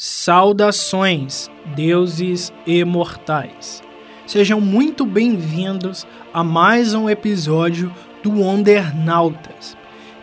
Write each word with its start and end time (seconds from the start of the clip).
Saudações, 0.00 1.50
deuses 1.74 2.52
imortais. 2.64 3.82
Sejam 4.28 4.60
muito 4.60 5.04
bem-vindos 5.04 6.06
a 6.32 6.44
mais 6.44 6.94
um 6.94 7.10
episódio 7.10 7.92
do 8.22 8.30
Wondernautas. 8.30 9.76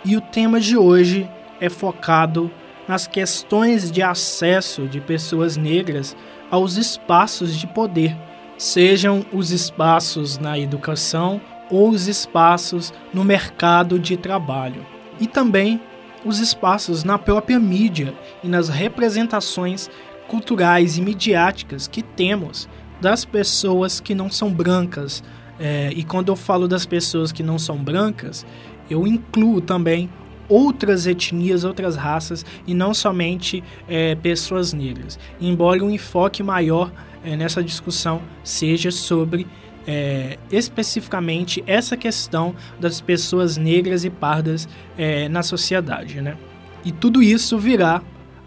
E 0.05 0.15
o 0.15 0.21
tema 0.21 0.61
de 0.61 0.77
hoje 0.77 1.29
é 1.59 1.67
focado 1.67 2.49
nas 2.87 3.05
questões 3.05 3.91
de 3.91 4.01
acesso 4.01 4.87
de 4.87 5.01
pessoas 5.01 5.57
negras 5.57 6.15
aos 6.49 6.77
espaços 6.77 7.53
de 7.53 7.67
poder, 7.67 8.15
sejam 8.57 9.25
os 9.33 9.51
espaços 9.51 10.37
na 10.37 10.57
educação 10.57 11.41
ou 11.69 11.89
os 11.89 12.07
espaços 12.07 12.93
no 13.13 13.25
mercado 13.25 13.99
de 13.99 14.15
trabalho. 14.15 14.85
E 15.19 15.27
também 15.27 15.81
os 16.25 16.39
espaços 16.39 17.03
na 17.03 17.17
própria 17.17 17.59
mídia 17.59 18.13
e 18.43 18.47
nas 18.47 18.67
representações 18.67 19.89
culturais 20.27 20.97
e 20.97 21.01
midiáticas 21.01 21.87
que 21.87 22.01
temos 22.01 22.67
das 22.99 23.23
pessoas 23.23 23.99
que 23.99 24.15
não 24.15 24.29
são 24.29 24.51
brancas. 24.51 25.23
É, 25.59 25.91
e 25.95 26.03
quando 26.03 26.29
eu 26.29 26.35
falo 26.35 26.67
das 26.67 26.85
pessoas 26.85 27.31
que 27.31 27.43
não 27.43 27.59
são 27.59 27.77
brancas, 27.77 28.45
eu 28.89 29.05
incluo 29.05 29.61
também 29.61 30.09
outras 30.49 31.07
etnias, 31.07 31.63
outras 31.63 31.95
raças 31.95 32.45
e 32.67 32.73
não 32.73 32.93
somente 32.93 33.63
é, 33.87 34.15
pessoas 34.15 34.73
negras. 34.73 35.19
Embora 35.39 35.83
o 35.83 35.87
um 35.87 35.89
enfoque 35.89 36.43
maior 36.43 36.91
é, 37.23 37.35
nessa 37.35 37.63
discussão 37.63 38.21
seja 38.43 38.91
sobre 38.91 39.47
é, 39.87 40.37
especificamente 40.51 41.63
essa 41.67 41.95
questão 41.95 42.55
das 42.79 43.01
pessoas 43.01 43.57
negras 43.57 44.03
e 44.03 44.09
pardas 44.09 44.67
é, 44.97 45.29
na 45.29 45.43
sociedade, 45.43 46.21
né? 46.21 46.37
E 46.83 46.91
tudo 46.91 47.21
isso 47.21 47.57
virá 47.57 48.01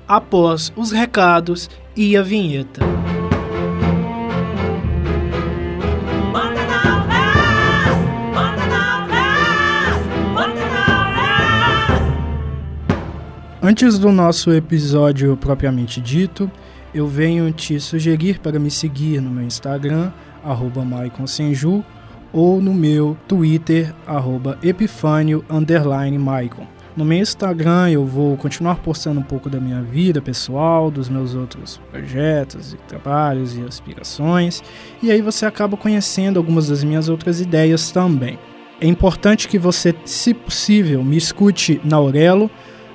após 0.07 0.73
os 0.77 0.91
recados 0.91 1.69
e 1.97 2.17
a 2.17 2.23
vinheta. 2.23 2.81
Antes 13.61 13.99
do 13.99 14.11
nosso 14.11 14.51
episódio 14.51 15.37
propriamente 15.37 16.01
dito, 16.01 16.51
eu 16.95 17.07
venho 17.07 17.53
te 17.53 17.79
sugerir 17.79 18.39
para 18.39 18.59
me 18.59 18.71
seguir 18.71 19.21
no 19.21 19.31
meu 19.31 19.45
Instagram, 19.45 20.11
arroba 20.51 20.83
Senju, 21.27 21.85
ou 22.33 22.61
no 22.61 22.75
meu 22.75 23.17
Twitter, 23.27 23.95
arroba 24.07 24.59
Epifânio, 24.63 25.45
underline 25.49 26.19
Maicon. 26.19 26.67
No 26.97 27.05
meu 27.05 27.19
Instagram 27.19 27.91
eu 27.91 28.05
vou 28.05 28.37
continuar 28.37 28.77
postando 28.77 29.21
um 29.21 29.23
pouco 29.23 29.49
da 29.49 29.61
minha 29.61 29.81
vida 29.83 30.21
pessoal, 30.21 30.91
dos 30.91 31.09
meus 31.09 31.33
outros 31.35 31.81
projetos 31.93 32.73
e 32.73 32.77
trabalhos 32.89 33.57
e 33.57 33.63
aspirações, 33.63 34.63
e 35.01 35.13
aí 35.13 35.23
você 35.23 35.47
acaba 35.47 35.77
conhecendo 35.77 36.39
algumas 36.39 36.69
das 36.69 36.83
minhas 36.83 37.09
outras 37.09 37.41
ideias 37.41 37.93
também. 37.93 38.37
É 38.81 38.87
importante 38.87 39.49
que 39.49 39.59
você, 39.59 39.95
se 40.05 40.35
possível, 40.35 41.05
me 41.05 41.17
escute 41.17 41.81
na 41.85 41.97
Aurelo, 41.97 42.51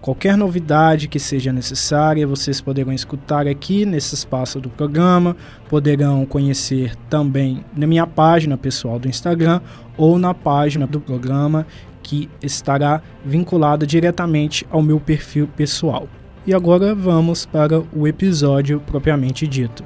Qualquer 0.00 0.36
novidade 0.36 1.08
que 1.08 1.18
seja 1.18 1.52
necessária, 1.52 2.26
vocês 2.26 2.60
poderão 2.60 2.92
escutar 2.92 3.48
aqui 3.48 3.84
nesse 3.84 4.14
espaço 4.14 4.60
do 4.60 4.70
programa, 4.70 5.36
poderão 5.68 6.24
conhecer 6.24 6.94
também 7.10 7.64
na 7.76 7.86
minha 7.86 8.06
página 8.06 8.56
pessoal 8.56 8.98
do 8.98 9.08
Instagram 9.08 9.60
ou 9.96 10.16
na 10.18 10.32
página 10.32 10.86
do 10.86 11.00
programa 11.00 11.66
que 12.00 12.30
estará 12.40 13.02
vinculada 13.24 13.86
diretamente 13.86 14.64
ao 14.70 14.80
meu 14.80 15.00
perfil 15.00 15.48
pessoal. 15.48 16.08
E 16.46 16.54
agora 16.54 16.94
vamos 16.94 17.44
para 17.44 17.80
o 17.92 18.06
episódio 18.06 18.80
propriamente 18.80 19.46
dito. 19.46 19.84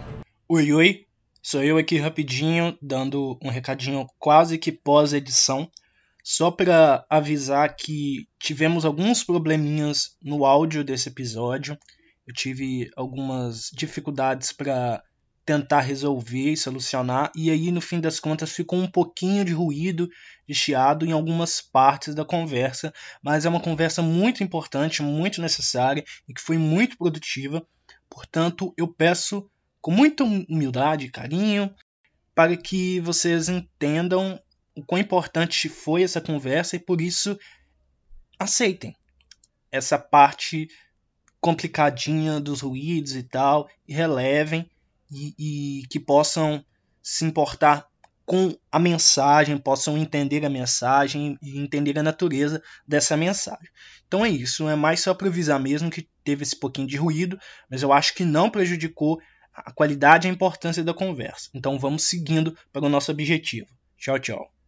Oi, 0.48 0.72
oi, 0.72 1.00
sou 1.42 1.64
eu 1.64 1.78
aqui 1.78 1.96
rapidinho, 1.96 2.76
dando 2.80 3.38
um 3.42 3.48
recadinho 3.48 4.06
quase 4.18 4.58
que 4.58 4.70
pós-edição 4.70 5.68
só 6.22 6.50
para 6.50 7.04
avisar 7.10 7.74
que 7.74 8.28
tivemos 8.38 8.84
alguns 8.84 9.24
probleminhas 9.24 10.16
no 10.22 10.44
áudio 10.44 10.84
desse 10.84 11.08
episódio. 11.08 11.76
Eu 12.26 12.32
tive 12.32 12.90
algumas 12.96 13.70
dificuldades 13.72 14.52
para 14.52 15.02
tentar 15.44 15.80
resolver 15.80 16.52
e 16.52 16.56
solucionar, 16.56 17.32
e 17.34 17.50
aí 17.50 17.72
no 17.72 17.80
fim 17.80 18.00
das 18.00 18.20
contas 18.20 18.52
ficou 18.52 18.78
um 18.78 18.86
pouquinho 18.86 19.44
de 19.44 19.52
ruído, 19.52 20.08
de 20.46 20.54
chiado 20.54 21.04
em 21.04 21.10
algumas 21.10 21.60
partes 21.60 22.14
da 22.14 22.24
conversa, 22.24 22.94
mas 23.20 23.44
é 23.44 23.48
uma 23.48 23.60
conversa 23.60 24.02
muito 24.02 24.44
importante, 24.44 25.02
muito 25.02 25.42
necessária 25.42 26.04
e 26.28 26.32
que 26.32 26.40
foi 26.40 26.56
muito 26.56 26.96
produtiva. 26.96 27.66
Portanto, 28.08 28.72
eu 28.76 28.86
peço 28.86 29.50
com 29.80 29.90
muita 29.90 30.22
humildade 30.22 31.06
e 31.06 31.10
carinho 31.10 31.74
para 32.34 32.56
que 32.56 33.00
vocês 33.00 33.48
entendam 33.48 34.40
o 34.74 34.84
quão 34.84 35.00
importante 35.00 35.68
foi 35.68 36.02
essa 36.02 36.20
conversa 36.20 36.76
e 36.76 36.80
por 36.80 37.00
isso 37.00 37.38
aceitem 38.38 38.96
essa 39.70 39.98
parte 39.98 40.68
complicadinha 41.40 42.38
dos 42.38 42.60
ruídos 42.60 43.16
e 43.16 43.22
tal, 43.22 43.68
e 43.86 43.92
relevem 43.92 44.70
e, 45.10 45.34
e 45.80 45.86
que 45.88 45.98
possam 45.98 46.64
se 47.02 47.24
importar 47.24 47.88
com 48.24 48.56
a 48.70 48.78
mensagem, 48.78 49.58
possam 49.58 49.98
entender 49.98 50.44
a 50.46 50.50
mensagem 50.50 51.36
e 51.42 51.58
entender 51.58 51.98
a 51.98 52.02
natureza 52.02 52.62
dessa 52.86 53.16
mensagem. 53.16 53.68
Então 54.06 54.24
é 54.24 54.28
isso, 54.28 54.68
é 54.68 54.76
mais 54.76 55.00
só 55.00 55.12
para 55.12 55.26
avisar 55.26 55.58
mesmo 55.58 55.90
que 55.90 56.08
teve 56.22 56.44
esse 56.44 56.56
pouquinho 56.56 56.86
de 56.86 56.96
ruído, 56.96 57.38
mas 57.68 57.82
eu 57.82 57.92
acho 57.92 58.14
que 58.14 58.24
não 58.24 58.48
prejudicou 58.48 59.20
a 59.52 59.72
qualidade 59.72 60.26
e 60.26 60.30
a 60.30 60.32
importância 60.32 60.84
da 60.84 60.94
conversa. 60.94 61.50
Então 61.52 61.78
vamos 61.78 62.04
seguindo 62.04 62.56
para 62.72 62.86
o 62.86 62.88
nosso 62.88 63.10
objetivo. 63.10 63.66
Tchau, 63.98 64.18
tchau. 64.18 64.61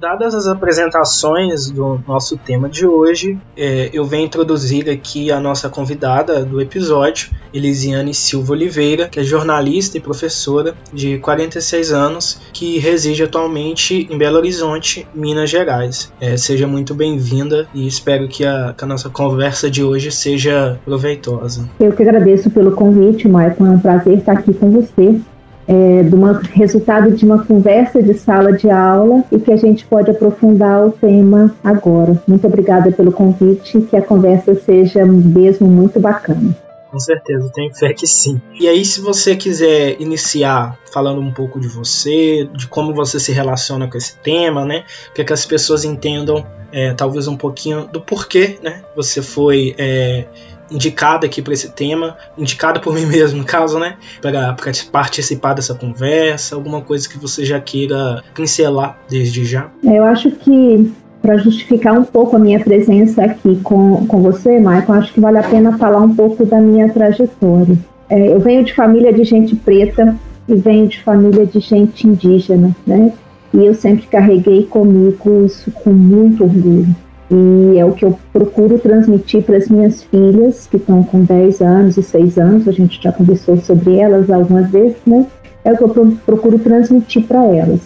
Dadas 0.00 0.32
as 0.32 0.46
apresentações 0.46 1.70
do 1.70 2.00
nosso 2.06 2.36
tema 2.36 2.68
de 2.68 2.86
hoje, 2.86 3.36
é, 3.56 3.90
eu 3.92 4.04
venho 4.04 4.26
introduzir 4.26 4.88
aqui 4.88 5.32
a 5.32 5.40
nossa 5.40 5.68
convidada 5.68 6.44
do 6.44 6.60
episódio, 6.60 7.30
Elisiane 7.52 8.14
Silva 8.14 8.52
Oliveira, 8.52 9.08
que 9.08 9.18
é 9.18 9.24
jornalista 9.24 9.98
e 9.98 10.00
professora 10.00 10.76
de 10.92 11.18
46 11.18 11.90
anos, 11.90 12.40
que 12.52 12.78
reside 12.78 13.24
atualmente 13.24 14.06
em 14.08 14.16
Belo 14.16 14.36
Horizonte, 14.36 15.04
Minas 15.12 15.50
Gerais. 15.50 16.12
É, 16.20 16.36
seja 16.36 16.68
muito 16.68 16.94
bem-vinda 16.94 17.66
e 17.74 17.84
espero 17.84 18.28
que 18.28 18.46
a, 18.46 18.72
que 18.78 18.84
a, 18.84 18.86
nossa 18.86 19.10
conversa 19.10 19.68
de 19.68 19.82
hoje 19.82 20.12
seja 20.12 20.78
proveitosa. 20.84 21.68
Eu 21.80 21.90
que 21.90 22.04
agradeço 22.04 22.50
pelo 22.50 22.70
convite, 22.70 23.26
Maicon. 23.26 23.66
É 23.66 23.70
um 23.70 23.80
prazer 23.80 24.18
estar 24.18 24.34
aqui 24.34 24.54
com 24.54 24.70
você 24.70 25.20
é, 25.68 26.02
do 26.02 26.16
uma, 26.16 26.40
resultado 26.54 27.12
de 27.12 27.24
uma 27.26 27.44
conversa 27.44 28.02
de 28.02 28.14
sala 28.14 28.52
de 28.54 28.70
aula 28.70 29.22
e 29.30 29.38
que 29.38 29.52
a 29.52 29.56
gente 29.56 29.84
pode 29.84 30.10
aprofundar 30.10 30.86
o 30.86 30.90
tema 30.90 31.54
agora. 31.62 32.20
Muito 32.26 32.46
obrigada 32.46 32.90
pelo 32.90 33.12
convite, 33.12 33.82
que 33.82 33.96
a 33.96 34.02
conversa 34.02 34.54
seja 34.54 35.04
mesmo 35.04 35.68
muito 35.68 36.00
bacana. 36.00 36.56
Com 36.90 36.98
certeza, 36.98 37.50
tenho 37.54 37.74
fé 37.74 37.92
que 37.92 38.06
sim. 38.06 38.40
E 38.58 38.66
aí, 38.66 38.82
se 38.82 39.02
você 39.02 39.36
quiser 39.36 40.00
iniciar 40.00 40.78
falando 40.90 41.20
um 41.20 41.30
pouco 41.30 41.60
de 41.60 41.68
você, 41.68 42.48
de 42.56 42.66
como 42.66 42.94
você 42.94 43.20
se 43.20 43.30
relaciona 43.30 43.86
com 43.86 43.98
esse 43.98 44.16
tema, 44.16 44.64
né? 44.64 44.84
Para 45.14 45.22
que 45.22 45.32
as 45.34 45.44
pessoas 45.44 45.84
entendam, 45.84 46.46
é, 46.72 46.94
talvez 46.94 47.28
um 47.28 47.36
pouquinho 47.36 47.86
do 47.86 48.00
porquê, 48.00 48.58
né? 48.62 48.82
Você 48.96 49.20
foi 49.20 49.74
é, 49.76 50.26
indicada 50.70 51.26
aqui 51.26 51.40
para 51.42 51.52
esse 51.52 51.70
tema, 51.70 52.16
indicada 52.36 52.80
por 52.80 52.94
mim 52.94 53.04
mesmo, 53.06 53.38
no 53.38 53.44
caso, 53.44 53.78
né? 53.78 53.96
Para 54.20 54.54
participar 54.90 55.54
dessa 55.54 55.74
conversa, 55.74 56.54
alguma 56.54 56.80
coisa 56.80 57.08
que 57.08 57.18
você 57.18 57.44
já 57.44 57.60
queira 57.60 58.22
pincelar 58.34 58.98
desde 59.08 59.44
já? 59.44 59.70
É, 59.84 59.98
eu 59.98 60.04
acho 60.04 60.30
que 60.30 60.92
para 61.20 61.36
justificar 61.36 61.98
um 61.98 62.04
pouco 62.04 62.36
a 62.36 62.38
minha 62.38 62.60
presença 62.60 63.24
aqui 63.24 63.56
com, 63.62 64.06
com 64.06 64.22
você, 64.22 64.58
Michael, 64.58 64.92
acho 64.92 65.12
que 65.12 65.20
vale 65.20 65.38
a 65.38 65.42
pena 65.42 65.76
falar 65.76 66.00
um 66.00 66.14
pouco 66.14 66.44
da 66.44 66.60
minha 66.60 66.88
trajetória. 66.92 67.76
É, 68.08 68.32
eu 68.32 68.40
venho 68.40 68.64
de 68.64 68.72
família 68.72 69.12
de 69.12 69.24
gente 69.24 69.54
preta 69.56 70.16
e 70.48 70.54
venho 70.54 70.88
de 70.88 71.02
família 71.02 71.44
de 71.44 71.60
gente 71.60 72.06
indígena, 72.06 72.74
né? 72.86 73.12
E 73.52 73.64
eu 73.64 73.74
sempre 73.74 74.06
carreguei 74.06 74.64
comigo 74.66 75.44
isso 75.44 75.70
com 75.70 75.90
muito 75.90 76.44
orgulho. 76.44 76.94
E 77.30 77.78
é 77.78 77.84
o 77.84 77.92
que 77.92 78.04
eu 78.04 78.18
procuro 78.32 78.78
transmitir 78.78 79.42
para 79.42 79.58
as 79.58 79.68
minhas 79.68 80.02
filhas, 80.02 80.66
que 80.66 80.76
estão 80.76 81.02
com 81.02 81.22
10 81.22 81.60
anos 81.60 81.96
e 81.96 82.02
6 82.02 82.38
anos, 82.38 82.68
a 82.68 82.72
gente 82.72 83.02
já 83.02 83.12
conversou 83.12 83.58
sobre 83.58 83.96
elas 83.96 84.30
algumas 84.30 84.70
vezes, 84.70 84.96
né? 85.06 85.26
É 85.64 85.72
o 85.72 85.76
que 85.76 85.82
eu 85.82 86.16
procuro 86.24 86.58
transmitir 86.58 87.26
para 87.26 87.44
elas. 87.44 87.80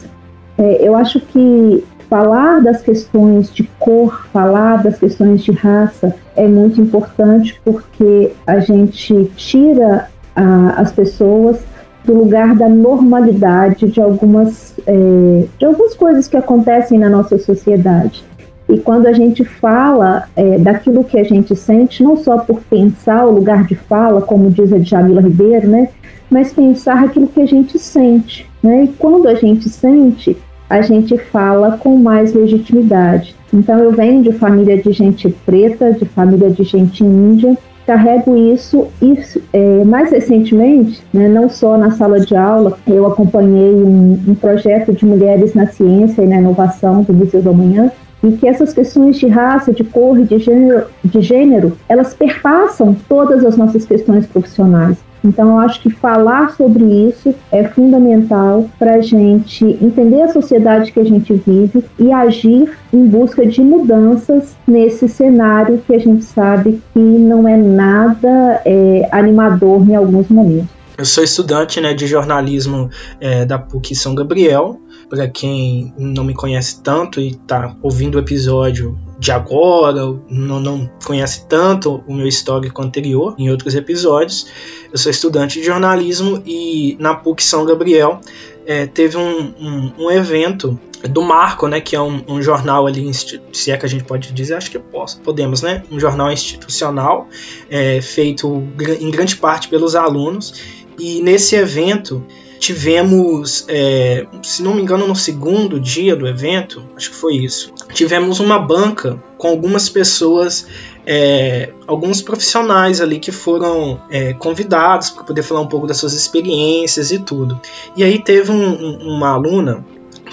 É, 0.57 0.87
eu 0.87 0.95
acho 0.95 1.19
que 1.19 1.85
falar 2.09 2.61
das 2.61 2.83
questões 2.83 3.53
de 3.53 3.65
cor, 3.79 4.27
falar 4.33 4.83
das 4.83 4.99
questões 4.99 5.43
de 5.43 5.51
raça 5.51 6.15
é 6.37 6.47
muito 6.47 6.81
importante 6.81 7.59
porque 7.65 8.33
a 8.47 8.61
gente 8.61 9.33
tira 9.35 10.09
a, 10.37 10.81
as 10.81 10.93
pessoas 10.93 11.65
do 12.05 12.15
lugar 12.15 12.55
da 12.55 12.69
normalidade 12.69 13.89
de 13.89 14.01
algumas, 14.01 14.75
é, 14.87 15.45
de 15.59 15.65
algumas 15.65 15.95
coisas 15.95 16.29
que 16.29 16.37
acontecem 16.37 16.99
na 16.99 17.09
nossa 17.09 17.39
sociedade. 17.39 18.25
E 18.69 18.79
quando 18.79 19.07
a 19.07 19.13
gente 19.13 19.45
fala 19.45 20.25
é, 20.37 20.59
daquilo 20.59 21.05
que 21.05 21.19
a 21.19 21.25
gente 21.25 21.55
sente, 21.55 22.03
não 22.03 22.17
só 22.17 22.39
por 22.39 22.61
pensar 22.63 23.27
o 23.27 23.33
lugar 23.33 23.65
de 23.65 23.75
fala, 23.75 24.23
como 24.23 24.51
diz 24.51 24.73
a 24.73 24.79
Djamila 24.79 25.21
Ribeiro, 25.21 25.69
né, 25.69 25.89
mas 26.31 26.53
pensar 26.53 27.05
aquilo 27.05 27.27
que 27.27 27.41
a 27.41 27.47
gente 27.47 27.79
sente. 27.79 28.49
Né? 28.63 28.85
E 28.85 28.89
quando 28.89 29.29
a 29.29 29.35
gente 29.35 29.69
sente, 29.69 30.37
a 30.71 30.81
gente 30.81 31.19
fala 31.19 31.77
com 31.77 31.97
mais 31.97 32.33
legitimidade. 32.33 33.37
Então, 33.53 33.79
eu 33.79 33.93
venho 33.93 34.23
de 34.23 34.33
família 34.33 34.81
de 34.81 34.91
gente 34.93 35.29
preta, 35.45 35.93
de 35.93 36.07
família 36.07 36.49
de 36.49 36.63
gente 36.63 37.05
índia, 37.05 37.59
carrego 37.87 38.37
isso 38.37 38.89
e 39.01 39.19
é, 39.53 39.85
mais 39.85 40.11
recentemente, 40.11 41.03
né, 41.13 41.29
não 41.29 41.49
só 41.49 41.77
na 41.77 41.91
sala 41.91 42.21
de 42.21 42.35
aula, 42.35 42.79
eu 42.87 43.07
acompanhei 43.07 43.75
um, 43.75 44.19
um, 44.29 44.35
projeto 44.35 44.93
de 44.93 45.05
mulheres 45.05 45.53
na 45.53 45.67
ciência 45.67 46.23
e 46.23 46.27
na 46.27 46.37
inovação 46.37 47.03
do 47.03 47.13
Museu 47.13 47.43
do 47.43 47.51
Amanhã, 47.51 47.91
e 48.23 48.33
que 48.33 48.47
essas 48.47 48.73
questões 48.73 49.19
de 49.19 49.27
raça, 49.27 49.73
de 49.73 49.85
cor 49.85 50.19
e 50.19 50.25
de 50.25 50.39
gênero, 50.39 50.87
de 51.05 51.21
gênero, 51.21 51.77
elas 51.89 52.15
perpassam 52.15 52.97
todas 53.09 53.45
as 53.45 53.57
nossas 53.57 53.85
questões 53.85 54.27
profissionais. 54.27 54.97
Então, 55.25 55.51
eu 55.51 55.59
acho 55.61 55.81
que 55.81 55.91
falar 55.91 56.51
sobre 56.57 56.85
isso 56.85 57.33
é 57.51 57.63
fundamental 57.63 58.69
para 58.79 58.95
a 58.95 59.01
gente 59.01 59.65
entender 59.81 60.23
a 60.23 60.33
sociedade 60.33 60.91
que 60.91 60.99
a 60.99 61.05
gente 61.05 61.33
vive 61.35 61.85
e 61.99 62.13
agir 62.13 62.73
em 62.93 63.07
busca 63.07 63.47
de 63.47 63.61
mudanças 63.63 64.57
nesse 64.67 65.09
cenário 65.09 65.81
que 65.87 65.95
a 65.95 65.99
gente 65.99 66.25
sabe 66.25 66.81
que 66.93 66.99
não 66.99 67.47
é 67.47 67.57
nada 67.57 68.61
é, 68.65 69.09
animador 69.13 69.89
em 69.89 69.95
alguns 69.95 70.29
momentos. 70.29 70.82
Eu 70.97 71.07
sou 71.07 71.25
estudante 71.25 71.81
né, 71.81 71.95
de 71.95 72.07
jornalismo 72.07 72.91
é, 73.19 73.45
da 73.45 73.59
PUC 73.59 73.95
São 73.95 74.15
Gabriel. 74.15 74.79
Para 75.09 75.29
quem 75.29 75.93
não 75.97 76.25
me 76.25 76.35
conhece 76.35 76.83
tanto 76.83 77.21
e 77.21 77.29
está 77.29 77.77
ouvindo 77.83 78.17
o 78.17 78.19
episódio 78.19 78.99
de 79.19 79.31
agora, 79.31 80.03
não, 80.29 80.59
não 80.59 80.91
conhece 81.05 81.47
tanto 81.47 82.03
o 82.07 82.15
meu 82.15 82.27
histórico 82.27 82.83
anterior 82.83 83.35
em 83.39 83.51
outros 83.51 83.75
episódios, 83.77 84.49
eu 84.91 84.99
sou 84.99 85.11
estudante 85.11 85.61
de 85.61 85.67
jornalismo 85.67 86.43
e 86.45 86.97
na 86.99 87.15
PUC 87.15 87.45
São 87.45 87.65
Gabriel 87.65 88.21
é, 88.67 88.87
teve 88.87 89.17
um, 89.17 89.55
um, 89.61 89.93
um, 89.99 90.11
evento 90.11 90.79
do 91.09 91.23
Marco, 91.23 91.69
né, 91.69 91.81
que 91.81 91.95
é 91.95 92.01
um, 92.01 92.23
um, 92.27 92.43
jornal 92.43 92.87
ali, 92.87 93.13
se 93.15 93.71
é 93.71 93.77
que 93.77 93.87
a 93.87 93.89
gente 93.89 94.05
pode 94.05 94.33
dizer, 94.33 94.55
acho 94.55 94.71
que 94.71 94.79
posso, 94.79 95.21
podemos, 95.21 95.63
né, 95.63 95.83
um 95.91 96.01
jornal 96.01 96.31
institucional 96.33 97.29
é, 97.71 98.01
feito 98.01 98.63
em 99.01 99.11
grande 99.11 99.37
parte 99.37 99.69
pelos 99.69 99.95
alunos 99.95 100.82
e 101.03 101.21
nesse 101.21 101.57
evento 101.57 102.25
tivemos, 102.61 103.65
é, 103.67 104.25
se 104.41 104.63
não 104.63 104.75
me 104.75 104.83
engano, 104.83 105.09
no 105.09 105.17
segundo 105.17 105.81
dia 105.81 106.15
do 106.15 106.29
evento, 106.29 106.81
acho 106.97 107.11
que 107.11 107.17
foi 107.17 107.35
isso, 107.35 107.75
tivemos 107.93 108.39
uma 108.39 108.57
banca 108.57 109.21
com 109.37 109.49
algumas 109.49 109.89
pessoas 109.89 110.69
é, 111.05 111.73
alguns 111.89 112.23
profissionais 112.23 113.01
ali 113.01 113.19
que 113.19 113.33
foram 113.33 114.01
é, 114.09 114.33
convidados 114.35 115.11
para 115.11 115.25
poder 115.25 115.43
falar 115.43 115.61
um 115.61 115.67
pouco 115.67 115.89
das 115.89 115.97
suas 115.97 116.13
experiências 116.13 117.11
e 117.11 117.19
tudo. 117.19 117.61
E 117.97 118.05
aí 118.05 118.23
teve 118.23 118.53
um, 118.53 118.55
um, 118.55 119.17
uma 119.17 119.31
aluna 119.31 119.85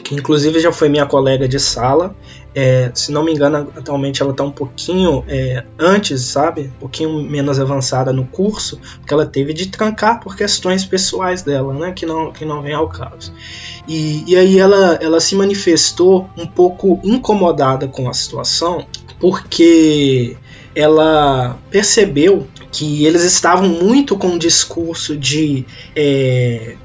que 0.04 0.14
inclusive 0.14 0.60
já 0.60 0.72
foi 0.72 0.90
minha 0.90 1.06
colega 1.06 1.48
de 1.48 1.60
sala, 1.60 2.16
é, 2.54 2.92
se 2.94 3.12
não 3.12 3.24
me 3.24 3.32
engano, 3.32 3.72
atualmente 3.76 4.22
ela 4.22 4.32
está 4.32 4.44
um 4.44 4.52
pouquinho 4.52 5.24
é, 5.28 5.64
antes, 5.78 6.22
sabe? 6.22 6.72
Um 6.78 6.80
pouquinho 6.80 7.22
menos 7.22 7.60
avançada 7.60 8.12
no 8.12 8.26
curso, 8.26 8.80
porque 9.00 9.14
ela 9.14 9.26
teve 9.26 9.54
de 9.54 9.68
trancar 9.68 10.20
por 10.20 10.36
questões 10.36 10.86
pessoais 10.86 11.44
dela, 11.44 11.74
né? 11.74 11.92
Que 11.92 12.06
não, 12.06 12.32
que 12.32 12.46
não 12.46 12.62
vem 12.62 12.74
ao 12.74 12.88
caso. 12.88 13.32
E, 13.88 14.24
e 14.28 14.36
aí 14.36 14.58
ela, 14.58 14.98
ela 15.02 15.20
se 15.20 15.36
manifestou 15.36 16.30
um 16.38 16.48
pouco 16.48 17.00
incomodada 17.04 17.88
com 17.88 18.10
a 18.10 18.14
situação, 18.14 18.86
porque 19.20 20.36
ela 20.76 21.58
percebeu 21.70 22.48
que 22.72 23.06
eles 23.06 23.24
estavam 23.24 23.68
muito 23.68 24.18
com 24.18 24.28
um 24.28 24.38
discurso 24.38 25.18
de 25.18 25.66
é, 25.96 26.76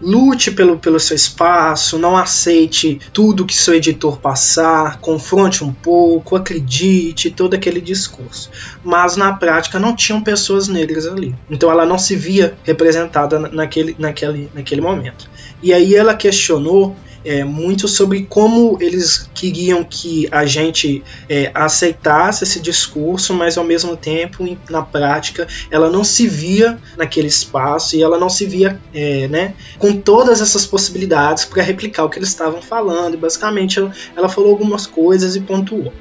Lute 0.00 0.50
pelo, 0.50 0.78
pelo 0.78 1.00
seu 1.00 1.16
espaço, 1.16 1.98
não 1.98 2.16
aceite 2.16 3.00
tudo 3.12 3.46
que 3.46 3.54
seu 3.54 3.74
editor 3.74 4.18
passar, 4.18 5.00
confronte 5.00 5.64
um 5.64 5.72
pouco, 5.72 6.36
acredite, 6.36 7.30
todo 7.30 7.54
aquele 7.54 7.80
discurso. 7.80 8.50
Mas 8.84 9.16
na 9.16 9.32
prática 9.32 9.78
não 9.78 9.96
tinham 9.96 10.20
pessoas 10.20 10.68
negras 10.68 11.06
ali. 11.06 11.34
Então 11.50 11.70
ela 11.70 11.86
não 11.86 11.98
se 11.98 12.14
via 12.14 12.56
representada 12.62 13.38
naquele, 13.38 13.96
naquele, 13.98 14.50
naquele 14.54 14.80
momento. 14.80 15.28
E 15.62 15.72
aí 15.72 15.94
ela 15.94 16.14
questionou 16.14 16.94
é, 17.26 17.44
muito 17.44 17.88
sobre 17.88 18.22
como 18.22 18.78
eles 18.80 19.28
queriam 19.34 19.82
que 19.82 20.28
a 20.30 20.46
gente 20.46 21.02
é, 21.28 21.50
aceitasse 21.52 22.44
esse 22.44 22.60
discurso, 22.60 23.34
mas 23.34 23.58
ao 23.58 23.64
mesmo 23.64 23.96
tempo, 23.96 24.44
na 24.70 24.82
prática, 24.82 25.46
ela 25.70 25.90
não 25.90 26.04
se 26.04 26.28
via 26.28 26.78
naquele 26.96 27.26
espaço 27.26 27.96
e 27.96 28.02
ela 28.02 28.18
não 28.18 28.28
se 28.28 28.46
via 28.46 28.80
é, 28.94 29.26
né, 29.26 29.54
com 29.78 29.92
todas 29.96 30.40
essas 30.40 30.64
possibilidades 30.64 31.44
para 31.44 31.62
replicar 31.62 32.04
o 32.04 32.08
que 32.08 32.18
eles 32.18 32.28
estavam 32.28 32.62
falando. 32.62 33.14
E 33.14 33.16
basicamente 33.16 33.78
ela, 33.78 33.92
ela 34.16 34.28
falou 34.28 34.50
algumas 34.50 34.86
coisas 34.86 35.34
e 35.34 35.40
pontuou. 35.40 35.92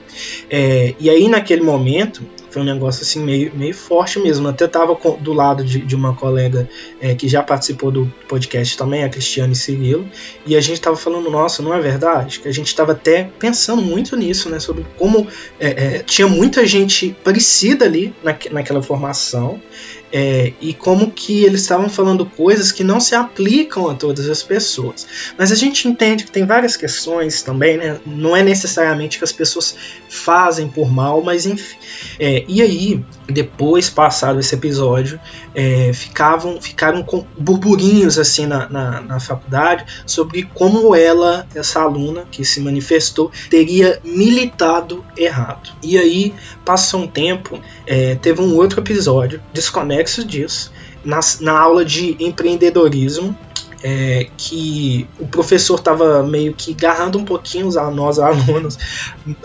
É, 0.50 0.94
e 1.00 1.10
aí, 1.10 1.28
naquele 1.28 1.64
momento, 1.64 2.24
foi 2.56 2.62
um 2.62 2.66
negócio 2.66 3.04
assim 3.04 3.22
meio, 3.22 3.52
meio 3.54 3.74
forte 3.74 4.18
mesmo. 4.18 4.48
Até 4.48 4.66
tava 4.66 4.98
do 5.20 5.34
lado 5.34 5.62
de, 5.62 5.80
de 5.80 5.94
uma 5.94 6.16
colega 6.16 6.70
é, 7.02 7.14
que 7.14 7.28
já 7.28 7.44
participou 7.44 7.92
do 7.92 8.10
podcast 8.30 8.78
também, 8.78 9.04
a 9.04 9.10
Cristiane 9.10 9.54
Cirilo, 9.54 10.08
e 10.46 10.56
a 10.56 10.62
gente 10.62 10.80
tava 10.80 10.96
falando, 10.96 11.30
nossa, 11.30 11.62
não 11.62 11.74
é 11.74 11.82
verdade? 11.82 12.40
Que 12.40 12.48
a 12.48 12.54
gente 12.54 12.74
tava 12.74 12.94
até 12.94 13.30
pensando 13.38 13.82
muito 13.82 14.16
nisso, 14.16 14.50
né? 14.50 14.58
Sobre 14.62 14.86
como 14.98 15.28
é, 15.60 15.68
é, 15.68 16.00
tinha 16.00 16.30
muita 16.30 16.66
gente 16.66 17.14
parecida 17.26 17.84
ali 17.84 18.16
na, 18.24 18.34
naquela 18.52 18.82
formação. 18.82 19.60
É, 20.18 20.54
e 20.62 20.74
como 20.74 21.12
que 21.12 21.44
eles 21.44 21.64
estavam 21.64 21.90
falando 21.90 22.26
coisas 22.26 22.72
que 22.72 22.86
não 22.86 23.02
se 23.02 23.14
aplicam 23.14 23.90
a 23.90 23.96
todas 23.96 24.30
as 24.30 24.42
pessoas. 24.42 25.06
Mas 25.38 25.52
a 25.52 25.56
gente 25.56 25.90
entende 25.90 26.24
que 26.24 26.32
tem 26.32 26.46
várias 26.46 26.78
questões 26.78 27.44
também, 27.44 27.76
né? 27.76 28.00
Não 28.06 28.34
é 28.34 28.42
necessariamente 28.42 29.18
que 29.18 29.26
as 29.26 29.34
pessoas 29.34 29.76
fazem 30.08 30.70
por 30.70 30.90
mal, 30.90 31.22
mas 31.22 31.46
enfim. 31.46 31.76
É, 32.18 32.46
e 32.48 32.62
aí, 32.62 33.04
depois, 33.28 33.90
passado 33.90 34.40
esse 34.40 34.54
episódio, 34.56 35.20
é, 35.54 35.92
ficavam, 35.94 36.62
ficaram 36.62 37.04
com 37.04 37.26
burburinhos 37.38 38.18
assim 38.20 38.46
na, 38.46 38.70
na, 38.70 39.02
na, 39.02 39.20
faculdade 39.20 40.04
sobre 40.06 40.44
como 40.54 40.96
ela, 40.96 41.48
essa 41.56 41.82
aluna 41.82 42.26
que 42.30 42.46
se 42.46 42.60
manifestou, 42.60 43.32
teria 43.50 44.00
militado 44.04 45.04
errado. 45.18 45.72
E 45.82 45.98
aí, 45.98 46.34
passou 46.64 47.02
um 47.02 47.08
tempo, 47.08 47.60
é, 47.86 48.16
teve 48.16 48.42
um 48.42 48.56
outro 48.56 48.82
episódio 48.82 49.42
desconexo 49.52 50.24
disso, 50.24 50.72
na, 51.04 51.20
na 51.42 51.60
aula 51.60 51.86
de 51.86 52.16
empreendedorismo, 52.20 53.38
é, 53.88 54.30
que 54.36 55.08
o 55.20 55.28
professor 55.28 55.76
estava 55.76 56.24
meio 56.24 56.56
que 56.56 56.74
garrando 56.74 57.20
um 57.20 57.24
pouquinho 57.24 57.70
a 57.78 57.92
nós 57.92 58.18
alunos, 58.18 58.80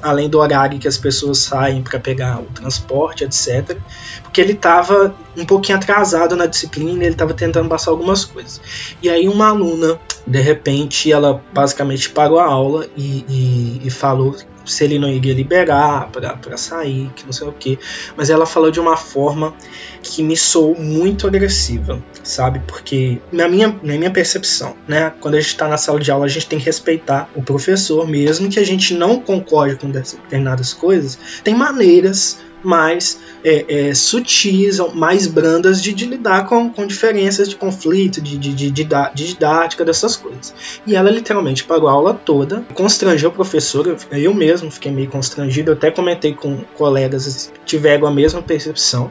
além 0.00 0.30
do 0.30 0.38
horário 0.38 0.78
que 0.78 0.88
as 0.88 0.96
pessoas 0.96 1.36
saem 1.36 1.82
para 1.82 2.00
pegar 2.00 2.40
o 2.40 2.44
transporte, 2.44 3.22
etc. 3.22 3.76
Porque 4.22 4.40
ele 4.40 4.54
estava 4.54 5.14
um 5.36 5.44
pouquinho 5.44 5.76
atrasado 5.76 6.34
na 6.36 6.46
disciplina, 6.46 7.04
ele 7.04 7.12
estava 7.12 7.34
tentando 7.34 7.68
passar 7.68 7.90
algumas 7.90 8.24
coisas. 8.24 8.62
E 9.02 9.10
aí 9.10 9.28
uma 9.28 9.48
aluna, 9.48 10.00
de 10.26 10.40
repente, 10.40 11.12
ela 11.12 11.42
basicamente 11.52 12.08
parou 12.08 12.38
a 12.38 12.46
aula 12.46 12.86
e, 12.96 13.26
e, 13.28 13.80
e 13.84 13.90
falou 13.90 14.34
se 14.64 14.84
ele 14.84 14.98
não 14.98 15.08
iria 15.08 15.34
liberar 15.34 16.10
para 16.10 16.56
sair, 16.56 17.10
que 17.14 17.24
não 17.24 17.32
sei 17.32 17.48
o 17.48 17.52
que. 17.52 17.78
Mas 18.16 18.30
ela 18.30 18.46
falou 18.46 18.70
de 18.70 18.80
uma 18.80 18.96
forma 18.96 19.54
que 20.02 20.22
me 20.22 20.36
soou 20.36 20.78
muito 20.78 21.26
agressiva, 21.26 22.02
sabe? 22.22 22.60
Porque 22.66 23.20
na 23.32 23.48
minha, 23.48 23.68
na 23.82 23.94
minha 23.96 24.10
percepção, 24.10 24.74
né? 24.86 25.12
Quando 25.20 25.34
a 25.34 25.40
gente 25.40 25.50
está 25.50 25.68
na 25.68 25.76
sala 25.76 26.00
de 26.00 26.10
aula, 26.10 26.26
a 26.26 26.28
gente 26.28 26.46
tem 26.46 26.58
que 26.58 26.64
respeitar 26.64 27.28
o 27.34 27.42
professor, 27.42 28.06
mesmo 28.06 28.48
que 28.48 28.58
a 28.58 28.64
gente 28.64 28.94
não 28.94 29.20
concorde 29.20 29.76
com 29.76 29.90
determinadas 29.90 30.72
coisas. 30.72 31.18
Tem 31.42 31.54
maneiras 31.54 32.38
mais 32.62 33.20
é, 33.44 33.88
é, 33.88 33.94
sutis, 33.94 34.78
mais 34.94 35.26
brandas 35.26 35.82
de, 35.82 35.92
de 35.92 36.06
lidar 36.06 36.46
com, 36.46 36.70
com, 36.70 36.86
diferenças 36.86 37.48
de 37.48 37.56
conflito, 37.56 38.20
de, 38.20 38.36
de, 38.38 38.52
de, 38.52 38.70
didática, 39.14 39.84
dessas 39.84 40.16
coisas. 40.16 40.54
E 40.86 40.94
ela 40.94 41.10
literalmente 41.10 41.64
pagou 41.64 41.88
a 41.88 41.92
aula 41.92 42.14
toda, 42.14 42.64
constrangeu 42.74 43.30
o 43.30 43.32
professor, 43.32 43.86
eu, 43.86 43.96
eu 44.12 44.34
mesmo 44.34 44.70
fiquei 44.70 44.92
meio 44.92 45.08
constrangido, 45.08 45.70
eu 45.70 45.74
até 45.74 45.90
comentei 45.90 46.34
com 46.34 46.58
colegas 46.76 47.50
que 47.52 47.60
tiveram 47.64 48.06
a 48.06 48.10
mesma 48.10 48.42
percepção. 48.42 49.10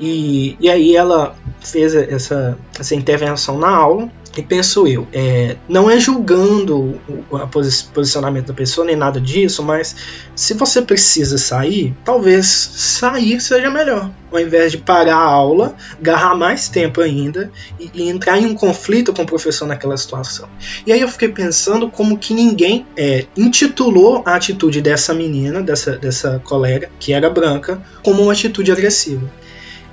E, 0.00 0.56
e 0.60 0.70
aí 0.70 0.96
ela 0.96 1.34
fez 1.60 1.94
essa, 1.94 2.56
essa 2.78 2.94
intervenção 2.94 3.58
na 3.58 3.68
aula, 3.68 4.10
e 4.36 4.42
penso 4.42 4.86
eu, 4.86 5.08
é, 5.12 5.56
não 5.68 5.90
é 5.90 5.98
julgando 5.98 7.00
o 7.08 7.46
posi 7.48 7.84
posicionamento 7.92 8.46
da 8.46 8.54
pessoa 8.54 8.86
nem 8.86 8.94
nada 8.94 9.20
disso, 9.20 9.64
mas 9.64 9.96
se 10.36 10.54
você 10.54 10.80
precisa 10.80 11.36
sair, 11.36 11.92
talvez 12.04 12.46
sair 12.46 13.40
seja 13.40 13.68
melhor. 13.68 14.10
Ao 14.30 14.38
invés 14.38 14.70
de 14.70 14.78
parar 14.78 15.16
a 15.16 15.24
aula, 15.24 15.74
agarrar 15.98 16.36
mais 16.36 16.68
tempo 16.68 17.00
ainda 17.00 17.50
e, 17.80 17.90
e 17.92 18.08
entrar 18.08 18.38
em 18.38 18.46
um 18.46 18.54
conflito 18.54 19.12
com 19.12 19.22
o 19.22 19.26
professor 19.26 19.66
naquela 19.66 19.96
situação. 19.96 20.48
E 20.86 20.92
aí 20.92 21.00
eu 21.00 21.08
fiquei 21.08 21.30
pensando 21.30 21.90
como 21.90 22.16
que 22.16 22.32
ninguém 22.32 22.86
é, 22.96 23.24
intitulou 23.36 24.22
a 24.24 24.36
atitude 24.36 24.80
dessa 24.80 25.12
menina, 25.12 25.62
dessa, 25.62 25.96
dessa 25.96 26.40
colega, 26.44 26.90
que 27.00 27.12
era 27.12 27.28
branca, 27.28 27.82
como 28.04 28.22
uma 28.22 28.32
atitude 28.32 28.70
agressiva. 28.70 29.28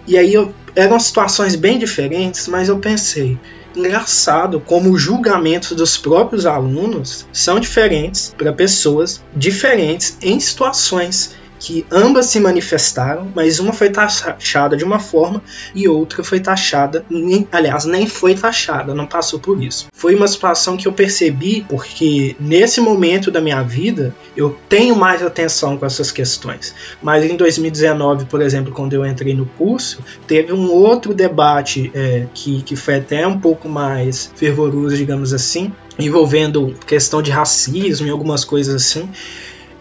E 0.08 0.18
aí 0.18 0.34
eu, 0.34 0.54
eram 0.76 1.00
situações 1.00 1.56
bem 1.56 1.80
diferentes, 1.80 2.48
mas 2.48 2.70
eu 2.70 2.80
pensei, 2.80 3.38
engraçado 3.76 4.60
como 4.60 4.92
os 4.92 5.02
julgamentos 5.02 5.72
dos 5.72 5.98
próprios 5.98 6.46
alunos 6.46 7.26
são 7.34 7.60
diferentes 7.60 8.34
para 8.38 8.54
pessoas 8.54 9.22
diferentes 9.36 10.18
em 10.22 10.40
situações 10.40 11.36
que 11.66 11.84
ambas 11.92 12.28
se 12.28 12.40
manifestaram, 12.40 13.28
mas 13.34 13.60
uma 13.60 13.74
foi 13.74 13.90
taxada 13.90 14.78
de 14.78 14.84
uma 14.84 15.00
forma 15.00 15.42
e 15.74 15.88
outra 15.88 16.24
foi 16.24 16.40
taxada, 16.40 17.04
nem, 17.10 17.48
aliás, 17.52 17.86
nem 17.86 18.06
foi 18.06 18.36
taxada, 18.36 18.94
não 18.94 19.08
passou 19.08 19.40
por 19.40 19.60
isso. 19.64 19.88
Foi 19.92 20.14
uma 20.14 20.28
situação 20.28 20.78
que 20.78 20.88
eu 20.88 20.94
percebi 20.94 21.66
porque 21.68 22.36
nesse 22.40 22.80
momento 22.80 23.32
da 23.32 23.42
minha 23.42 23.64
vida 23.64 24.16
eu 24.38 24.56
tenho 24.70 24.96
mais 24.96 25.24
atenção 25.24 25.76
com 25.76 25.88
essas 25.88 26.12
questões. 26.12 26.76
Mas 27.02 27.26
em 27.26 27.36
2019, 27.36 28.26
por 28.26 28.44
exemplo, 28.44 28.72
quando 28.72 28.94
eu 28.94 29.04
entrei 29.04 29.34
no 29.34 29.48
curso, 29.58 30.04
teve 30.28 30.54
um 30.54 30.70
outro 30.72 31.16
debate 31.16 31.90
é, 31.96 32.28
que, 32.32 32.62
que 32.62 32.76
foi 32.76 32.98
até 32.98 33.26
um 33.26 33.40
pouco 33.40 33.68
mais 33.68 34.32
fervoroso, 34.36 34.96
digamos 34.96 35.34
assim, 35.34 35.74
envolvendo 35.98 36.76
questão 36.86 37.24
de 37.24 37.32
racismo 37.32 38.06
e 38.06 38.12
algumas 38.12 38.46
coisas 38.46 38.76
assim 38.76 39.10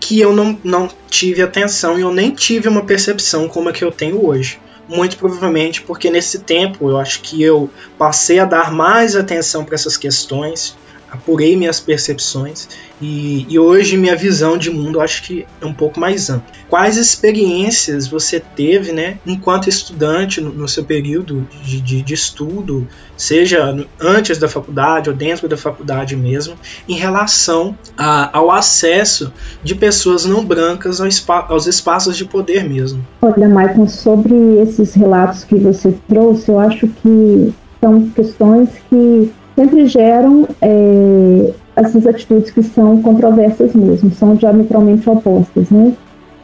que 0.01 0.21
eu 0.21 0.33
não, 0.33 0.59
não 0.63 0.89
tive 1.09 1.43
atenção 1.43 1.99
e 1.99 2.03
eu 2.03 2.13
nem 2.13 2.31
tive 2.31 2.69
uma 2.69 2.85
percepção 2.85 3.49
como 3.49 3.69
a 3.69 3.73
que 3.73 3.85
eu 3.85 3.93
tenho 3.93 4.25
hoje. 4.27 4.59
Muito 4.87 5.17
provavelmente 5.17 5.81
porque 5.83 6.11
nesse 6.11 6.41
tempo 6.41 6.91
eu 6.91 6.99
acho 6.99 7.23
que 7.23 7.43
eu 7.43 7.71
passei 7.97 8.39
a 8.39 8.45
dar 8.45 8.71
mais 8.71 9.17
atenção 9.17 9.65
para 9.65 9.75
essas 9.75 9.97
questões, 9.97 10.77
apurei 11.15 11.57
minhas 11.57 11.79
percepções 11.81 12.69
e, 13.01 13.47
e, 13.49 13.59
hoje 13.59 13.97
minha 13.97 14.17
visão 14.17 14.59
de 14.59 14.71
mundo 14.71 15.01
acho 15.01 15.23
que 15.23 15.47
é 15.61 15.67
um 15.67 15.73
pouco 15.73 15.99
mais 16.01 16.29
ampla. 16.29 16.47
Quais 16.69 16.97
experiências 16.97 18.09
você 18.09 18.41
teve, 18.41 18.93
né, 18.93 19.19
enquanto 19.25 19.69
estudante 19.69 20.41
no, 20.41 20.51
no 20.51 20.69
seu 20.69 20.85
período 20.85 21.47
de, 21.63 21.81
de, 21.81 22.03
de, 22.03 22.15
estudo, 22.15 22.87
seja 23.17 23.87
antes 24.01 24.39
da 24.39 24.49
faculdade 24.49 25.09
ou 25.09 25.15
dentro 25.15 25.49
da 25.49 25.57
faculdade 25.57 26.17
mesmo, 26.17 26.57
em 26.89 26.97
relação 26.97 27.77
a, 27.97 28.37
ao 28.37 28.51
acesso 28.51 29.33
de 29.63 29.75
pessoas 29.75 30.25
não 30.25 30.45
brancas 30.45 31.01
ao 31.01 31.11
spa, 31.11 31.47
aos 31.49 31.67
espaços 31.67 32.17
de 32.17 32.25
poder 32.25 32.65
mesmo? 32.65 33.05
Olha, 33.23 33.49
Maicon, 33.49 33.87
sobre 33.89 34.35
esses 34.63 34.95
relatos 34.95 35.45
que 35.45 35.55
você 35.55 35.95
trouxe, 36.09 36.51
eu 36.51 36.59
acho 36.59 36.89
que 36.89 37.55
são 37.81 38.09
questões 38.11 38.69
que 38.89 39.33
sempre 39.57 39.87
geram 39.87 40.47
é, 40.61 41.53
essas 41.77 42.07
atitudes 42.07 42.51
que 42.51 42.63
são 42.63 43.01
controversas 43.01 43.75
mesmo, 43.75 44.11
são 44.13 44.35
diametralmente 44.35 45.09
opostas, 45.09 45.71
né? 45.71 45.93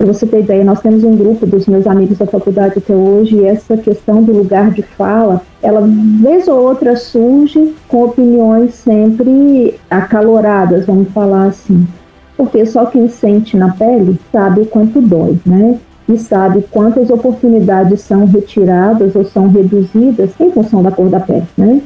Para 0.00 0.14
você 0.14 0.26
ter 0.26 0.40
ideia, 0.40 0.64
nós 0.64 0.80
temos 0.80 1.04
um 1.04 1.14
grupo 1.14 1.44
dos 1.44 1.66
meus 1.66 1.86
amigos 1.86 2.16
da 2.16 2.24
faculdade 2.24 2.78
até 2.78 2.94
hoje 2.94 3.36
e 3.36 3.44
essa 3.44 3.76
questão 3.76 4.22
do 4.22 4.32
lugar 4.32 4.70
de 4.70 4.80
fala, 4.80 5.42
ela 5.62 5.86
vez 6.22 6.48
ou 6.48 6.58
outra 6.58 6.96
surge 6.96 7.74
com 7.86 8.04
opiniões 8.04 8.72
sempre 8.76 9.78
acaloradas, 9.90 10.86
vamos 10.86 11.10
falar 11.10 11.48
assim. 11.48 11.86
Porque 12.34 12.64
só 12.64 12.86
quem 12.86 13.08
sente 13.10 13.58
na 13.58 13.74
pele 13.74 14.18
sabe 14.32 14.62
o 14.62 14.66
quanto 14.66 15.02
dói, 15.02 15.38
né? 15.44 15.78
E 16.08 16.16
sabe 16.16 16.64
quantas 16.70 17.10
oportunidades 17.10 18.00
são 18.00 18.24
retiradas 18.24 19.14
ou 19.14 19.24
são 19.26 19.48
reduzidas 19.48 20.30
em 20.40 20.50
função 20.50 20.82
da 20.82 20.90
cor 20.90 21.10
da 21.10 21.20
pele, 21.20 21.46
né? 21.58 21.82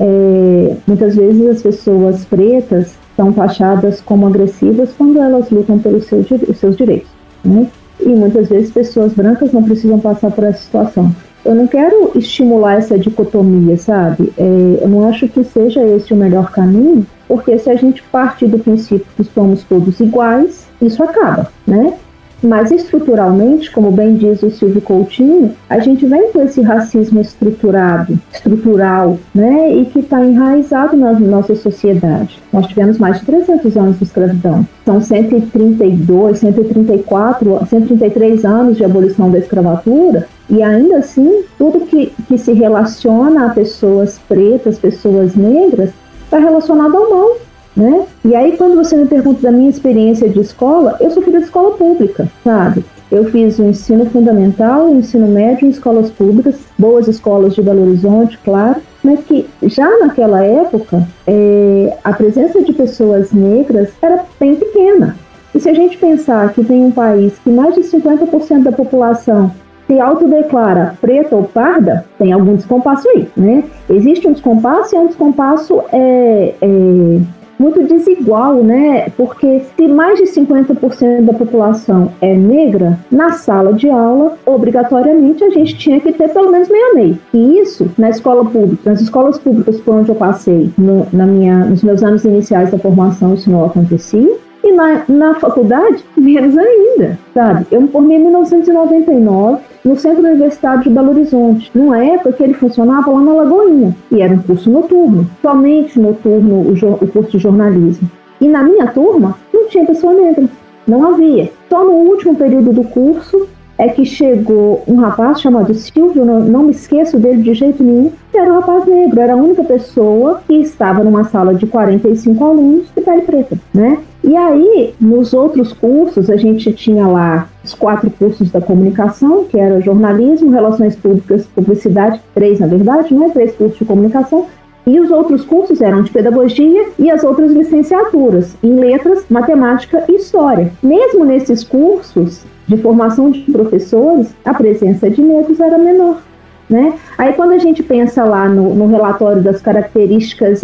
É, 0.00 0.76
muitas 0.86 1.16
vezes 1.16 1.46
as 1.48 1.62
pessoas 1.62 2.24
pretas 2.24 2.94
são 3.16 3.32
taxadas 3.32 4.00
como 4.00 4.26
agressivas 4.26 4.90
quando 4.96 5.18
elas 5.20 5.50
lutam 5.50 5.78
pelos 5.78 6.06
seus, 6.06 6.26
seus 6.56 6.76
direitos. 6.76 7.10
Né? 7.44 7.66
E 8.00 8.08
muitas 8.08 8.48
vezes 8.48 8.70
pessoas 8.70 9.12
brancas 9.12 9.52
não 9.52 9.62
precisam 9.62 9.98
passar 9.98 10.30
por 10.30 10.44
essa 10.44 10.62
situação. 10.62 11.14
Eu 11.44 11.54
não 11.54 11.66
quero 11.66 12.12
estimular 12.14 12.74
essa 12.74 12.98
dicotomia, 12.98 13.76
sabe? 13.76 14.32
É, 14.36 14.78
eu 14.82 14.88
não 14.88 15.08
acho 15.08 15.28
que 15.28 15.42
seja 15.44 15.82
esse 15.82 16.12
o 16.12 16.16
melhor 16.16 16.50
caminho, 16.50 17.06
porque 17.26 17.58
se 17.58 17.70
a 17.70 17.74
gente 17.74 18.02
partir 18.04 18.46
do 18.46 18.58
princípio 18.58 19.06
que 19.16 19.24
somos 19.24 19.62
todos 19.64 19.98
iguais, 20.00 20.66
isso 20.80 21.02
acaba, 21.02 21.50
né? 21.66 21.94
Mas 22.42 22.70
estruturalmente, 22.70 23.70
como 23.70 23.90
bem 23.90 24.14
diz 24.14 24.42
o 24.42 24.50
Silvio 24.50 24.80
Coutinho, 24.80 25.54
a 25.68 25.80
gente 25.80 26.06
vem 26.06 26.30
com 26.32 26.40
esse 26.42 26.60
racismo 26.62 27.20
estruturado, 27.20 28.18
estrutural, 28.32 29.18
né, 29.34 29.74
e 29.74 29.86
que 29.86 29.98
está 29.98 30.24
enraizado 30.24 30.96
na 30.96 31.12
nossa 31.18 31.56
sociedade. 31.56 32.40
Nós 32.52 32.66
tivemos 32.66 32.98
mais 32.98 33.18
de 33.18 33.26
300 33.26 33.76
anos 33.76 33.98
de 33.98 34.04
escravidão. 34.04 34.66
São 34.84 35.00
132, 35.00 36.38
134, 36.38 37.66
133 37.66 38.44
anos 38.44 38.76
de 38.76 38.84
abolição 38.84 39.30
da 39.30 39.38
escravatura, 39.38 40.28
e 40.48 40.62
ainda 40.62 40.98
assim, 40.98 41.42
tudo 41.58 41.86
que, 41.86 42.12
que 42.26 42.38
se 42.38 42.52
relaciona 42.52 43.46
a 43.46 43.50
pessoas 43.50 44.18
pretas, 44.28 44.78
pessoas 44.78 45.34
negras, 45.34 45.90
está 46.24 46.38
relacionado 46.38 46.96
ao 46.96 47.10
mal, 47.10 47.36
né? 47.78 48.04
E 48.24 48.34
aí, 48.34 48.56
quando 48.56 48.74
você 48.74 48.96
me 48.96 49.06
pergunta 49.06 49.40
da 49.40 49.52
minha 49.52 49.70
experiência 49.70 50.28
de 50.28 50.40
escola, 50.40 50.96
eu 51.00 51.10
sou 51.10 51.22
filha 51.22 51.38
de 51.38 51.44
escola 51.44 51.76
pública, 51.76 52.28
sabe? 52.42 52.84
Eu 53.10 53.24
fiz 53.30 53.58
o 53.58 53.64
ensino 53.64 54.04
fundamental, 54.06 54.88
o 54.88 54.96
ensino 54.96 55.28
médio 55.28 55.66
em 55.66 55.70
escolas 55.70 56.10
públicas, 56.10 56.56
boas 56.76 57.08
escolas 57.08 57.54
de 57.54 57.62
Belo 57.62 57.82
Horizonte, 57.82 58.38
claro, 58.44 58.76
mas 59.02 59.20
que 59.20 59.46
já 59.62 59.88
naquela 59.98 60.44
época 60.44 61.06
é, 61.26 61.96
a 62.04 62.12
presença 62.12 62.60
de 62.60 62.72
pessoas 62.72 63.32
negras 63.32 63.90
era 64.02 64.24
bem 64.38 64.56
pequena. 64.56 65.16
E 65.54 65.60
se 65.60 65.70
a 65.70 65.74
gente 65.74 65.96
pensar 65.96 66.52
que 66.52 66.62
tem 66.62 66.84
um 66.84 66.90
país 66.90 67.38
que 67.38 67.48
mais 67.48 67.74
de 67.74 67.80
50% 67.82 68.64
da 68.64 68.72
população 68.72 69.50
se 69.86 69.98
autodeclara 69.98 70.94
preta 71.00 71.34
ou 71.34 71.44
parda, 71.44 72.04
tem 72.18 72.30
algum 72.30 72.56
descompasso 72.56 73.08
aí, 73.08 73.26
né? 73.34 73.64
Existe 73.88 74.28
um 74.28 74.32
descompasso 74.32 74.94
e 74.94 74.98
é 74.98 75.00
um 75.00 75.06
descompasso 75.06 75.80
é, 75.90 76.54
é 76.60 77.20
muito 77.58 77.82
desigual, 77.84 78.62
né? 78.62 79.08
Porque 79.16 79.62
se 79.76 79.88
mais 79.88 80.18
de 80.18 80.24
50% 80.24 81.24
da 81.24 81.32
população 81.32 82.12
é 82.20 82.34
negra, 82.34 82.98
na 83.10 83.32
sala 83.32 83.72
de 83.72 83.90
aula, 83.90 84.36
obrigatoriamente 84.46 85.42
a 85.44 85.50
gente 85.50 85.76
tinha 85.76 86.00
que 86.00 86.12
ter 86.12 86.28
pelo 86.28 86.50
menos 86.50 86.68
meio 86.68 86.90
a 86.90 86.94
meio. 86.94 87.18
E 87.34 87.58
isso 87.58 87.90
na 87.98 88.10
escola 88.10 88.44
pública, 88.44 88.90
nas 88.90 89.00
escolas 89.00 89.38
públicas 89.38 89.80
por 89.80 89.96
onde 89.96 90.10
eu 90.10 90.14
passei, 90.14 90.70
no, 90.78 91.06
na 91.12 91.26
minha, 91.26 91.64
nos 91.64 91.82
meus 91.82 92.02
anos 92.02 92.24
iniciais 92.24 92.70
da 92.70 92.78
formação, 92.78 93.34
isso 93.34 93.50
não 93.50 93.64
acontecia. 93.64 94.36
E 94.62 94.72
na, 94.72 95.02
na 95.08 95.34
faculdade, 95.34 96.04
menos 96.16 96.56
ainda, 96.58 97.18
sabe? 97.32 97.66
Eu 97.70 97.82
me 97.82 97.88
formei 97.88 98.16
em 98.16 98.22
1999 98.22 99.58
no 99.88 99.96
Centro 99.96 100.22
Universitário 100.22 100.82
de 100.82 100.90
Belo 100.90 101.10
Horizonte, 101.10 101.70
numa 101.74 102.04
época 102.04 102.32
que 102.32 102.42
ele 102.42 102.52
funcionava 102.52 103.10
lá 103.10 103.22
na 103.22 103.32
Lagoinha, 103.32 103.96
e 104.10 104.20
era 104.20 104.34
um 104.34 104.42
curso 104.42 104.68
noturno, 104.68 105.26
somente 105.40 105.98
noturno 105.98 106.56
o, 106.56 106.72
o 106.72 107.08
curso 107.08 107.30
de 107.30 107.38
jornalismo. 107.38 108.10
E 108.38 108.46
na 108.46 108.62
minha 108.62 108.86
turma 108.88 109.34
não 109.52 109.66
tinha 109.68 109.86
pessoa 109.86 110.12
negra, 110.12 110.44
não 110.86 111.08
havia. 111.08 111.50
Só 111.70 111.82
no 111.82 111.92
último 111.92 112.36
período 112.36 112.70
do 112.70 112.84
curso 112.84 113.48
é 113.78 113.88
que 113.88 114.04
chegou 114.04 114.82
um 114.88 114.96
rapaz 114.96 115.40
chamado 115.40 115.72
Silvio, 115.72 116.24
não, 116.24 116.40
não, 116.40 116.64
me 116.64 116.72
esqueço 116.72 117.16
dele 117.16 117.42
de 117.42 117.54
jeito 117.54 117.82
nenhum, 117.82 118.10
que 118.32 118.36
era 118.36 118.52
um 118.52 118.56
rapaz 118.58 118.84
negro, 118.86 119.20
era 119.20 119.34
a 119.34 119.36
única 119.36 119.62
pessoa 119.62 120.40
que 120.46 120.54
estava 120.54 121.04
numa 121.04 121.24
sala 121.24 121.54
de 121.54 121.64
45 121.64 122.44
alunos 122.44 122.86
de 122.94 123.02
pele 123.02 123.22
preta, 123.22 123.56
né? 123.72 123.98
E 124.24 124.36
aí, 124.36 124.94
nos 125.00 125.32
outros 125.32 125.72
cursos, 125.72 126.28
a 126.28 126.36
gente 126.36 126.72
tinha 126.72 127.06
lá 127.06 127.48
os 127.64 127.72
quatro 127.72 128.10
cursos 128.10 128.50
da 128.50 128.60
comunicação, 128.60 129.44
que 129.44 129.58
era 129.58 129.80
jornalismo, 129.80 130.50
relações 130.50 130.96
públicas, 130.96 131.46
publicidade, 131.46 132.20
três 132.34 132.58
na 132.58 132.66
verdade, 132.66 133.14
né? 133.14 133.30
Três 133.32 133.54
cursos 133.54 133.78
de 133.78 133.84
comunicação, 133.84 134.46
e 134.88 134.98
os 134.98 135.10
outros 135.10 135.44
cursos 135.44 135.80
eram 135.80 136.02
de 136.02 136.10
pedagogia 136.10 136.88
e 136.98 137.10
as 137.10 137.22
outras 137.22 137.52
licenciaturas 137.52 138.56
em 138.62 138.74
letras, 138.74 139.24
matemática 139.28 140.02
e 140.08 140.16
história. 140.16 140.72
Mesmo 140.82 141.24
nesses 141.24 141.62
cursos, 141.62 142.44
de 142.68 142.76
formação 142.76 143.30
de 143.30 143.40
professores, 143.50 144.34
a 144.44 144.54
presença 144.54 145.10
de 145.10 145.20
negros 145.22 145.58
era 145.58 145.78
menor. 145.78 146.20
Né? 146.68 146.92
Aí 147.16 147.32
quando 147.32 147.52
a 147.52 147.58
gente 147.58 147.82
pensa 147.82 148.22
lá 148.24 148.46
no, 148.46 148.74
no 148.74 148.86
relatório 148.88 149.42
das 149.42 149.62
características 149.62 150.60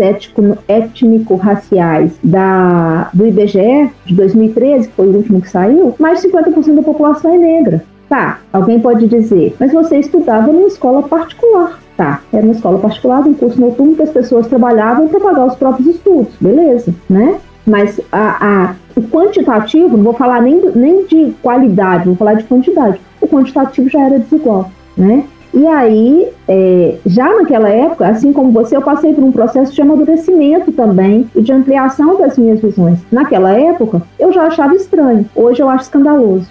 étnico-raciais 0.69 2.13
do 2.23 3.27
IBGE 3.27 3.91
de 4.05 4.15
2013, 4.15 4.89
que 4.89 4.95
foi 4.95 5.07
o 5.07 5.17
último 5.17 5.41
que 5.41 5.49
saiu, 5.49 5.95
mais 5.99 6.21
de 6.21 6.29
50% 6.29 6.75
da 6.75 6.83
população 6.83 7.35
é 7.35 7.39
negra. 7.39 7.83
Tá, 8.07 8.39
alguém 8.53 8.79
pode 8.79 9.09
dizer, 9.09 9.57
mas 9.59 9.73
você 9.73 9.97
estudava 9.97 10.53
numa 10.53 10.69
escola 10.69 11.03
particular. 11.05 11.81
Tá, 11.97 12.21
era 12.33 12.43
uma 12.43 12.53
escola 12.53 12.79
particular, 12.79 13.27
um 13.27 13.33
curso 13.33 13.59
noturno 13.59 13.95
que 13.95 14.03
as 14.03 14.11
pessoas 14.11 14.47
trabalhavam 14.47 15.09
para 15.09 15.21
pagar 15.21 15.47
os 15.47 15.55
próprios 15.55 15.89
estudos, 15.89 16.35
beleza, 16.41 16.93
né? 17.09 17.37
Mas 17.65 17.99
a, 18.13 18.47
a, 18.47 18.75
o 18.97 19.03
quantitativo, 19.03 19.97
não 19.97 20.05
vou 20.05 20.15
falar 20.15 20.41
nem, 20.43 20.61
nem 20.75 21.05
de 21.07 21.35
qualidade, 21.43 22.07
vou 22.07 22.17
falar 22.17 22.35
de 22.35 22.45
quantidade. 22.45 23.01
O 23.21 23.27
quantitativo 23.27 23.89
já 23.89 24.01
era 24.01 24.19
desigual, 24.19 24.71
né? 24.97 25.25
E 25.53 25.67
aí, 25.69 26.29
é, 26.49 26.97
já 27.07 27.29
naquela 27.33 27.69
época, 27.69 28.09
assim 28.09 28.33
como 28.33 28.51
você, 28.51 28.77
eu 28.77 28.83
passei 28.83 29.15
por 29.15 29.23
um 29.23 29.31
processo 29.31 29.73
de 29.73 29.81
amadurecimento 29.81 30.73
também 30.73 31.31
e 31.35 31.41
de 31.41 31.53
ampliação 31.53 32.19
das 32.19 32.37
minhas 32.37 32.61
visões. 32.61 32.99
Naquela 33.11 33.53
época, 33.53 34.03
eu 34.19 34.33
já 34.33 34.49
achava 34.49 34.75
estranho, 34.75 35.25
hoje 35.35 35.63
eu 35.63 35.69
acho 35.69 35.85
escandaloso, 35.85 36.49